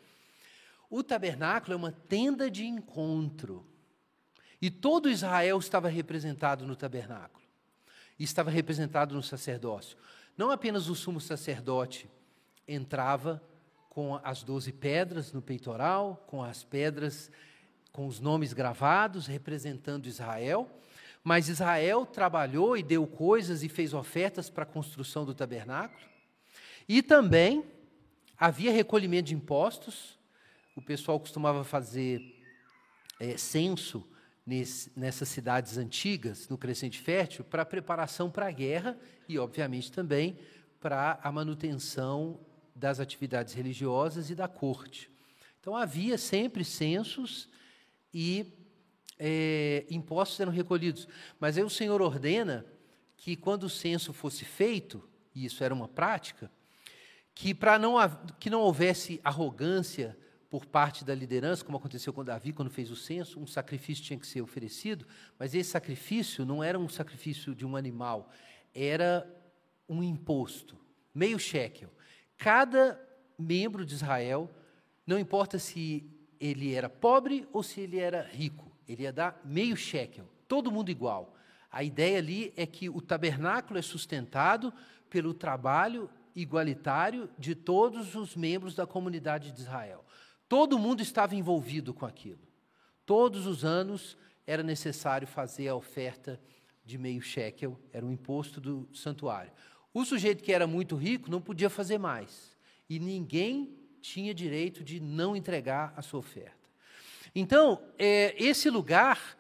o 0.91 1.03
tabernáculo 1.03 1.73
é 1.73 1.77
uma 1.77 1.91
tenda 1.91 2.51
de 2.51 2.67
encontro. 2.67 3.67
E 4.61 4.71
todo 4.71 5.09
Israel 5.09 5.59
estava 5.59 5.89
representado 5.89 6.67
no 6.67 6.77
tabernáculo 6.77 7.43
e 8.19 8.25
estava 8.25 8.51
representado 8.51 9.15
no 9.15 9.23
sacerdócio. 9.23 9.97
Não 10.37 10.51
apenas 10.51 10.91
o 10.91 10.95
sumo 10.95 11.19
sacerdote 11.19 12.11
entrava 12.69 13.43
com 13.89 14.21
as 14.23 14.43
doze 14.43 14.73
pedras 14.73 15.33
no 15.33 15.43
peitoral, 15.43 16.25
com 16.27 16.43
as 16.43 16.63
pedras 16.63 17.31
com 17.93 18.07
os 18.07 18.21
nomes 18.21 18.53
gravados, 18.53 19.27
representando 19.27 20.07
Israel, 20.07 20.71
mas 21.25 21.49
Israel 21.49 22.07
trabalhou 22.07 22.77
e 22.77 22.83
deu 22.83 23.07
coisas 23.07 23.65
e 23.65 23.69
fez 23.69 23.93
ofertas 23.93 24.49
para 24.49 24.63
a 24.63 24.67
construção 24.67 25.25
do 25.25 25.35
tabernáculo. 25.35 26.01
E 26.89 27.03
também 27.03 27.65
havia 28.39 28.71
recolhimento 28.71 29.29
de 29.29 29.35
impostos, 29.35 30.17
o 30.77 30.81
pessoal 30.81 31.19
costumava 31.19 31.65
fazer 31.65 32.41
é, 33.19 33.37
censo 33.37 34.09
nesse, 34.47 34.93
nessas 34.97 35.29
cidades 35.29 35.77
antigas, 35.77 36.49
no 36.49 36.57
Crescente 36.57 37.01
Fértil, 37.01 37.45
para 37.45 37.65
preparação 37.65 38.31
para 38.31 38.47
a 38.47 38.53
guerra 38.53 38.97
e, 39.29 39.39
obviamente, 39.39 39.91
também 39.91 40.39
para 40.81 41.19
a 41.21 41.33
manutenção 41.33 42.39
das 42.79 43.01
atividades 43.01 43.55
religiosas 43.55 44.31
e 44.31 44.35
da 44.35 44.49
corte. 44.49 45.11
Então, 45.61 45.77
havia 45.77 46.17
sempre 46.17 46.65
censos 46.65 47.49
e 48.15 48.47
é, 49.19 49.85
impostos 49.91 50.39
eram 50.41 50.53
recolhidos. 50.53 51.09
Mas 51.41 51.59
aí 51.59 51.65
o 51.65 51.71
Senhor 51.71 52.01
ordena 52.01 52.65
que, 53.17 53.37
quando 53.37 53.65
o 53.65 53.71
censo 53.71 54.13
fosse 54.13 54.45
feito, 54.45 55.07
e 55.35 55.45
isso 55.45 55.63
era 55.65 55.75
uma 55.75 55.89
prática, 55.89 56.51
que, 57.35 57.53
para 57.53 57.79
não, 57.79 57.97
que 58.39 58.49
não 58.49 58.61
houvesse 58.61 59.21
arrogância 59.25 60.17
por 60.49 60.65
parte 60.65 61.05
da 61.05 61.15
liderança, 61.15 61.65
como 61.65 61.77
aconteceu 61.77 62.13
com 62.13 62.25
Davi 62.25 62.53
quando 62.53 62.71
fez 62.71 62.91
o 62.91 62.97
censo, 62.97 63.39
um 63.39 63.47
sacrifício 63.47 64.05
tinha 64.05 64.19
que 64.19 64.27
ser 64.27 64.41
oferecido, 64.41 65.07
mas 65.39 65.55
esse 65.55 65.71
sacrifício 65.71 66.45
não 66.47 66.65
era 66.65 66.79
um 66.79 66.89
sacrifício 66.89 67.55
de 67.55 67.67
um 67.67 67.77
animal, 67.77 68.31
era 68.75 69.29
um 69.89 70.03
imposto, 70.03 70.79
meio 71.15 71.39
shekel. 71.39 71.91
Cada 72.39 72.99
membro 73.39 73.85
de 73.85 73.95
Israel, 73.95 74.49
não 75.05 75.19
importa 75.19 75.59
se 75.59 76.09
ele 76.41 76.73
era 76.73 76.89
pobre 76.89 77.47
ou 77.53 77.63
se 77.63 77.81
ele 77.81 77.99
era 77.99 78.23
rico, 78.23 78.71
ele 78.89 79.03
ia 79.03 79.13
dar 79.13 79.41
meio 79.45 79.77
shekel, 79.77 80.29
todo 80.47 80.71
mundo 80.71 80.91
igual. 80.91 81.35
A 81.71 81.83
ideia 81.83 82.19
ali 82.19 82.53
é 82.57 82.65
que 82.65 82.89
o 82.89 83.01
tabernáculo 83.01 83.79
é 83.79 83.83
sustentado 83.83 84.73
pelo 85.11 85.35
trabalho 85.35 86.09
igualitário 86.35 87.29
de 87.37 87.55
todos 87.55 88.15
os 88.15 88.37
membros 88.37 88.75
da 88.75 88.87
comunidade 88.87 89.53
de 89.53 89.61
Israel. 89.61 90.05
Todo 90.49 90.79
mundo 90.79 91.03
estava 91.03 91.35
envolvido 91.35 91.93
com 91.93 92.07
aquilo. 92.07 92.41
Todos 93.05 93.47
os 93.47 93.65
anos 93.65 94.17
era 94.47 94.63
necessário 94.63 95.27
fazer 95.27 95.69
a 95.69 95.75
oferta 95.75 96.41
de 96.85 96.97
meio 96.97 97.21
shekel, 97.21 97.79
era 97.93 98.07
o 98.07 98.11
imposto 98.11 98.61
do 98.61 98.89
santuário. 98.95 99.53
O 99.99 100.05
sujeito 100.05 100.45
que 100.45 100.53
era 100.53 100.65
muito 100.65 100.95
rico 100.95 101.29
não 101.29 101.41
podia 101.41 101.69
fazer 101.69 101.99
mais. 101.99 102.57
E 102.89 103.01
ninguém 103.01 103.77
tinha 104.01 104.33
direito 104.33 104.85
de 104.85 105.01
não 105.01 105.35
entregar 105.35 105.93
a 105.97 106.03
sua 106.03 106.21
oferta. 106.21 106.55
Então, 107.35 107.83
é, 107.99 108.33
esse 108.39 108.71
lugar, 108.71 109.37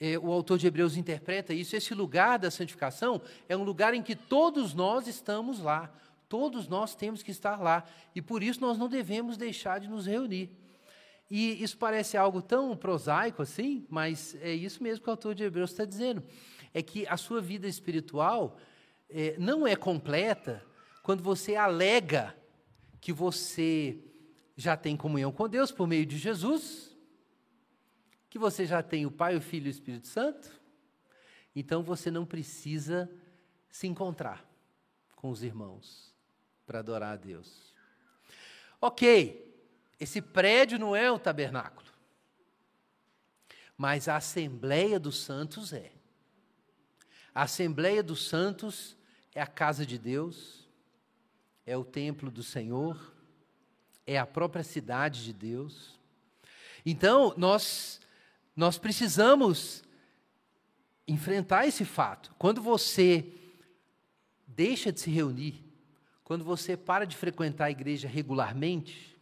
é, 0.00 0.18
o 0.18 0.32
autor 0.32 0.56
de 0.56 0.66
Hebreus 0.66 0.96
interpreta 0.96 1.52
isso, 1.52 1.76
esse 1.76 1.92
lugar 1.92 2.38
da 2.38 2.50
santificação 2.50 3.20
é 3.46 3.54
um 3.54 3.62
lugar 3.62 3.92
em 3.92 4.02
que 4.02 4.16
todos 4.16 4.72
nós 4.72 5.06
estamos 5.06 5.58
lá. 5.60 5.92
Todos 6.30 6.66
nós 6.66 6.94
temos 6.94 7.22
que 7.22 7.30
estar 7.30 7.60
lá 7.60 7.84
e 8.14 8.22
por 8.22 8.42
isso 8.42 8.62
nós 8.62 8.78
não 8.78 8.88
devemos 8.88 9.36
deixar 9.36 9.80
de 9.80 9.86
nos 9.86 10.06
reunir. 10.06 10.48
E 11.30 11.62
isso 11.62 11.76
parece 11.76 12.16
algo 12.16 12.40
tão 12.40 12.74
prosaico 12.74 13.42
assim, 13.42 13.84
mas 13.90 14.34
é 14.40 14.50
isso 14.50 14.82
mesmo 14.82 15.04
que 15.04 15.10
o 15.10 15.12
autor 15.12 15.34
de 15.34 15.44
Hebreus 15.44 15.72
está 15.72 15.84
dizendo. 15.84 16.22
É 16.72 16.82
que 16.82 17.06
a 17.06 17.18
sua 17.18 17.42
vida 17.42 17.68
espiritual 17.68 18.56
é, 19.08 19.36
não 19.38 19.66
é 19.66 19.76
completa 19.76 20.64
quando 21.02 21.22
você 21.22 21.54
alega 21.54 22.34
que 23.00 23.12
você 23.12 23.98
já 24.56 24.76
tem 24.76 24.96
comunhão 24.96 25.32
com 25.32 25.48
Deus 25.48 25.70
por 25.70 25.86
meio 25.86 26.06
de 26.06 26.16
Jesus, 26.16 26.96
que 28.30 28.38
você 28.38 28.66
já 28.66 28.82
tem 28.82 29.04
o 29.04 29.10
Pai, 29.10 29.36
o 29.36 29.40
Filho 29.40 29.66
e 29.66 29.68
o 29.68 29.70
Espírito 29.70 30.08
Santo, 30.08 30.50
então 31.54 31.82
você 31.82 32.10
não 32.10 32.24
precisa 32.24 33.10
se 33.68 33.86
encontrar 33.86 34.48
com 35.14 35.30
os 35.30 35.42
irmãos 35.42 36.14
para 36.66 36.78
adorar 36.78 37.12
a 37.12 37.16
Deus. 37.16 37.74
Ok, 38.80 39.54
esse 39.98 40.20
prédio 40.20 40.78
não 40.78 40.94
é 40.94 41.10
o 41.10 41.18
tabernáculo, 41.18 41.88
mas 43.76 44.08
a 44.08 44.16
Assembleia 44.16 44.98
dos 44.98 45.22
Santos 45.22 45.72
é. 45.72 45.92
A 47.34 47.42
Assembleia 47.42 48.02
dos 48.02 48.28
Santos 48.28 48.96
é 49.34 49.40
a 49.42 49.46
casa 49.46 49.84
de 49.84 49.98
Deus, 49.98 50.68
é 51.66 51.76
o 51.76 51.84
templo 51.84 52.30
do 52.30 52.44
Senhor, 52.44 53.12
é 54.06 54.16
a 54.16 54.24
própria 54.24 54.62
cidade 54.62 55.24
de 55.24 55.32
Deus. 55.32 55.98
Então, 56.86 57.34
nós, 57.36 58.00
nós 58.54 58.78
precisamos 58.78 59.82
enfrentar 61.08 61.66
esse 61.66 61.84
fato. 61.84 62.32
Quando 62.38 62.62
você 62.62 63.26
deixa 64.46 64.92
de 64.92 65.00
se 65.00 65.10
reunir, 65.10 65.60
quando 66.22 66.44
você 66.44 66.76
para 66.76 67.04
de 67.04 67.16
frequentar 67.16 67.64
a 67.64 67.70
igreja 67.70 68.06
regularmente, 68.06 69.18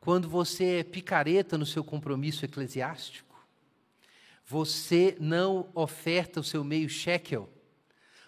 quando 0.00 0.26
você 0.28 0.78
é 0.78 0.84
picareta 0.84 1.58
no 1.58 1.66
seu 1.66 1.84
compromisso 1.84 2.46
eclesiástico, 2.46 3.29
você 4.50 5.16
não 5.20 5.70
oferta 5.76 6.40
o 6.40 6.42
seu 6.42 6.64
meio 6.64 6.88
shekel, 6.88 7.48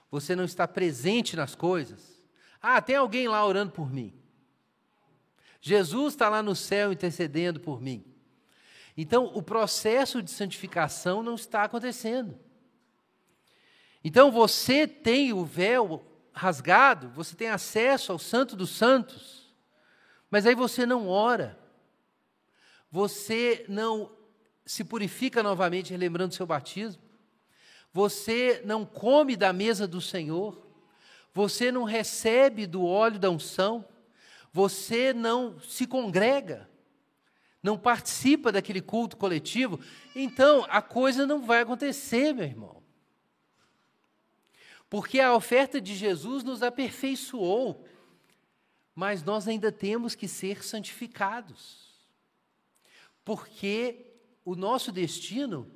você 0.09 0.37
não 0.37 0.45
está 0.45 0.69
presente 0.69 1.35
nas 1.35 1.57
coisas. 1.57 2.23
Ah, 2.61 2.81
tem 2.81 2.95
alguém 2.95 3.27
lá 3.27 3.45
orando 3.45 3.73
por 3.73 3.93
mim. 3.93 4.15
Jesus 5.61 6.15
está 6.15 6.29
lá 6.29 6.41
no 6.41 6.55
céu 6.55 6.93
intercedendo 6.93 7.59
por 7.59 7.81
mim. 7.81 8.05
Então, 8.97 9.33
o 9.35 9.43
processo 9.43 10.23
de 10.23 10.31
santificação 10.31 11.25
não 11.25 11.35
está 11.35 11.65
acontecendo. 11.65 12.39
Então, 14.05 14.31
você 14.31 14.87
tem 14.87 15.33
o 15.33 15.45
véu 15.45 16.07
rasgado, 16.33 17.09
você 17.09 17.35
tem 17.35 17.49
acesso 17.49 18.13
ao 18.13 18.19
Santo 18.21 18.55
dos 18.55 18.71
Santos, 18.71 19.53
mas 20.31 20.47
aí 20.47 20.55
você 20.55 20.87
não 20.87 21.09
ora, 21.09 21.59
você 22.93 23.67
não 23.69 24.22
se 24.65 24.85
purifica 24.85 25.43
novamente, 25.43 25.91
relembrando 25.91 26.35
seu 26.35 26.47
batismo, 26.47 27.03
você 27.93 28.63
não 28.65 28.87
come 28.87 29.37
da 29.37 29.53
mesa 29.53 29.87
do 29.87 30.01
Senhor, 30.01 30.67
você 31.35 31.71
não 31.71 31.85
recebe 31.85 32.67
do 32.67 32.85
óleo 32.85 33.19
da 33.19 33.31
unção, 33.31 33.85
você 34.53 35.13
não 35.13 35.59
se 35.61 35.87
congrega, 35.87 36.69
não 37.63 37.79
participa 37.79 38.51
daquele 38.51 38.81
culto 38.81 39.17
coletivo, 39.17 39.81
então 40.15 40.67
a 40.69 40.83
coisa 40.83 41.27
não 41.27 41.43
vai 41.43 41.63
acontecer, 41.63 42.33
meu 42.33 42.45
irmão. 42.45 42.83
Porque 44.89 45.21
a 45.21 45.35
oferta 45.35 45.81
de 45.81 45.95
Jesus 45.95 46.45
nos 46.45 46.63
aperfeiçoou, 46.63 47.87
mas 48.95 49.23
nós 49.23 49.49
ainda 49.49 49.73
temos 49.73 50.15
que 50.15 50.29
ser 50.29 50.63
santificados. 50.63 51.93
Porque 53.25 54.12
o 54.45 54.55
nosso 54.55 54.91
destino 54.91 55.71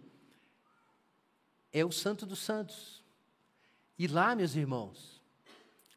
é 1.73 1.85
o 1.85 1.93
Santo 1.93 2.27
dos 2.27 2.41
Santos. 2.41 3.05
E 3.99 4.07
lá, 4.07 4.35
meus 4.35 4.55
irmãos, 4.55 5.23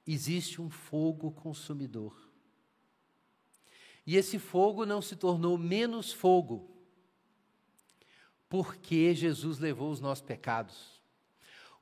existe 0.06 0.62
um 0.62 0.70
fogo 0.70 1.32
consumidor. 1.32 2.30
E 4.06 4.16
esse 4.16 4.40
fogo 4.40 4.86
não 4.86 5.02
se 5.02 5.16
tornou 5.16 5.58
menos 5.58 6.12
fogo, 6.12 6.76
porque 8.48 9.14
Jesus 9.14 9.60
levou 9.60 9.92
os 9.92 10.00
nossos 10.00 10.24
pecados. 10.24 11.00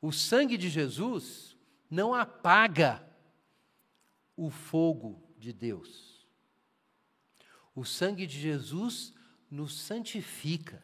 O 0.02 0.12
sangue 0.12 0.58
de 0.58 0.70
Jesus 0.70 1.56
não 1.90 2.14
apaga 2.14 3.08
o 4.36 4.50
fogo 4.50 5.24
de 5.38 5.54
Deus. 5.54 6.28
O 7.74 7.86
sangue 7.86 8.28
de 8.28 8.40
Jesus 8.40 9.14
nos 9.50 9.80
santifica, 9.80 10.82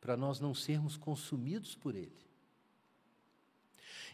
para 0.00 0.16
nós 0.16 0.40
não 0.40 0.54
sermos 0.54 0.96
consumidos 0.96 1.74
por 1.74 1.94
ele. 1.94 2.16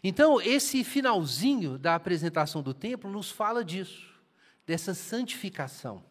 Então, 0.03 0.41
esse 0.41 0.83
finalzinho 0.83 1.77
da 1.77 1.95
apresentação 1.95 2.61
do 2.61 2.73
templo 2.73 3.09
nos 3.09 3.31
fala 3.31 3.63
disso, 3.63 4.13
dessa 4.65 4.93
santificação. 4.93 6.03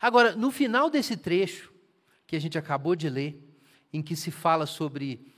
Agora, 0.00 0.36
no 0.36 0.50
final 0.50 0.88
desse 0.88 1.16
trecho, 1.16 1.72
que 2.26 2.36
a 2.36 2.40
gente 2.40 2.56
acabou 2.56 2.94
de 2.94 3.08
ler, 3.08 3.42
em 3.92 4.02
que 4.02 4.14
se 4.14 4.30
fala 4.30 4.66
sobre 4.66 5.34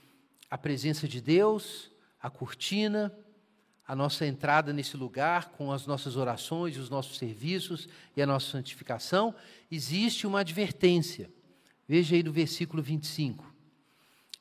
a 0.49 0.57
presença 0.57 1.07
de 1.07 1.21
Deus, 1.21 1.89
a 2.21 2.29
cortina, 2.29 3.13
a 3.91 3.95
nossa 3.95 4.25
entrada 4.25 4.71
nesse 4.71 4.95
lugar 4.95 5.49
com 5.49 5.69
as 5.69 5.85
nossas 5.85 6.15
orações, 6.15 6.77
os 6.77 6.89
nossos 6.89 7.17
serviços 7.17 7.89
e 8.15 8.21
a 8.21 8.25
nossa 8.25 8.49
santificação, 8.49 9.35
existe 9.69 10.25
uma 10.25 10.39
advertência. 10.39 11.29
Veja 11.85 12.15
aí 12.15 12.23
no 12.23 12.31
versículo 12.31 12.81
25. 12.81 13.53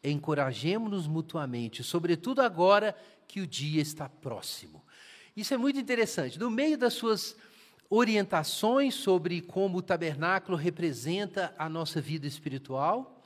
Encorajemo-nos 0.05 1.09
mutuamente, 1.09 1.83
sobretudo 1.83 2.41
agora 2.43 2.97
que 3.27 3.41
o 3.41 3.47
dia 3.47 3.83
está 3.83 4.09
próximo. 4.09 4.85
Isso 5.37 5.53
é 5.53 5.57
muito 5.57 5.81
interessante. 5.81 6.39
No 6.39 6.49
meio 6.49 6.79
das 6.79 6.95
suas 6.95 7.35
orientações 7.89 8.95
sobre 8.95 9.41
como 9.41 9.79
o 9.79 9.83
tabernáculo 9.83 10.57
representa 10.57 11.53
a 11.59 11.69
nossa 11.69 12.01
vida 12.01 12.25
espiritual, 12.25 13.21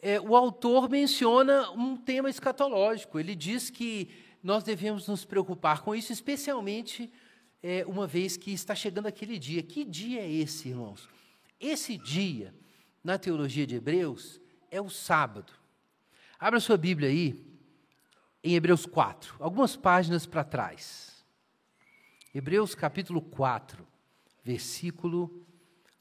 é, 0.00 0.18
o 0.18 0.34
autor 0.34 0.88
menciona 0.88 1.70
um 1.72 1.98
tema 1.98 2.30
escatológico. 2.30 3.20
Ele 3.20 3.34
diz 3.34 3.68
que 3.68 4.24
nós 4.44 4.62
devemos 4.62 5.08
nos 5.08 5.24
preocupar 5.24 5.80
com 5.80 5.94
isso, 5.94 6.12
especialmente 6.12 7.10
é, 7.62 7.82
uma 7.86 8.06
vez 8.06 8.36
que 8.36 8.52
está 8.52 8.74
chegando 8.74 9.06
aquele 9.06 9.38
dia. 9.38 9.62
Que 9.62 9.86
dia 9.86 10.20
é 10.20 10.30
esse, 10.30 10.68
irmãos? 10.68 11.08
Esse 11.58 11.96
dia, 11.96 12.54
na 13.02 13.16
teologia 13.16 13.66
de 13.66 13.76
Hebreus, 13.76 14.38
é 14.70 14.78
o 14.82 14.90
sábado. 14.90 15.50
Abra 16.38 16.60
sua 16.60 16.76
Bíblia 16.76 17.08
aí, 17.08 17.42
em 18.42 18.54
Hebreus 18.54 18.84
4, 18.84 19.34
algumas 19.38 19.76
páginas 19.76 20.26
para 20.26 20.44
trás. 20.44 21.24
Hebreus 22.34 22.74
capítulo 22.74 23.22
4, 23.22 23.86
versículo 24.44 25.46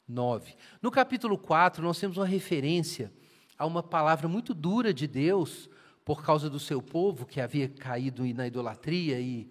9. 0.05 0.53
No 0.81 0.91
capítulo 0.91 1.37
4, 1.37 1.81
nós 1.81 1.97
temos 1.97 2.17
uma 2.17 2.25
referência 2.25 3.09
a 3.57 3.65
uma 3.65 3.81
palavra 3.81 4.27
muito 4.27 4.53
dura 4.53 4.93
de 4.93 5.07
Deus 5.07 5.69
por 6.05 6.23
causa 6.23 6.49
do 6.49 6.59
seu 6.59 6.81
povo 6.81 7.25
que 7.25 7.39
havia 7.39 7.69
caído 7.69 8.25
na 8.33 8.47
idolatria 8.47 9.19
e, 9.19 9.49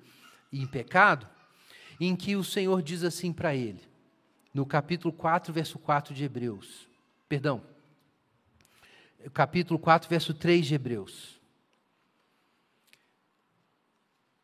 e 0.50 0.60
em 0.62 0.66
pecado, 0.66 1.26
em 2.00 2.14
que 2.14 2.36
o 2.36 2.44
Senhor 2.44 2.82
diz 2.82 3.02
assim 3.02 3.32
para 3.32 3.54
ele, 3.54 3.80
no 4.52 4.66
capítulo 4.66 5.12
4, 5.12 5.52
verso 5.52 5.78
4 5.78 6.14
de 6.14 6.24
Hebreus. 6.24 6.88
Perdão, 7.28 7.62
capítulo 9.32 9.78
4, 9.78 10.08
verso 10.08 10.34
3 10.34 10.66
de 10.66 10.74
Hebreus. 10.74 11.40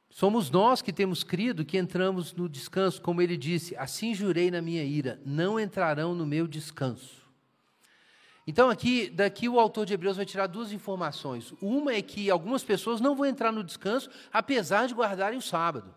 Somos 0.09 0.51
nós 0.51 0.83
que 0.83 0.93
temos 0.93 1.23
crido 1.23 1.65
que 1.65 1.79
entramos 1.79 2.33
no 2.33 2.49
descanso, 2.49 3.01
como 3.01 3.23
ele 3.23 3.37
disse: 3.37 3.77
Assim 3.77 4.15
jurei 4.15 4.51
na 4.51 4.61
minha 4.61 4.83
ira, 4.83 5.21
não 5.25 5.61
entrarão 5.61 6.13
no 6.13 6.27
meu 6.27 6.49
descanso. 6.49 7.28
Então, 8.49 8.71
aqui, 8.71 9.11
daqui 9.11 9.47
o 9.47 9.61
autor 9.61 9.85
de 9.85 9.93
Hebreus 9.93 10.17
vai 10.17 10.25
tirar 10.25 10.47
duas 10.47 10.73
informações. 10.73 11.53
Uma 11.61 11.93
é 11.93 12.01
que 12.01 12.31
algumas 12.31 12.65
pessoas 12.65 12.99
não 12.99 13.15
vão 13.15 13.27
entrar 13.27 13.53
no 13.53 13.63
descanso, 13.63 14.09
apesar 14.33 14.89
de 14.89 14.95
guardarem 14.95 15.39
o 15.39 15.43
sábado. 15.43 15.95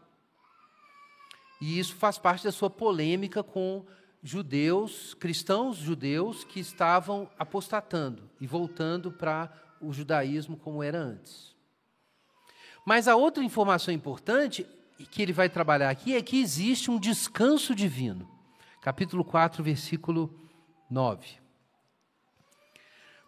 E 1.62 1.80
isso 1.80 1.96
faz 1.96 2.18
parte 2.18 2.44
da 2.44 2.52
sua 2.52 2.70
polêmica 2.70 3.42
com 3.42 3.86
judeus, 4.22 5.14
cristãos 5.14 5.78
judeus, 5.78 6.44
que 6.44 6.60
estavam 6.60 7.30
apostatando 7.40 8.30
e 8.42 8.46
voltando 8.46 9.14
para 9.14 9.50
o 9.80 9.94
judaísmo 9.94 10.58
como 10.58 10.84
era 10.84 11.00
antes. 11.00 11.56
Mas 12.86 13.08
a 13.08 13.16
outra 13.16 13.42
informação 13.42 13.94
importante 13.94 14.68
que 15.10 15.22
ele 15.22 15.32
vai 15.32 15.48
trabalhar 15.48 15.90
aqui 15.90 16.18
é 16.18 16.22
que 16.22 16.42
existe 16.42 16.92
um 16.92 17.00
descanso 17.00 17.74
divino. 17.74 18.30
Capítulo 18.82 19.24
4, 19.24 19.64
versículo 19.64 20.38
9. 20.90 21.41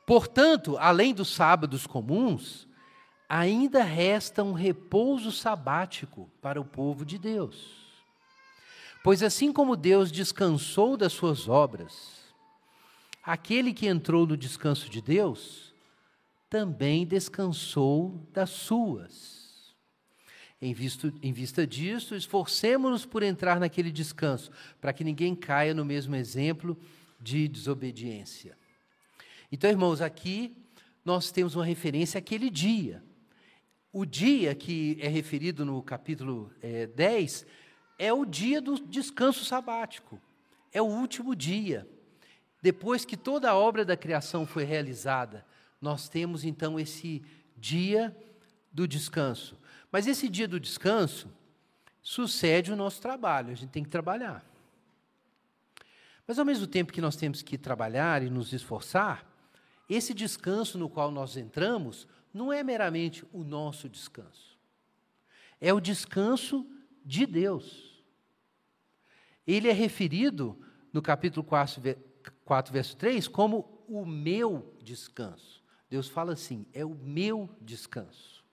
Portanto, 0.05 0.77
além 0.77 1.13
dos 1.13 1.29
sábados 1.29 1.87
comuns, 1.87 2.67
ainda 3.27 3.83
resta 3.83 4.43
um 4.43 4.53
repouso 4.53 5.31
sabático 5.31 6.29
para 6.41 6.59
o 6.59 6.65
povo 6.65 7.05
de 7.05 7.17
Deus. 7.17 7.83
Pois 9.03 9.23
assim 9.23 9.51
como 9.51 9.75
Deus 9.75 10.11
descansou 10.11 10.95
das 10.95 11.13
suas 11.13 11.49
obras, 11.49 12.33
aquele 13.23 13.73
que 13.73 13.87
entrou 13.87 14.25
no 14.25 14.37
descanso 14.37 14.89
de 14.89 15.01
Deus 15.01 15.73
também 16.49 17.05
descansou 17.05 18.27
das 18.31 18.49
suas. 18.51 19.73
Em, 20.61 20.73
visto, 20.73 21.11
em 21.21 21.33
vista 21.33 21.65
disso, 21.65 22.15
esforcemos-nos 22.15 23.05
por 23.05 23.23
entrar 23.23 23.59
naquele 23.59 23.91
descanso, 23.91 24.51
para 24.79 24.93
que 24.93 25.03
ninguém 25.03 25.35
caia 25.35 25.73
no 25.73 25.83
mesmo 25.83 26.15
exemplo 26.15 26.77
de 27.19 27.47
desobediência. 27.47 28.55
Então, 29.53 29.69
irmãos, 29.69 30.01
aqui 30.01 30.57
nós 31.05 31.29
temos 31.29 31.55
uma 31.55 31.63
referência 31.63 32.17
àquele 32.17 32.49
dia. 32.49 33.03
O 33.91 34.03
dia 34.03 34.55
que 34.55 34.97
é 34.99 35.07
referido 35.07 35.63
no 35.63 35.79
capítulo 35.83 36.51
é, 36.59 36.87
10 36.87 37.45
é 37.99 38.11
o 38.11 38.25
dia 38.25 38.59
do 38.59 38.79
descanso 38.79 39.45
sabático, 39.45 40.19
é 40.71 40.81
o 40.81 40.85
último 40.85 41.35
dia. 41.35 41.87
Depois 42.63 43.05
que 43.05 43.15
toda 43.15 43.51
a 43.51 43.55
obra 43.55 43.85
da 43.85 43.95
criação 43.95 44.43
foi 44.43 44.63
realizada, 44.63 45.45
nós 45.79 46.09
temos 46.09 46.43
então 46.43 46.79
esse 46.79 47.21
dia 47.55 48.17
do 48.71 48.87
descanso. 48.87 49.55
Mas 49.91 50.07
esse 50.07 50.29
dia 50.29 50.47
do 50.47 50.59
descanso, 50.59 51.29
sucede 52.01 52.71
o 52.71 52.75
nosso 52.75 52.99
trabalho, 52.99 53.51
a 53.51 53.55
gente 53.55 53.69
tem 53.69 53.83
que 53.83 53.89
trabalhar. 53.91 54.43
Mas 56.25 56.39
ao 56.39 56.45
mesmo 56.45 56.65
tempo 56.65 56.91
que 56.91 57.01
nós 57.01 57.15
temos 57.15 57.43
que 57.43 57.55
trabalhar 57.55 58.23
e 58.23 58.31
nos 58.31 58.51
esforçar, 58.51 59.31
esse 59.89 60.13
descanso 60.13 60.77
no 60.77 60.89
qual 60.89 61.11
nós 61.11 61.37
entramos 61.37 62.07
não 62.33 62.51
é 62.51 62.63
meramente 62.63 63.25
o 63.31 63.43
nosso 63.43 63.87
descanso. 63.87 64.57
É 65.59 65.73
o 65.73 65.79
descanso 65.79 66.65
de 67.05 67.25
Deus. 67.25 68.03
Ele 69.45 69.67
é 69.67 69.73
referido 69.73 70.57
no 70.91 71.01
capítulo 71.01 71.43
4, 71.43 71.81
4 72.45 72.73
verso 72.73 72.97
3 72.97 73.27
como 73.27 73.83
o 73.87 74.05
meu 74.05 74.75
descanso. 74.81 75.61
Deus 75.89 76.07
fala 76.07 76.33
assim: 76.33 76.65
é 76.73 76.83
o 76.83 76.95
meu 76.95 77.49
descanso. 77.61 78.43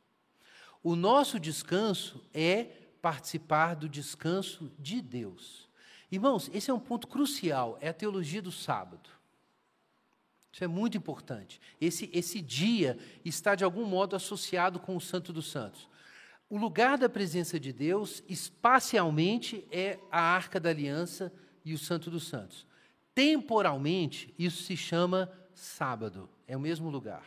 O 0.83 0.97
nosso 0.97 1.39
descanso 1.39 2.25
é 2.35 2.65
participar 3.01 3.75
do 3.75 3.89
descanso 3.89 4.71
de 4.79 5.01
Deus. 5.01 5.69
Irmãos, 6.11 6.51
esse 6.53 6.71
é 6.71 6.75
um 6.75 6.81
ponto 6.81 7.07
crucial, 7.07 7.79
é 7.81 7.89
a 7.89 7.95
teologia 7.95 8.43
do 8.43 8.51
sábado. 8.51 9.09
Isso 10.53 10.65
é 10.65 10.67
muito 10.67 10.97
importante. 10.97 11.61
Esse, 11.81 12.11
esse 12.13 12.41
dia 12.41 12.99
está, 13.25 13.55
de 13.55 13.65
algum 13.65 13.85
modo, 13.85 14.17
associado 14.17 14.81
com 14.81 14.97
o 14.97 15.01
Santo 15.01 15.33
dos 15.33 15.51
Santos. 15.51 15.89
O 16.49 16.59
lugar 16.59 16.99
da 16.99 17.09
presença 17.09 17.61
de 17.61 17.73
Deus, 17.73 18.25
espacialmente, 18.29 19.65
é 19.71 19.99
a 20.11 20.21
Arca 20.21 20.59
da 20.59 20.71
Aliança 20.71 21.33
e 21.65 21.73
o 21.73 21.79
Santo 21.79 22.11
dos 22.11 22.27
Santos. 22.27 22.67
Temporalmente, 23.15 24.35
isso 24.37 24.65
se 24.65 24.77
chama 24.77 25.31
sábado, 25.55 26.29
é 26.49 26.57
o 26.57 26.61
mesmo 26.61 26.91
lugar. 26.91 27.25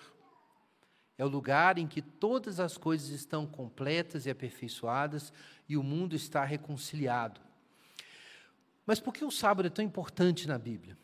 É 1.18 1.24
o 1.24 1.30
lugar 1.30 1.78
em 1.78 1.88
que 1.88 2.02
todas 2.02 2.60
as 2.60 2.78
coisas 2.78 3.10
estão 3.10 3.46
completas 3.46 4.26
e 4.26 4.30
aperfeiçoadas 4.30 5.32
e 5.70 5.78
o 5.78 5.84
mundo 5.84 6.16
está 6.16 6.44
reconciliado. 6.44 7.40
Mas 8.86 9.00
por 9.00 9.14
que 9.14 9.24
o 9.24 9.32
sábado 9.32 9.68
é 9.68 9.70
tão 9.70 9.86
importante 9.86 10.48
na 10.48 10.58
Bíblia? 10.58 10.98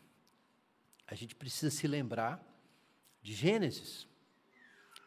A 1.10 1.14
gente 1.14 1.34
precisa 1.34 1.70
se 1.70 1.86
lembrar 1.86 2.40
de 3.20 3.34
Gênesis 3.34 4.06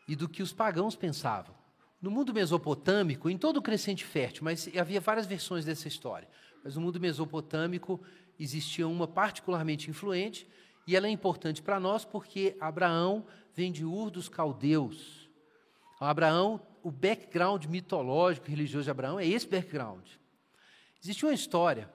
e 0.08 0.16
do 0.16 0.28
que 0.28 0.44
os 0.44 0.52
pagãos 0.52 0.96
pensavam. 0.96 1.56
No 2.02 2.12
mundo 2.12 2.34
mesopotâmico, 2.34 3.30
em 3.30 3.38
todo 3.38 3.58
o 3.58 3.62
crescente 3.62 4.04
fértil, 4.04 4.44
mas 4.44 4.70
havia 4.78 5.00
várias 5.00 5.26
versões 5.26 5.64
dessa 5.64 5.88
história. 5.88 6.28
Mas 6.62 6.76
no 6.76 6.82
mundo 6.82 7.00
mesopotâmico 7.00 8.02
existia 8.38 8.88
uma 8.88 9.08
particularmente 9.08 9.90
influente, 9.90 10.48
e 10.86 10.98
ela 10.98 11.08
é 11.08 11.10
importante 11.10 11.62
para 11.62 11.80
nós 11.80 12.04
porque 12.04 12.58
Abraão 12.60 13.26
vem 13.54 13.72
de 13.72 13.86
Ur 13.86 14.10
dos 14.12 14.28
Caldeus. 14.28 15.30
Abraão, 16.00 16.60
o 16.84 16.92
background 16.92 17.66
mitológico 17.66 18.50
religioso 18.50 18.84
de 18.84 18.92
Abraão 18.92 19.18
é 19.18 19.26
esse 19.26 19.48
background. 19.48 20.06
Existe 21.02 21.26
uma 21.26 21.34
história 21.34 21.90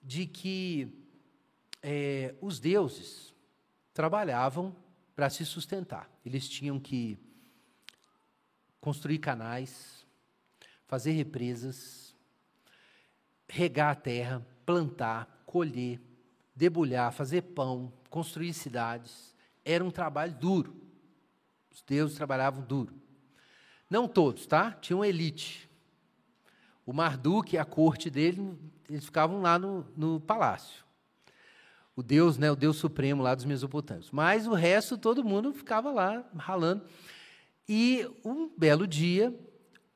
de 0.00 0.26
que 0.26 1.04
é, 1.82 2.34
os 2.40 2.60
deuses 2.60 3.29
trabalhavam 3.92 4.74
para 5.14 5.30
se 5.30 5.44
sustentar. 5.44 6.10
Eles 6.24 6.48
tinham 6.48 6.78
que 6.78 7.18
construir 8.80 9.18
canais, 9.18 10.06
fazer 10.86 11.12
represas, 11.12 12.16
regar 13.48 13.90
a 13.90 13.94
terra, 13.94 14.46
plantar, 14.64 15.42
colher, 15.44 16.00
debulhar, 16.54 17.12
fazer 17.12 17.42
pão, 17.42 17.92
construir 18.08 18.52
cidades. 18.54 19.34
Era 19.64 19.84
um 19.84 19.90
trabalho 19.90 20.34
duro. 20.34 20.74
Os 21.70 21.82
deuses 21.82 22.16
trabalhavam 22.16 22.64
duro. 22.64 22.94
Não 23.88 24.06
todos, 24.08 24.46
tá? 24.46 24.72
Tinha 24.72 24.96
uma 24.96 25.08
elite. 25.08 25.68
O 26.86 26.92
Marduk 26.92 27.54
e 27.54 27.58
a 27.58 27.64
corte 27.64 28.08
dele, 28.08 28.56
eles 28.88 29.04
ficavam 29.04 29.40
lá 29.42 29.58
no, 29.58 29.86
no 29.96 30.20
palácio. 30.20 30.84
O 31.96 32.02
Deus, 32.02 32.38
né, 32.38 32.50
o 32.50 32.56
Deus 32.56 32.76
supremo 32.76 33.22
lá 33.22 33.34
dos 33.34 33.44
Mesopotâmios. 33.44 34.10
Mas 34.10 34.46
o 34.46 34.54
resto, 34.54 34.96
todo 34.96 35.24
mundo 35.24 35.52
ficava 35.52 35.90
lá 35.90 36.24
ralando. 36.36 36.82
E 37.68 38.08
um 38.24 38.50
belo 38.56 38.86
dia, 38.86 39.34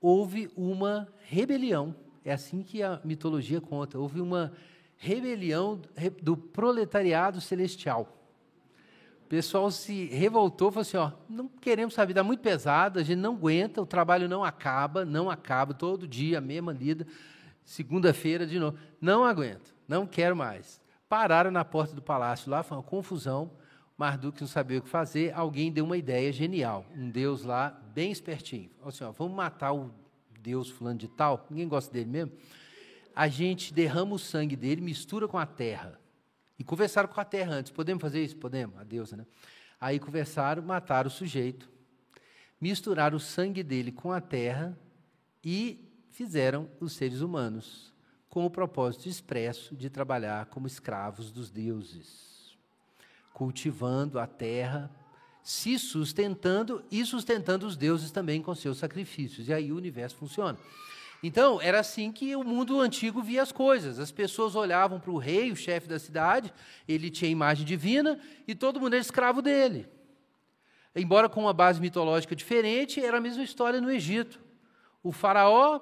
houve 0.00 0.50
uma 0.56 1.08
rebelião. 1.22 1.94
É 2.24 2.32
assim 2.32 2.62
que 2.62 2.82
a 2.82 3.00
mitologia 3.04 3.60
conta. 3.60 3.98
Houve 3.98 4.20
uma 4.20 4.52
rebelião 4.96 5.80
do 6.22 6.36
proletariado 6.36 7.40
celestial. 7.40 8.14
O 9.24 9.26
pessoal 9.26 9.70
se 9.70 10.06
revoltou, 10.06 10.70
falou 10.70 10.82
assim: 10.82 10.96
ó, 10.96 11.12
não 11.28 11.48
queremos 11.48 11.94
essa 11.94 12.04
vida 12.04 12.22
muito 12.22 12.40
pesada, 12.40 13.00
a 13.00 13.02
gente 13.02 13.18
não 13.18 13.34
aguenta, 13.34 13.80
o 13.80 13.86
trabalho 13.86 14.28
não 14.28 14.44
acaba, 14.44 15.04
não 15.04 15.30
acaba, 15.30 15.72
todo 15.72 16.06
dia 16.06 16.38
a 16.38 16.40
mesma 16.40 16.72
lida, 16.72 17.06
segunda-feira 17.64 18.46
de 18.46 18.58
novo. 18.58 18.78
Não 19.00 19.24
aguento, 19.24 19.74
não 19.88 20.06
quero 20.06 20.36
mais. 20.36 20.83
Pararam 21.14 21.52
na 21.52 21.64
porta 21.64 21.94
do 21.94 22.02
palácio 22.02 22.50
lá, 22.50 22.64
foi 22.64 22.76
uma 22.76 22.82
confusão. 22.82 23.52
Marduk 23.96 24.40
não 24.40 24.48
sabia 24.48 24.80
o 24.80 24.82
que 24.82 24.88
fazer, 24.88 25.32
alguém 25.32 25.70
deu 25.70 25.84
uma 25.84 25.96
ideia 25.96 26.32
genial. 26.32 26.84
Um 26.92 27.08
deus 27.08 27.44
lá, 27.44 27.70
bem 27.94 28.10
espertinho. 28.10 28.68
Falou 28.78 28.88
assim: 28.88 29.04
ó, 29.04 29.12
vamos 29.12 29.32
matar 29.32 29.72
o 29.72 29.94
deus 30.40 30.68
fulano 30.68 30.98
de 30.98 31.06
tal, 31.06 31.46
ninguém 31.48 31.68
gosta 31.68 31.92
dele 31.92 32.10
mesmo 32.10 32.32
a 33.14 33.28
gente 33.28 33.72
derrama 33.72 34.16
o 34.16 34.18
sangue 34.18 34.56
dele, 34.56 34.80
mistura 34.80 35.28
com 35.28 35.38
a 35.38 35.46
terra. 35.46 36.00
E 36.58 36.64
conversaram 36.64 37.08
com 37.08 37.20
a 37.20 37.24
terra 37.24 37.52
antes. 37.54 37.70
Podemos 37.70 38.02
fazer 38.02 38.24
isso? 38.24 38.36
Podemos, 38.36 38.76
a 38.76 38.82
deusa, 38.82 39.16
né? 39.16 39.24
Aí 39.80 40.00
conversaram, 40.00 40.64
mataram 40.64 41.06
o 41.06 41.12
sujeito, 41.12 41.70
misturaram 42.60 43.16
o 43.16 43.20
sangue 43.20 43.62
dele 43.62 43.92
com 43.92 44.10
a 44.10 44.20
terra 44.20 44.76
e 45.44 45.88
fizeram 46.10 46.68
os 46.80 46.94
seres 46.94 47.20
humanos 47.20 47.93
com 48.34 48.44
o 48.44 48.50
propósito 48.50 49.08
expresso 49.08 49.76
de 49.76 49.88
trabalhar 49.88 50.46
como 50.46 50.66
escravos 50.66 51.30
dos 51.30 51.52
deuses, 51.52 52.58
cultivando 53.32 54.18
a 54.18 54.26
terra, 54.26 54.90
se 55.40 55.78
sustentando 55.78 56.84
e 56.90 57.06
sustentando 57.06 57.64
os 57.64 57.76
deuses 57.76 58.10
também 58.10 58.42
com 58.42 58.52
seus 58.52 58.78
sacrifícios. 58.78 59.46
E 59.46 59.54
aí 59.54 59.70
o 59.70 59.76
universo 59.76 60.16
funciona. 60.16 60.58
Então, 61.22 61.60
era 61.60 61.78
assim 61.78 62.10
que 62.10 62.34
o 62.34 62.42
mundo 62.42 62.80
antigo 62.80 63.22
via 63.22 63.40
as 63.40 63.52
coisas. 63.52 64.00
As 64.00 64.10
pessoas 64.10 64.56
olhavam 64.56 64.98
para 64.98 65.12
o 65.12 65.16
rei, 65.16 65.52
o 65.52 65.56
chefe 65.56 65.86
da 65.86 66.00
cidade, 66.00 66.52
ele 66.88 67.10
tinha 67.10 67.30
imagem 67.30 67.64
divina 67.64 68.18
e 68.48 68.54
todo 68.56 68.80
mundo 68.80 68.94
era 68.94 69.00
escravo 69.00 69.40
dele. 69.40 69.88
Embora 70.92 71.28
com 71.28 71.42
uma 71.42 71.54
base 71.54 71.80
mitológica 71.80 72.34
diferente, 72.34 72.98
era 72.98 73.18
a 73.18 73.20
mesma 73.20 73.44
história 73.44 73.80
no 73.80 73.92
Egito. 73.92 74.40
O 75.04 75.12
faraó, 75.12 75.80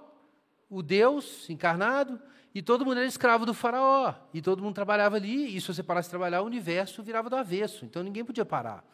o 0.68 0.82
Deus 0.82 1.48
encarnado, 1.48 2.20
e 2.54 2.62
todo 2.62 2.84
mundo 2.84 2.98
era 2.98 3.06
escravo 3.06 3.46
do 3.46 3.54
faraó. 3.54 4.14
E 4.32 4.42
todo 4.42 4.62
mundo 4.62 4.74
trabalhava 4.74 5.16
ali, 5.16 5.56
e 5.56 5.60
se 5.60 5.68
você 5.68 5.82
parasse 5.82 6.08
de 6.08 6.10
trabalhar, 6.10 6.42
o 6.42 6.46
universo 6.46 7.02
virava 7.02 7.30
do 7.30 7.36
avesso. 7.36 7.84
Então 7.84 8.02
ninguém 8.02 8.24
podia 8.24 8.44
parar 8.44 8.84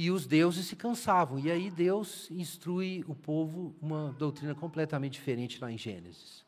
e 0.00 0.10
os 0.10 0.26
deuses 0.26 0.64
se 0.64 0.74
cansavam. 0.76 1.38
E 1.38 1.50
aí 1.50 1.70
Deus 1.70 2.30
instrui 2.30 3.04
o 3.06 3.14
povo 3.14 3.76
uma 3.82 4.10
doutrina 4.18 4.54
completamente 4.54 5.12
diferente 5.12 5.60
lá 5.60 5.70
em 5.70 5.76
Gênesis. 5.76 6.42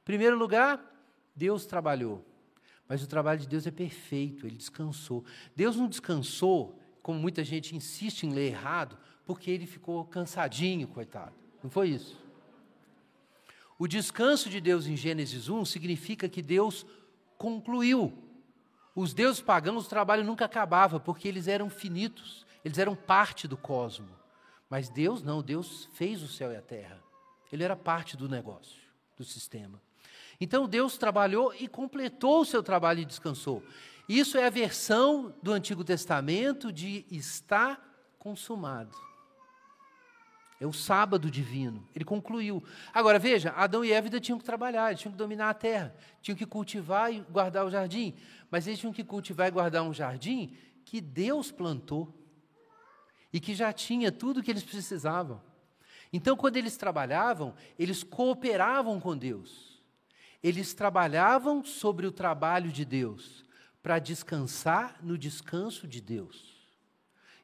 Em 0.00 0.04
primeiro 0.04 0.38
lugar, 0.38 0.80
Deus 1.34 1.66
trabalhou. 1.66 2.24
Mas 2.88 3.02
o 3.02 3.08
trabalho 3.08 3.40
de 3.40 3.48
Deus 3.48 3.66
é 3.66 3.72
perfeito, 3.72 4.46
ele 4.46 4.56
descansou. 4.56 5.24
Deus 5.56 5.74
não 5.74 5.88
descansou, 5.88 6.78
como 7.02 7.18
muita 7.18 7.42
gente 7.42 7.74
insiste 7.74 8.22
em 8.22 8.30
ler 8.30 8.52
errado, 8.52 8.96
porque 9.26 9.50
ele 9.50 9.66
ficou 9.66 10.04
cansadinho, 10.04 10.86
coitado. 10.86 11.34
Não 11.60 11.68
foi 11.68 11.88
isso. 11.88 12.21
O 13.78 13.86
descanso 13.86 14.48
de 14.48 14.60
Deus 14.60 14.86
em 14.86 14.96
Gênesis 14.96 15.48
1 15.48 15.64
significa 15.64 16.28
que 16.28 16.42
Deus 16.42 16.86
concluiu. 17.36 18.12
Os 18.94 19.14
deuses 19.14 19.40
pagãos, 19.40 19.86
o 19.86 19.88
trabalho 19.88 20.24
nunca 20.24 20.44
acabava, 20.44 21.00
porque 21.00 21.26
eles 21.26 21.48
eram 21.48 21.70
finitos. 21.70 22.46
Eles 22.64 22.78
eram 22.78 22.94
parte 22.94 23.48
do 23.48 23.56
cosmo. 23.56 24.08
Mas 24.68 24.88
Deus 24.88 25.22
não, 25.22 25.42
Deus 25.42 25.88
fez 25.94 26.22
o 26.22 26.28
céu 26.28 26.52
e 26.52 26.56
a 26.56 26.62
terra. 26.62 27.02
Ele 27.50 27.64
era 27.64 27.76
parte 27.76 28.16
do 28.16 28.28
negócio, 28.28 28.80
do 29.16 29.24
sistema. 29.24 29.80
Então 30.40 30.66
Deus 30.66 30.96
trabalhou 30.96 31.54
e 31.54 31.68
completou 31.68 32.40
o 32.40 32.44
seu 32.44 32.62
trabalho 32.62 33.00
e 33.00 33.04
descansou. 33.04 33.62
Isso 34.08 34.38
é 34.38 34.46
a 34.46 34.50
versão 34.50 35.34
do 35.42 35.52
Antigo 35.52 35.84
Testamento 35.84 36.72
de 36.72 37.06
está 37.10 37.78
consumado. 38.18 38.96
É 40.62 40.66
o 40.66 40.72
sábado 40.72 41.28
divino. 41.28 41.84
Ele 41.92 42.04
concluiu. 42.04 42.62
Agora 42.94 43.18
veja, 43.18 43.50
Adão 43.50 43.84
e 43.84 43.90
Eva 43.90 44.20
tinham 44.20 44.38
que 44.38 44.44
trabalhar, 44.44 44.90
eles 44.90 45.00
tinham 45.00 45.10
que 45.10 45.18
dominar 45.18 45.50
a 45.50 45.54
terra, 45.54 45.92
tinham 46.20 46.36
que 46.36 46.46
cultivar 46.46 47.12
e 47.12 47.18
guardar 47.18 47.66
o 47.66 47.70
jardim. 47.70 48.14
Mas 48.48 48.68
eles 48.68 48.78
tinham 48.78 48.92
que 48.92 49.02
cultivar 49.02 49.48
e 49.48 49.50
guardar 49.50 49.82
um 49.82 49.92
jardim 49.92 50.56
que 50.84 51.00
Deus 51.00 51.50
plantou 51.50 52.14
e 53.32 53.40
que 53.40 53.56
já 53.56 53.72
tinha 53.72 54.12
tudo 54.12 54.38
o 54.38 54.42
que 54.42 54.52
eles 54.52 54.62
precisavam. 54.62 55.42
Então, 56.12 56.36
quando 56.36 56.58
eles 56.58 56.76
trabalhavam, 56.76 57.56
eles 57.76 58.04
cooperavam 58.04 59.00
com 59.00 59.16
Deus. 59.16 59.82
Eles 60.40 60.74
trabalhavam 60.74 61.64
sobre 61.64 62.06
o 62.06 62.12
trabalho 62.12 62.70
de 62.70 62.84
Deus, 62.84 63.44
para 63.82 63.98
descansar 63.98 65.00
no 65.02 65.18
descanso 65.18 65.88
de 65.88 66.00
Deus. 66.00 66.51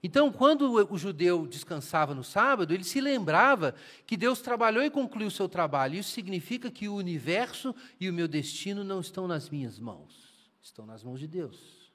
Então, 0.02 0.30
quando 0.30 0.92
o 0.92 0.96
judeu 0.96 1.46
descansava 1.46 2.14
no 2.14 2.22
sábado, 2.22 2.72
ele 2.72 2.84
se 2.84 3.00
lembrava 3.00 3.74
que 4.06 4.16
Deus 4.16 4.40
trabalhou 4.40 4.84
e 4.84 4.90
concluiu 4.90 5.26
o 5.26 5.30
seu 5.30 5.48
trabalho. 5.48 5.96
Isso 5.96 6.10
significa 6.10 6.70
que 6.70 6.88
o 6.88 6.94
universo 6.94 7.74
e 7.98 8.08
o 8.08 8.12
meu 8.12 8.28
destino 8.28 8.84
não 8.84 9.00
estão 9.00 9.26
nas 9.26 9.50
minhas 9.50 9.78
mãos, 9.78 10.52
estão 10.62 10.86
nas 10.86 11.02
mãos 11.02 11.18
de 11.18 11.26
Deus. 11.26 11.90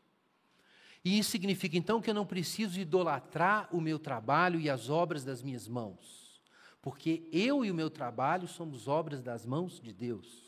E 1.03 1.17
isso 1.17 1.31
significa 1.31 1.77
então 1.77 2.01
que 2.01 2.09
eu 2.09 2.13
não 2.13 2.25
preciso 2.25 2.79
idolatrar 2.79 3.67
o 3.71 3.79
meu 3.79 3.97
trabalho 3.97 4.59
e 4.59 4.69
as 4.69 4.89
obras 4.89 5.23
das 5.23 5.41
minhas 5.41 5.67
mãos, 5.67 6.41
porque 6.81 7.27
eu 7.31 7.63
e 7.63 7.71
o 7.71 7.75
meu 7.75 7.89
trabalho 7.89 8.47
somos 8.47 8.87
obras 8.87 9.21
das 9.21 9.45
mãos 9.45 9.79
de 9.79 9.93
Deus. 9.93 10.43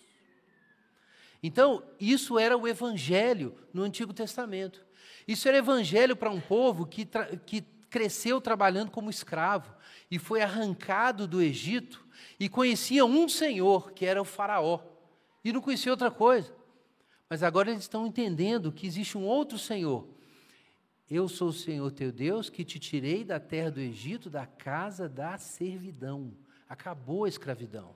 Então, 1.42 1.84
isso 2.00 2.38
era 2.40 2.58
o 2.58 2.68
evangelho 2.68 3.56
no 3.74 3.84
Antigo 3.84 4.14
Testamento. 4.14 4.85
Isso 5.28 5.48
era 5.48 5.58
evangelho 5.58 6.16
para 6.16 6.30
um 6.30 6.40
povo 6.40 6.86
que, 6.86 7.08
que 7.46 7.62
cresceu 7.90 8.40
trabalhando 8.40 8.92
como 8.92 9.10
escravo 9.10 9.74
e 10.12 10.20
foi 10.20 10.42
arrancado 10.42 11.28
do 11.28 11.42
Egito 11.42 12.06
e 12.40 12.48
conhecia 12.48 13.06
um 13.06 13.28
Senhor, 13.28 13.92
que 13.92 14.06
era 14.06 14.22
o 14.22 14.26
Faraó, 14.26 14.82
e 15.44 15.52
não 15.52 15.62
conhecia 15.62 15.92
outra 15.92 16.12
coisa. 16.12 16.54
Mas 17.30 17.42
agora 17.42 17.72
eles 17.72 17.84
estão 17.84 18.06
entendendo 18.06 18.72
que 18.72 18.86
existe 18.86 19.18
um 19.18 19.24
outro 19.24 19.58
Senhor. 19.58 20.08
Eu 21.10 21.28
sou 21.28 21.50
o 21.50 21.54
Senhor 21.54 21.92
teu 21.92 22.12
Deus 22.12 22.50
que 22.50 22.64
te 22.64 22.80
tirei 22.80 23.24
da 23.24 23.40
terra 23.40 23.72
do 23.72 23.80
Egito, 23.80 24.30
da 24.30 24.46
casa 24.46 25.10
da 25.10 25.38
servidão. 25.38 26.34
Acabou 26.70 27.26
a 27.26 27.30
escravidão. 27.30 27.96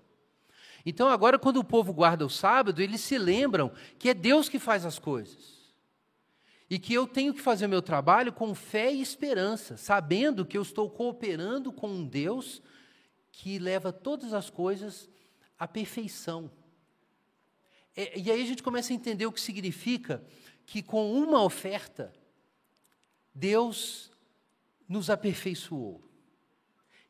Então, 0.85 1.09
agora, 1.09 1.37
quando 1.37 1.57
o 1.57 1.63
povo 1.63 1.91
guarda 1.91 2.25
o 2.25 2.29
sábado, 2.29 2.81
eles 2.81 3.01
se 3.01 3.17
lembram 3.17 3.71
que 3.97 4.09
é 4.09 4.13
Deus 4.13 4.47
que 4.47 4.57
faz 4.57 4.85
as 4.85 4.97
coisas 4.97 5.58
e 6.69 6.77
que 6.77 6.93
eu 6.93 7.07
tenho 7.07 7.33
que 7.33 7.41
fazer 7.41 7.65
o 7.65 7.69
meu 7.69 7.81
trabalho 7.81 8.31
com 8.31 8.53
fé 8.53 8.93
e 8.93 9.01
esperança, 9.01 9.75
sabendo 9.75 10.45
que 10.45 10.57
eu 10.57 10.61
estou 10.61 10.89
cooperando 10.89 11.73
com 11.73 11.89
um 11.89 12.05
Deus 12.05 12.61
que 13.31 13.57
leva 13.57 13.91
todas 13.91 14.33
as 14.33 14.49
coisas 14.49 15.09
à 15.57 15.67
perfeição. 15.67 16.51
É, 17.95 18.19
e 18.19 18.31
aí 18.31 18.41
a 18.41 18.45
gente 18.45 18.61
começa 18.61 18.93
a 18.93 18.95
entender 18.95 19.25
o 19.25 19.31
que 19.31 19.41
significa 19.41 20.23
que 20.65 20.83
com 20.83 21.11
uma 21.11 21.43
oferta, 21.43 22.13
Deus 23.33 24.11
nos 24.87 25.09
aperfeiçoou. 25.09 26.07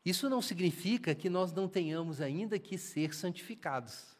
Isso 0.02 0.30
não 0.30 0.40
significa 0.40 1.14
que 1.14 1.28
nós 1.28 1.52
não 1.52 1.68
tenhamos 1.68 2.22
ainda 2.22 2.58
que 2.58 2.78
ser 2.78 3.14
santificados. 3.14 4.16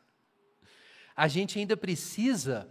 A 1.16 1.26
gente 1.26 1.58
ainda 1.58 1.76
precisa 1.76 2.68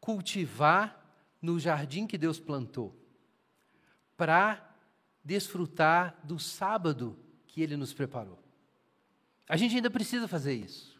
cultivar 0.00 1.01
no 1.42 1.58
jardim 1.58 2.06
que 2.06 2.16
Deus 2.16 2.38
plantou, 2.38 2.96
para 4.16 4.64
desfrutar 5.24 6.16
do 6.22 6.38
sábado 6.38 7.18
que 7.46 7.60
Ele 7.60 7.76
nos 7.76 7.92
preparou. 7.92 8.38
A 9.48 9.56
gente 9.56 9.74
ainda 9.74 9.90
precisa 9.90 10.28
fazer 10.28 10.54
isso. 10.54 10.98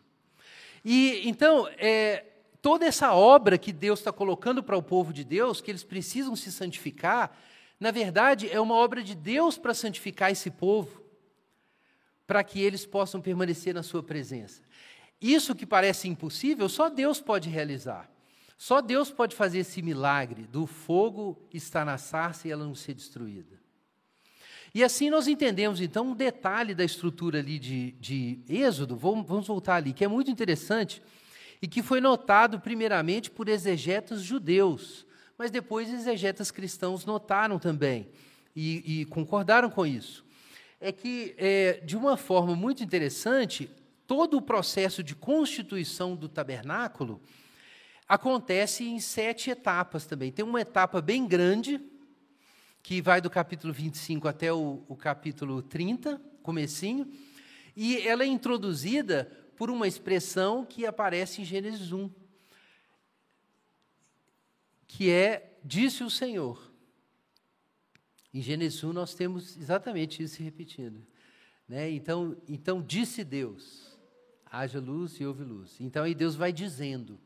E 0.85 1.23
então, 1.29 1.69
é, 1.79 2.25
toda 2.61 2.85
essa 2.85 3.15
obra 3.15 3.57
que 3.57 3.73
Deus 3.73 4.01
está 4.01 4.13
colocando 4.13 4.63
para 4.63 4.77
o 4.77 4.83
povo 4.83 5.13
de 5.13 5.25
Deus, 5.25 5.61
que 5.61 5.71
eles 5.71 5.85
precisam 5.85 6.35
se 6.35 6.51
santificar, 6.51 7.37
na 7.79 7.91
verdade, 7.91 8.51
é 8.51 8.61
uma 8.61 8.75
obra 8.75 9.03
de 9.03 9.15
Deus 9.15 9.59
para 9.59 9.75
santificar 9.75 10.31
esse 10.31 10.51
povo, 10.51 11.03
para 12.27 12.45
que 12.45 12.61
eles 12.61 12.85
possam 12.85 13.21
permanecer 13.21 13.75
na 13.75 13.83
sua 13.83 14.03
presença. 14.03 14.63
Isso 15.21 15.55
que 15.55 15.67
parece 15.67 16.09
impossível, 16.09 16.69
só 16.69 16.89
Deus 16.89 17.21
pode 17.21 17.49
realizar. 17.49 18.11
Só 18.57 18.81
Deus 18.81 19.11
pode 19.11 19.35
fazer 19.35 19.61
esse 19.61 19.83
milagre 19.83 20.43
do 20.45 20.67
fogo 20.67 21.39
estar 21.53 21.85
na 21.85 21.99
sarça 21.99 22.47
e 22.47 22.51
ela 22.51 22.65
não 22.65 22.75
ser 22.75 22.95
destruída. 22.95 23.61
E 24.75 24.83
assim 24.83 25.11
nós 25.11 25.29
entendemos, 25.29 25.81
então, 25.81 26.09
um 26.09 26.15
detalhe 26.15 26.75
da 26.75 26.85
estrutura 26.85 27.41
ali 27.41 27.59
de, 27.59 27.93
de 27.93 28.41
Êxodo, 28.49 28.97
vamos, 28.97 29.27
vamos 29.27 29.47
voltar 29.47 29.77
ali, 29.77 29.93
que 29.93 30.05
é 30.05 30.09
muito 30.09 30.31
interessante 30.31 31.03
e 31.61 31.69
que 31.69 31.83
foi 31.83 32.01
notado 32.01 32.59
primeiramente 32.59 33.31
por 33.31 33.49
exegetas 33.49 34.23
judeus, 34.23 35.07
mas 35.37 35.51
depois 35.51 35.93
exegetas 35.93 36.51
cristãos 36.51 37.05
notaram 37.05 37.59
também 37.59 38.09
e, 38.57 39.01
e 39.01 39.05
concordaram 39.07 39.69
com 39.69 39.85
isso. 39.85 40.25
É 40.81 40.91
que, 40.91 41.35
é, 41.37 41.81
de 41.85 41.97
uma 41.97 42.17
forma 42.17 42.57
muito 42.57 42.83
interessante, 42.83 43.71
todo 44.07 44.39
o 44.39 44.43
processo 44.43 45.03
de 45.03 45.15
constituição 45.15 46.17
do 46.17 46.29
tabernáculo 46.29 47.21
acontece 48.09 48.85
em 48.85 49.01
sete 49.01 49.51
etapas 49.51 50.07
também. 50.07 50.31
Tem 50.31 50.45
uma 50.45 50.61
etapa 50.61 51.01
bem 51.01 51.27
grande, 51.27 51.81
que 52.83 53.01
vai 53.01 53.21
do 53.21 53.31
capítulo 53.31 53.73
25 53.73 54.27
até 54.27 54.53
o, 54.53 54.85
o 54.89 54.97
capítulo 54.97 55.63
30, 55.63 56.21
comecinho, 56.43 57.11
e 57.77 57.97
ela 58.07 58.25
é 58.25 58.27
introduzida 58.27 59.31
por 59.57 59.71
uma 59.71 59.87
expressão 59.87 60.65
que 60.65 60.85
aparece 60.85 61.41
em 61.41 61.45
Gênesis 61.45 61.93
1, 61.93 62.11
que 64.87 65.11
é 65.11 65.59
disse 65.65 66.03
o 66.03 66.11
Senhor. 66.11 66.73
Em 68.35 68.41
Gênesis 68.41 68.83
1 68.83 68.93
nós 68.93 69.15
temos 69.15 69.57
exatamente 69.57 70.23
isso 70.23 70.43
repetindo. 70.43 71.07
Né? 71.69 71.91
Então, 71.91 72.37
então 72.49 72.83
disse 72.83 73.23
Deus, 73.23 73.97
haja 74.47 74.81
luz 74.81 75.21
e 75.21 75.25
houve 75.25 75.45
luz. 75.45 75.81
Então 75.81 76.05
aí 76.05 76.15
Deus 76.15 76.35
vai 76.35 76.53
dizendo. 76.53 77.21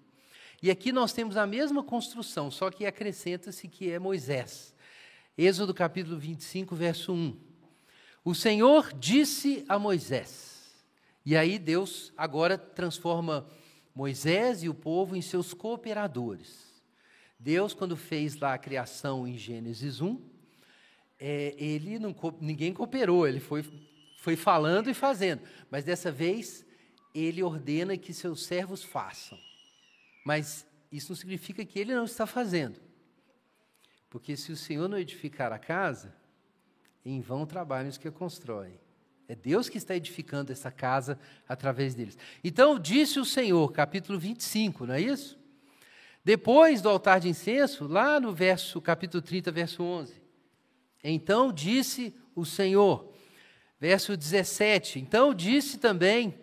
E 0.63 0.71
aqui 0.71 0.91
nós 0.91 1.13
temos 1.13 1.37
a 1.37 1.47
mesma 1.47 1.83
construção, 1.83 2.51
só 2.51 2.71
que 2.71 2.87
acrescenta-se 2.87 3.69
que 3.69 3.91
é 3.91 3.99
Moisés. 3.99 4.75
Êxodo 5.37 5.75
capítulo 5.75 6.19
25, 6.19 6.75
verso 6.75 7.13
1. 7.13 7.37
O 8.25 8.35
Senhor 8.35 8.93
disse 8.95 9.65
a 9.69 9.79
Moisés. 9.79 10.75
E 11.25 11.37
aí 11.37 11.59
Deus 11.59 12.13
agora 12.17 12.57
transforma 12.57 13.47
Moisés 13.95 14.63
e 14.63 14.69
o 14.69 14.75
povo 14.75 15.15
em 15.15 15.21
seus 15.21 15.53
cooperadores. 15.53 16.67
Deus, 17.39 17.75
quando 17.75 17.97
fez 17.97 18.37
lá 18.37 18.55
a 18.55 18.59
criação 18.59 19.29
em 19.29 19.37
Gênesis 19.37 20.01
1, 20.01 20.21
é, 21.19 21.55
ele 21.59 21.99
não, 21.99 22.15
ninguém 22.41 22.73
cooperou, 22.73 23.29
ele 23.29 23.41
foi, 23.41 23.65
foi 24.19 24.37
falando 24.37 24.89
e 24.89 24.95
fazendo. 24.95 25.43
Mas 25.71 25.85
dessa 25.85 26.11
vez, 26.11 26.65
ele 27.15 27.43
ordena 27.43 27.97
que 27.97 28.13
seus 28.13 28.45
servos 28.47 28.83
façam. 28.83 29.39
Mas 30.27 30.67
isso 30.91 31.13
não 31.13 31.17
significa 31.17 31.65
que 31.65 31.79
ele 31.79 31.95
não 31.95 32.03
está 32.03 32.27
fazendo. 32.27 32.81
Porque 34.11 34.37
se 34.37 34.51
o 34.51 34.57
Senhor 34.57 34.89
não 34.89 34.99
edificar 34.99 35.53
a 35.53 35.59
casa, 35.59 36.13
em 37.05 37.21
vão 37.21 37.47
trabalham 37.47 37.89
os 37.89 37.97
que 37.97 38.09
a 38.09 38.11
constroem. 38.11 38.77
É 39.29 39.37
Deus 39.37 39.69
que 39.69 39.79
está 39.79 39.95
edificando 39.95 40.51
essa 40.51 40.69
casa 40.69 41.17
através 41.49 41.95
deles. 41.95 42.19
Então, 42.43 42.77
disse 42.77 43.21
o 43.21 43.25
Senhor, 43.25 43.71
capítulo 43.71 44.19
25, 44.19 44.85
não 44.85 44.95
é 44.95 45.01
isso? 45.01 45.39
Depois 46.25 46.83
do 46.83 46.89
altar 46.89 47.21
de 47.21 47.29
incenso, 47.29 47.87
lá 47.87 48.19
no 48.19 48.35
verso, 48.35 48.81
capítulo 48.81 49.23
30, 49.23 49.53
verso 49.53 49.81
11. 49.85 50.13
Então 51.05 51.53
disse 51.53 52.13
o 52.35 52.45
Senhor, 52.45 53.13
verso 53.79 54.17
17. 54.17 54.99
Então 54.99 55.33
disse 55.33 55.79
também 55.79 56.35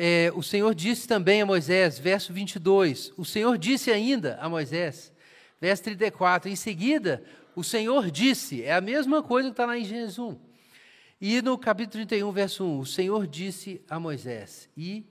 é, 0.00 0.30
o 0.32 0.44
Senhor 0.44 0.76
disse 0.76 1.08
também 1.08 1.42
a 1.42 1.46
Moisés, 1.46 1.98
verso 1.98 2.32
22, 2.32 3.12
o 3.16 3.24
Senhor 3.24 3.58
disse 3.58 3.90
ainda 3.90 4.38
a 4.40 4.48
Moisés, 4.48 5.12
verso 5.60 5.82
34, 5.82 6.48
em 6.48 6.54
seguida, 6.54 7.24
o 7.56 7.64
Senhor 7.64 8.08
disse, 8.08 8.62
é 8.62 8.72
a 8.72 8.80
mesma 8.80 9.24
coisa 9.24 9.48
que 9.48 9.54
está 9.54 9.66
lá 9.66 9.76
em 9.76 9.84
Gênesis 9.84 10.16
1. 10.16 10.38
E 11.20 11.42
no 11.42 11.58
capítulo 11.58 12.06
31, 12.06 12.30
verso 12.30 12.64
1, 12.64 12.78
o 12.78 12.86
Senhor 12.86 13.26
disse 13.26 13.82
a 13.90 13.98
Moisés, 13.98 14.70
e, 14.76 15.04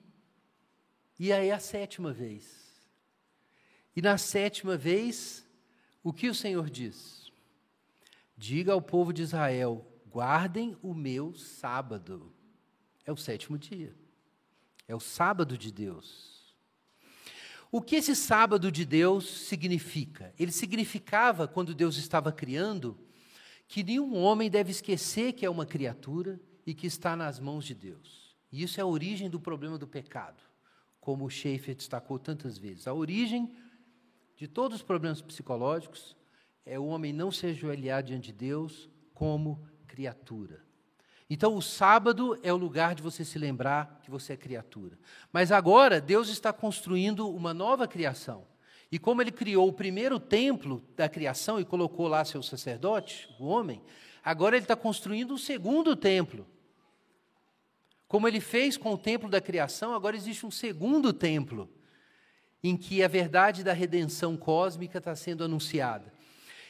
e 1.19 1.33
aí 1.33 1.51
a 1.51 1.59
sétima 1.59 2.13
vez. 2.13 2.47
E 3.93 4.01
na 4.01 4.17
sétima 4.17 4.77
vez, 4.77 5.45
o 6.01 6.13
que 6.13 6.29
o 6.29 6.33
Senhor 6.33 6.69
diz? 6.69 7.29
Diga 8.37 8.71
ao 8.71 8.81
povo 8.81 9.11
de 9.11 9.21
Israel: 9.21 9.85
guardem 10.09 10.77
o 10.81 10.93
meu 10.93 11.35
sábado. 11.35 12.33
É 13.05 13.11
o 13.11 13.17
sétimo 13.17 13.57
dia. 13.57 13.93
É 14.87 14.95
o 14.95 14.99
sábado 14.99 15.57
de 15.57 15.71
Deus. 15.71 16.55
O 17.71 17.81
que 17.81 17.97
esse 17.97 18.15
sábado 18.15 18.71
de 18.71 18.85
Deus 18.85 19.29
significa? 19.47 20.33
Ele 20.39 20.51
significava, 20.51 21.47
quando 21.47 21.75
Deus 21.75 21.97
estava 21.97 22.31
criando, 22.31 22.97
que 23.67 23.83
nenhum 23.83 24.15
homem 24.15 24.49
deve 24.49 24.71
esquecer 24.71 25.33
que 25.33 25.45
é 25.45 25.49
uma 25.49 25.65
criatura 25.65 26.39
e 26.65 26.73
que 26.73 26.87
está 26.87 27.15
nas 27.15 27.39
mãos 27.39 27.65
de 27.65 27.75
Deus. 27.75 28.35
E 28.51 28.63
isso 28.63 28.79
é 28.79 28.83
a 28.83 28.87
origem 28.87 29.29
do 29.29 29.39
problema 29.39 29.77
do 29.77 29.85
pecado, 29.85 30.41
como 31.01 31.25
o 31.25 31.29
Schaeffer 31.29 31.75
destacou 31.75 32.17
tantas 32.17 32.57
vezes. 32.57 32.87
A 32.87 32.93
origem 32.93 33.53
de 34.37 34.47
todos 34.47 34.77
os 34.77 34.83
problemas 34.83 35.21
psicológicos 35.21 36.15
é 36.65 36.79
o 36.79 36.85
homem 36.85 37.11
não 37.11 37.31
se 37.31 37.47
ajoelhar 37.47 38.01
diante 38.03 38.27
de 38.27 38.33
Deus 38.33 38.89
como 39.13 39.67
criatura. 39.85 40.66
Então, 41.29 41.55
o 41.55 41.61
sábado 41.61 42.39
é 42.41 42.53
o 42.53 42.57
lugar 42.57 42.95
de 42.95 43.01
você 43.01 43.25
se 43.25 43.37
lembrar 43.37 43.99
que 44.01 44.09
você 44.09 44.33
é 44.33 44.37
criatura. 44.37 44.97
Mas 45.31 45.51
agora, 45.51 45.99
Deus 45.99 46.29
está 46.29 46.53
construindo 46.53 47.29
uma 47.29 47.53
nova 47.53 47.87
criação. 47.87 48.45
E 48.89 48.97
como 48.97 49.21
ele 49.21 49.31
criou 49.31 49.67
o 49.67 49.73
primeiro 49.73 50.19
templo 50.19 50.81
da 50.95 51.09
criação 51.09 51.59
e 51.59 51.65
colocou 51.65 52.07
lá 52.07 52.23
seu 52.23 52.41
sacerdote, 52.41 53.29
o 53.37 53.45
homem, 53.45 53.81
agora 54.23 54.55
ele 54.55 54.63
está 54.63 54.75
construindo 54.75 55.33
o 55.33 55.37
segundo 55.37 55.95
templo. 55.95 56.47
Como 58.07 58.25
ele 58.25 58.39
fez 58.39 58.77
com 58.77 58.93
o 58.93 58.97
templo 58.97 59.29
da 59.29 59.41
criação, 59.41 59.93
agora 59.93 60.15
existe 60.15 60.45
um 60.45 60.51
segundo 60.51 61.11
templo, 61.11 61.69
em 62.63 62.77
que 62.77 63.03
a 63.03 63.07
verdade 63.09 63.63
da 63.65 63.73
redenção 63.73 64.37
cósmica 64.37 64.99
está 64.99 65.13
sendo 65.13 65.43
anunciada. 65.43 66.13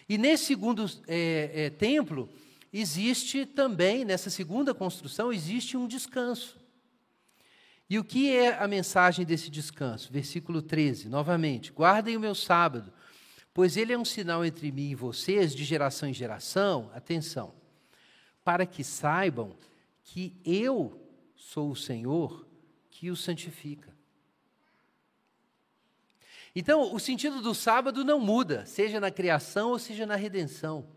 E 0.09 0.17
nesse 0.17 0.45
segundo 0.45 0.85
é, 1.07 1.51
é, 1.53 1.69
templo, 1.69 2.27
existe 2.71 3.45
também, 3.45 4.03
nessa 4.05 4.29
segunda 4.29 4.73
construção, 4.73 5.31
existe 5.31 5.77
um 5.77 5.87
descanso. 5.87 6.57
E 7.89 7.97
o 7.97 8.03
que 8.03 8.35
é 8.35 8.57
a 8.57 8.67
mensagem 8.67 9.25
desse 9.25 9.49
descanso? 9.49 10.11
Versículo 10.11 10.61
13, 10.61 11.07
novamente: 11.07 11.71
Guardem 11.71 12.17
o 12.17 12.19
meu 12.19 12.35
sábado, 12.35 12.91
pois 13.53 13.77
ele 13.77 13.93
é 13.93 13.97
um 13.97 14.05
sinal 14.05 14.43
entre 14.43 14.71
mim 14.71 14.89
e 14.89 14.95
vocês, 14.95 15.55
de 15.55 15.63
geração 15.63 16.09
em 16.09 16.13
geração. 16.13 16.91
Atenção, 16.93 17.53
para 18.43 18.65
que 18.65 18.83
saibam 18.83 19.55
que 20.03 20.35
eu 20.43 21.01
sou 21.35 21.71
o 21.71 21.75
Senhor 21.75 22.45
que 22.89 23.09
o 23.09 23.15
santifica. 23.15 23.95
Então, 26.55 26.93
o 26.93 26.99
sentido 26.99 27.39
do 27.41 27.53
sábado 27.53 28.03
não 28.03 28.19
muda, 28.19 28.65
seja 28.65 28.99
na 28.99 29.11
criação 29.11 29.69
ou 29.69 29.79
seja 29.79 30.07
na 30.07 30.15
redenção. 30.15 30.87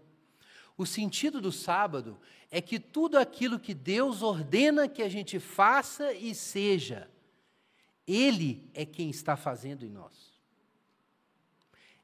O 0.80 0.86
sentido 0.86 1.42
do 1.42 1.52
sábado 1.52 2.18
é 2.50 2.58
que 2.58 2.80
tudo 2.80 3.18
aquilo 3.18 3.60
que 3.60 3.74
Deus 3.74 4.22
ordena 4.22 4.88
que 4.88 5.02
a 5.02 5.10
gente 5.10 5.38
faça 5.38 6.14
e 6.14 6.34
seja, 6.34 7.06
Ele 8.08 8.66
é 8.72 8.86
quem 8.86 9.10
está 9.10 9.36
fazendo 9.36 9.84
em 9.84 9.90
nós. 9.90 10.32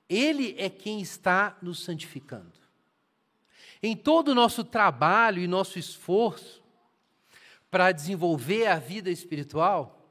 Ele 0.07 0.55
é 0.59 0.69
quem 0.69 1.01
está 1.01 1.57
nos 1.63 1.83
santificando. 1.83 2.53
Em 3.83 3.97
todo 3.97 4.29
o 4.29 4.35
nosso 4.35 4.63
trabalho 4.63 5.41
e 5.41 5.47
nosso 5.47 5.79
esforço 5.79 6.63
para 7.71 7.93
desenvolver 7.93 8.67
a 8.67 8.79
vida 8.79 9.09
espiritual, 9.09 10.07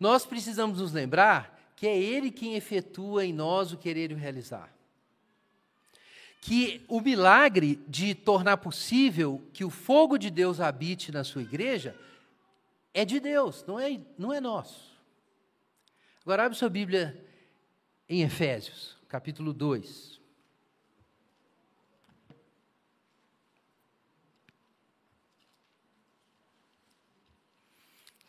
nós 0.00 0.26
precisamos 0.26 0.80
nos 0.80 0.92
lembrar 0.92 1.72
que 1.76 1.86
é 1.86 1.96
Ele 1.96 2.32
quem 2.32 2.56
efetua 2.56 3.24
em 3.24 3.32
nós 3.32 3.70
o 3.70 3.78
querer 3.78 4.10
e 4.10 4.14
o 4.14 4.18
realizar 4.18 4.75
que 6.40 6.84
o 6.88 7.00
milagre 7.00 7.76
de 7.88 8.14
tornar 8.14 8.58
possível 8.58 9.42
que 9.52 9.64
o 9.64 9.70
fogo 9.70 10.16
de 10.16 10.30
Deus 10.30 10.60
habite 10.60 11.10
na 11.10 11.24
sua 11.24 11.42
igreja 11.42 11.96
é 12.94 13.04
de 13.04 13.20
Deus, 13.20 13.64
não 13.66 13.78
é, 13.78 14.00
não 14.16 14.32
é 14.32 14.40
nosso. 14.40 14.96
Agora, 16.22 16.44
abre 16.44 16.56
sua 16.56 16.68
Bíblia 16.68 17.24
em 18.08 18.22
Efésios, 18.22 18.96
capítulo 19.08 19.52
2. 19.52 20.20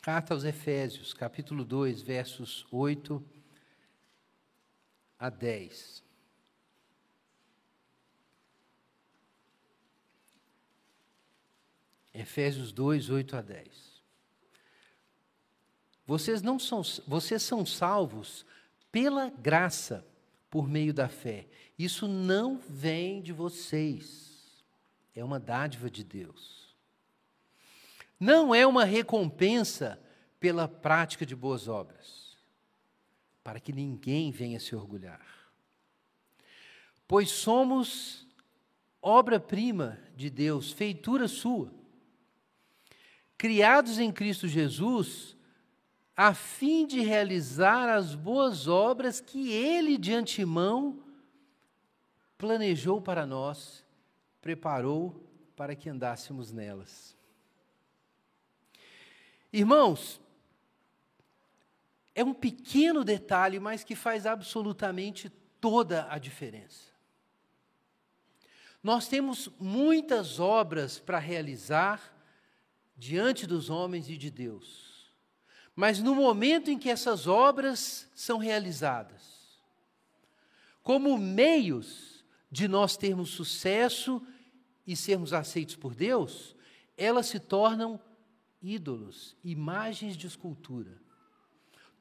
Carta 0.01 0.33
aos 0.33 0.45
Efésios, 0.45 1.13
capítulo 1.13 1.65
2, 1.65 2.01
versos 2.01 2.65
8 2.71 3.21
a 5.19 5.29
10. 5.29 6.06
Efésios 12.17 12.71
2, 12.71 13.11
8 13.11 13.35
a 13.35 13.41
10. 13.41 14.01
Vocês 16.03 16.41
não 16.41 16.57
são, 16.57 16.81
vocês 17.07 17.43
são 17.43 17.63
salvos 17.63 18.43
pela 18.91 19.29
graça, 19.29 20.03
por 20.49 20.67
meio 20.67 20.91
da 20.91 21.07
fé. 21.07 21.47
Isso 21.77 22.07
não 22.07 22.57
vem 22.57 23.21
de 23.21 23.31
vocês. 23.31 24.63
É 25.13 25.23
uma 25.23 25.39
dádiva 25.39 25.91
de 25.91 26.03
Deus. 26.03 26.75
Não 28.19 28.55
é 28.55 28.65
uma 28.65 28.83
recompensa 28.83 30.01
pela 30.39 30.67
prática 30.67 31.23
de 31.23 31.35
boas 31.35 31.67
obras, 31.67 32.35
para 33.43 33.59
que 33.59 33.71
ninguém 33.71 34.31
venha 34.31 34.59
se 34.59 34.75
orgulhar. 34.75 35.25
Pois 37.07 37.29
somos 37.29 38.25
obra-prima 39.01 39.99
de 40.15 40.31
Deus, 40.31 40.71
feitura 40.71 41.27
sua 41.27 41.77
criados 43.37 43.99
em 43.99 44.11
Cristo 44.11 44.47
Jesus, 44.47 45.35
a 46.15 46.33
fim 46.33 46.87
de 46.87 47.01
realizar 47.01 47.89
as 47.89 48.15
boas 48.15 48.67
obras 48.67 49.21
que 49.21 49.51
Ele 49.51 49.97
de 49.97 50.13
antemão 50.13 51.03
planejou 52.37 53.01
para 53.01 53.25
nós, 53.25 53.85
preparou 54.41 55.23
para 55.55 55.75
que 55.75 55.89
andássemos 55.89 56.51
nelas. 56.51 57.15
Irmãos, 59.51 60.19
é 62.13 62.23
um 62.23 62.33
pequeno 62.33 63.03
detalhe, 63.03 63.59
mas 63.59 63.83
que 63.83 63.95
faz 63.95 64.25
absolutamente 64.25 65.29
toda 65.61 66.07
a 66.09 66.17
diferença. 66.17 66.91
Nós 68.81 69.07
temos 69.07 69.49
muitas 69.59 70.39
obras 70.39 70.99
para 70.99 71.19
realizar, 71.19 72.16
diante 72.97 73.45
dos 73.45 73.69
homens 73.69 74.09
e 74.09 74.17
de 74.17 74.31
Deus. 74.31 75.13
Mas 75.75 75.99
no 75.99 76.15
momento 76.15 76.71
em 76.71 76.79
que 76.79 76.89
essas 76.89 77.27
obras 77.27 78.09
são 78.15 78.39
realizadas, 78.39 79.21
como 80.81 81.17
meios 81.17 82.25
de 82.49 82.67
nós 82.67 82.97
termos 82.97 83.29
sucesso 83.29 84.25
e 84.85 84.95
sermos 84.95 85.33
aceitos 85.33 85.75
por 85.75 85.93
Deus, 85.93 86.55
elas 86.97 87.27
se 87.27 87.39
tornam 87.39 87.99
ídolos, 88.61 89.35
imagens 89.43 90.17
de 90.17 90.25
escultura. 90.25 90.99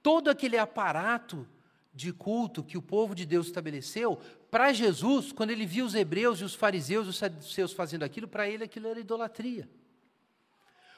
Todo 0.02 0.30
aquele 0.30 0.56
aparato 0.56 1.46
de 1.92 2.12
culto 2.12 2.62
que 2.62 2.78
o 2.78 2.82
povo 2.82 3.14
de 3.14 3.26
Deus 3.26 3.46
estabeleceu, 3.48 4.18
para 4.50 4.72
Jesus, 4.72 5.32
quando 5.32 5.50
ele 5.50 5.66
viu 5.66 5.84
os 5.84 5.94
hebreus 5.94 6.40
e 6.40 6.44
os 6.44 6.54
fariseus 6.54 7.06
e 7.06 7.10
os 7.10 7.16
saduceus 7.16 7.72
fazendo 7.72 8.04
aquilo, 8.04 8.28
para 8.28 8.48
ele 8.48 8.64
aquilo 8.64 8.86
era 8.86 9.00
idolatria. 9.00 9.68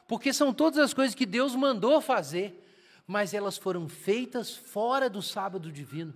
Porque 0.08 0.32
são 0.32 0.54
todas 0.54 0.78
as 0.78 0.94
coisas 0.94 1.14
que 1.14 1.26
Deus 1.26 1.54
mandou 1.54 2.00
fazer, 2.00 2.64
mas 3.06 3.34
elas 3.34 3.58
foram 3.58 3.88
feitas 3.88 4.56
fora 4.56 5.08
do 5.08 5.20
sábado 5.20 5.70
divino. 5.70 6.14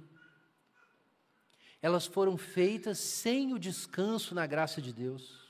Elas 1.81 2.07
foram 2.07 2.39
feitas 2.39 2.99
sem 2.99 3.53
o 3.53 3.59
descanso 3.59 4.35
na 4.35 4.47
graça 4.47 4.81
de 4.81 4.93
Deus. 4.93 5.43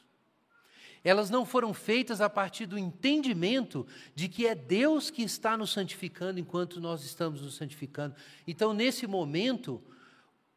Elas 1.04 1.30
não 1.30 1.46
foram 1.46 1.72
feitas 1.72 2.20
a 2.20 2.28
partir 2.28 2.66
do 2.66 2.78
entendimento 2.78 3.86
de 4.14 4.28
que 4.28 4.46
é 4.46 4.54
Deus 4.54 5.08
que 5.08 5.22
está 5.22 5.56
nos 5.56 5.70
santificando 5.70 6.40
enquanto 6.40 6.80
nós 6.80 7.04
estamos 7.04 7.42
nos 7.42 7.54
santificando. 7.54 8.14
Então, 8.46 8.72
nesse 8.72 9.06
momento, 9.06 9.80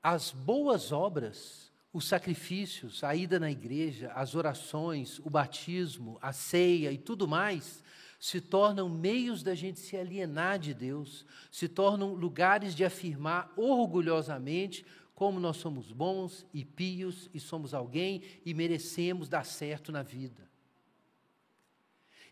as 0.01 0.31
boas 0.31 0.91
obras 0.91 1.64
os 1.95 2.09
sacrifícios, 2.09 3.05
a 3.05 3.15
ida 3.15 3.39
na 3.39 3.49
igreja, 3.49 4.11
as 4.13 4.35
orações, 4.35 5.17
o 5.19 5.29
batismo, 5.29 6.19
a 6.21 6.33
ceia 6.33 6.91
e 6.91 6.97
tudo 6.97 7.25
mais, 7.25 7.81
se 8.19 8.41
tornam 8.41 8.89
meios 8.89 9.41
da 9.41 9.55
gente 9.55 9.79
se 9.79 9.95
alienar 9.95 10.59
de 10.59 10.73
Deus, 10.73 11.25
se 11.49 11.69
tornam 11.69 12.13
lugares 12.13 12.75
de 12.75 12.83
afirmar 12.83 13.49
orgulhosamente 13.55 14.85
como 15.13 15.39
nós 15.39 15.55
somos 15.55 15.89
bons 15.93 16.45
e 16.53 16.65
pios 16.65 17.29
e 17.33 17.39
somos 17.39 17.73
alguém 17.73 18.21
e 18.45 18.53
merecemos 18.53 19.29
dar 19.29 19.45
certo 19.45 19.89
na 19.89 20.03
vida. 20.03 20.49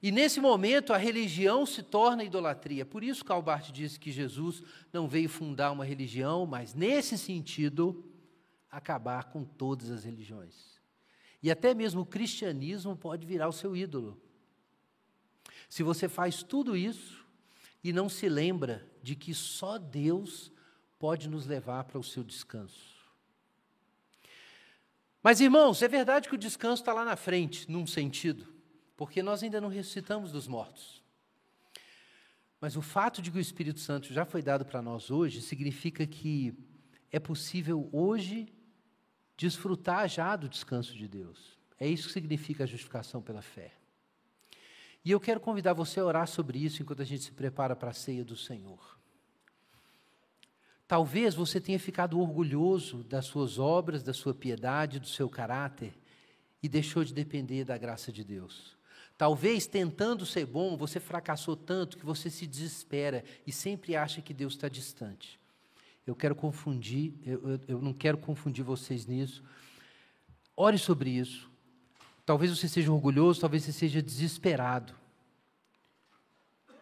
E 0.01 0.11
nesse 0.11 0.41
momento 0.41 0.91
a 0.91 0.97
religião 0.97 1.66
se 1.66 1.82
torna 1.82 2.26
idolatria. 2.26 2.86
Por 2.86 3.01
isso 3.01 3.24
Calbart 3.24 3.72
disse 3.72 3.97
que 3.97 4.11
Jesus 4.11 4.61
não 4.91 5.07
veio 5.07 5.30
fundar 5.30 5.72
uma 5.72 5.86
religião, 5.86 6.45
mas 6.45 6.74
nesse 6.74 7.18
sentido, 7.18 8.12
acabar 8.74 9.26
com 9.26 9.45
todas 9.45 9.91
as 9.91 10.03
religiões. 10.03 10.82
E 11.41 11.51
até 11.51 11.74
mesmo 11.74 12.01
o 12.01 12.05
cristianismo 12.05 12.97
pode 12.97 13.26
virar 13.28 13.47
o 13.47 13.53
seu 13.53 13.76
ídolo. 13.76 14.19
Se 15.69 15.84
você 15.84 16.09
faz 16.09 16.41
tudo 16.41 16.76
isso 16.76 17.24
e 17.84 17.93
não 17.93 18.09
se 18.09 18.28
lembra 18.28 18.89
de 19.01 19.15
que 19.15 19.34
só 19.34 19.78
Deus 19.78 20.51
pode 20.97 21.30
nos 21.30 21.45
levar 21.45 21.84
para 21.84 21.99
o 21.99 22.03
seu 22.03 22.24
descanso. 22.24 22.93
Mas, 25.21 25.39
irmãos, 25.39 25.82
é 25.82 25.88
verdade 25.88 26.28
que 26.28 26.36
o 26.36 26.38
descanso 26.38 26.82
está 26.82 26.93
lá 26.93 27.05
na 27.05 27.15
frente, 27.15 27.69
num 27.69 27.86
sentido, 27.86 28.47
porque 28.97 29.21
nós 29.21 29.43
ainda 29.43 29.61
não 29.61 29.69
ressuscitamos 29.69 30.32
dos 30.32 30.47
mortos. 30.47 31.03
Mas 32.59 32.76
o 32.76 32.82
fato 32.82 33.21
de 33.21 33.30
que 33.30 33.38
o 33.38 33.41
Espírito 33.41 33.80
Santo 33.80 34.13
já 34.13 34.26
foi 34.26 34.41
dado 34.41 34.65
para 34.65 34.82
nós 34.82 35.11
hoje 35.11 35.41
significa 35.41 36.07
que 36.07 36.53
é 37.11 37.19
possível 37.19 37.89
hoje 37.91 38.51
desfrutar 39.43 40.07
já 40.07 40.37
do 40.37 40.47
descanso 40.47 40.95
de 40.95 41.05
Deus. 41.05 41.57
É 41.77 41.85
isso 41.85 42.07
que 42.07 42.13
significa 42.13 42.63
a 42.63 42.67
justificação 42.67 43.21
pela 43.21 43.41
fé. 43.41 43.73
E 45.03 45.11
eu 45.11 45.19
quero 45.19 45.41
convidar 45.41 45.73
você 45.73 45.99
a 45.99 46.05
orar 46.05 46.27
sobre 46.27 46.59
isso 46.59 46.81
enquanto 46.81 47.01
a 47.01 47.05
gente 47.05 47.23
se 47.25 47.31
prepara 47.33 47.75
para 47.75 47.89
a 47.89 47.93
ceia 47.93 48.23
do 48.23 48.37
Senhor. 48.37 48.97
Talvez 50.87 51.35
você 51.35 51.59
tenha 51.59 51.77
ficado 51.77 52.21
orgulhoso 52.21 53.03
das 53.03 53.25
suas 53.25 53.59
obras, 53.59 54.01
da 54.01 54.13
sua 54.13 54.33
piedade, 54.33 54.97
do 54.97 55.07
seu 55.07 55.29
caráter 55.29 55.93
e 56.61 56.69
deixou 56.69 57.03
de 57.03 57.13
depender 57.13 57.65
da 57.65 57.77
graça 57.77 58.13
de 58.13 58.23
Deus. 58.23 58.77
Talvez 59.17 59.67
tentando 59.67 60.25
ser 60.25 60.45
bom, 60.45 60.77
você 60.77 61.01
fracassou 61.01 61.57
tanto 61.57 61.97
que 61.97 62.05
você 62.05 62.29
se 62.29 62.47
desespera 62.47 63.25
e 63.45 63.51
sempre 63.51 63.93
acha 63.93 64.21
que 64.21 64.33
Deus 64.33 64.53
está 64.53 64.69
distante. 64.69 65.37
Eu 66.06 66.16
quero 66.16 66.36
confundir, 66.36 67.14
eu, 67.26 67.49
eu, 67.49 67.60
eu 67.68 67.82
não 67.82 67.93
quero 67.93 68.18
confundir 68.18 68.64
vocês 68.64 69.06
nisso. 69.06 69.43
Ore 70.56 70.78
sobre 70.78 71.10
isso. 71.10 71.49
Talvez 72.26 72.51
você 72.51 72.68
seja 72.68 72.91
orgulhoso, 72.91 73.41
talvez 73.41 73.64
você 73.64 73.72
seja 73.72 74.01
desesperado. 74.01 74.93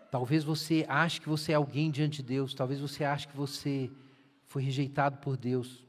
Talvez 0.09 0.43
você 0.43 0.85
ache 0.89 1.21
que 1.21 1.29
você 1.29 1.53
é 1.53 1.55
alguém 1.55 1.89
diante 1.89 2.17
de 2.17 2.23
Deus, 2.23 2.53
talvez 2.53 2.79
você 2.79 3.03
ache 3.03 3.27
que 3.27 3.37
você 3.37 3.89
foi 4.45 4.63
rejeitado 4.63 5.17
por 5.19 5.37
Deus. 5.37 5.85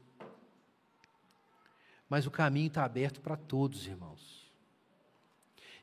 Mas 2.07 2.25
o 2.25 2.31
caminho 2.31 2.67
está 2.67 2.85
aberto 2.85 3.19
para 3.19 3.35
todos, 3.35 3.85
irmãos. 3.85 4.49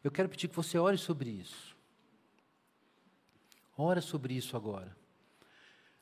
Eu 0.02 0.10
quero 0.10 0.28
pedir 0.28 0.48
que 0.48 0.56
você 0.56 0.78
ore 0.78 0.96
sobre 0.96 1.28
isso. 1.28 1.76
Ora 3.76 4.00
sobre 4.00 4.34
isso 4.34 4.56
agora. 4.56 4.96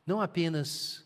Não 0.06 0.20
apenas 0.20 1.04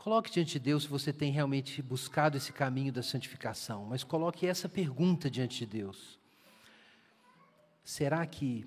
coloque 0.00 0.30
diante 0.30 0.52
de 0.52 0.58
Deus 0.58 0.84
se 0.84 0.88
você 0.88 1.12
tem 1.12 1.30
realmente 1.30 1.82
buscado 1.82 2.36
esse 2.36 2.52
caminho 2.52 2.90
da 2.90 3.02
santificação, 3.02 3.84
mas 3.84 4.02
coloque 4.02 4.46
essa 4.46 4.66
pergunta 4.66 5.30
diante 5.30 5.58
de 5.58 5.66
Deus: 5.66 6.18
Será 7.84 8.26
que 8.26 8.66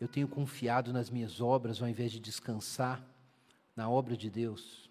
eu 0.00 0.06
tenho 0.06 0.28
confiado 0.28 0.92
nas 0.92 1.10
minhas 1.10 1.40
obras 1.40 1.82
ao 1.82 1.88
invés 1.88 2.12
de 2.12 2.20
descansar 2.20 3.04
na 3.74 3.90
obra 3.90 4.16
de 4.16 4.30
Deus? 4.30 4.88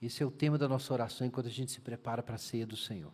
Esse 0.00 0.22
é 0.22 0.26
o 0.26 0.30
tema 0.30 0.56
da 0.56 0.66
nossa 0.66 0.92
oração 0.92 1.26
enquanto 1.26 1.46
a 1.46 1.50
gente 1.50 1.70
se 1.70 1.80
prepara 1.80 2.22
para 2.22 2.36
a 2.36 2.38
ceia 2.38 2.66
do 2.66 2.76
Senhor. 2.76 3.12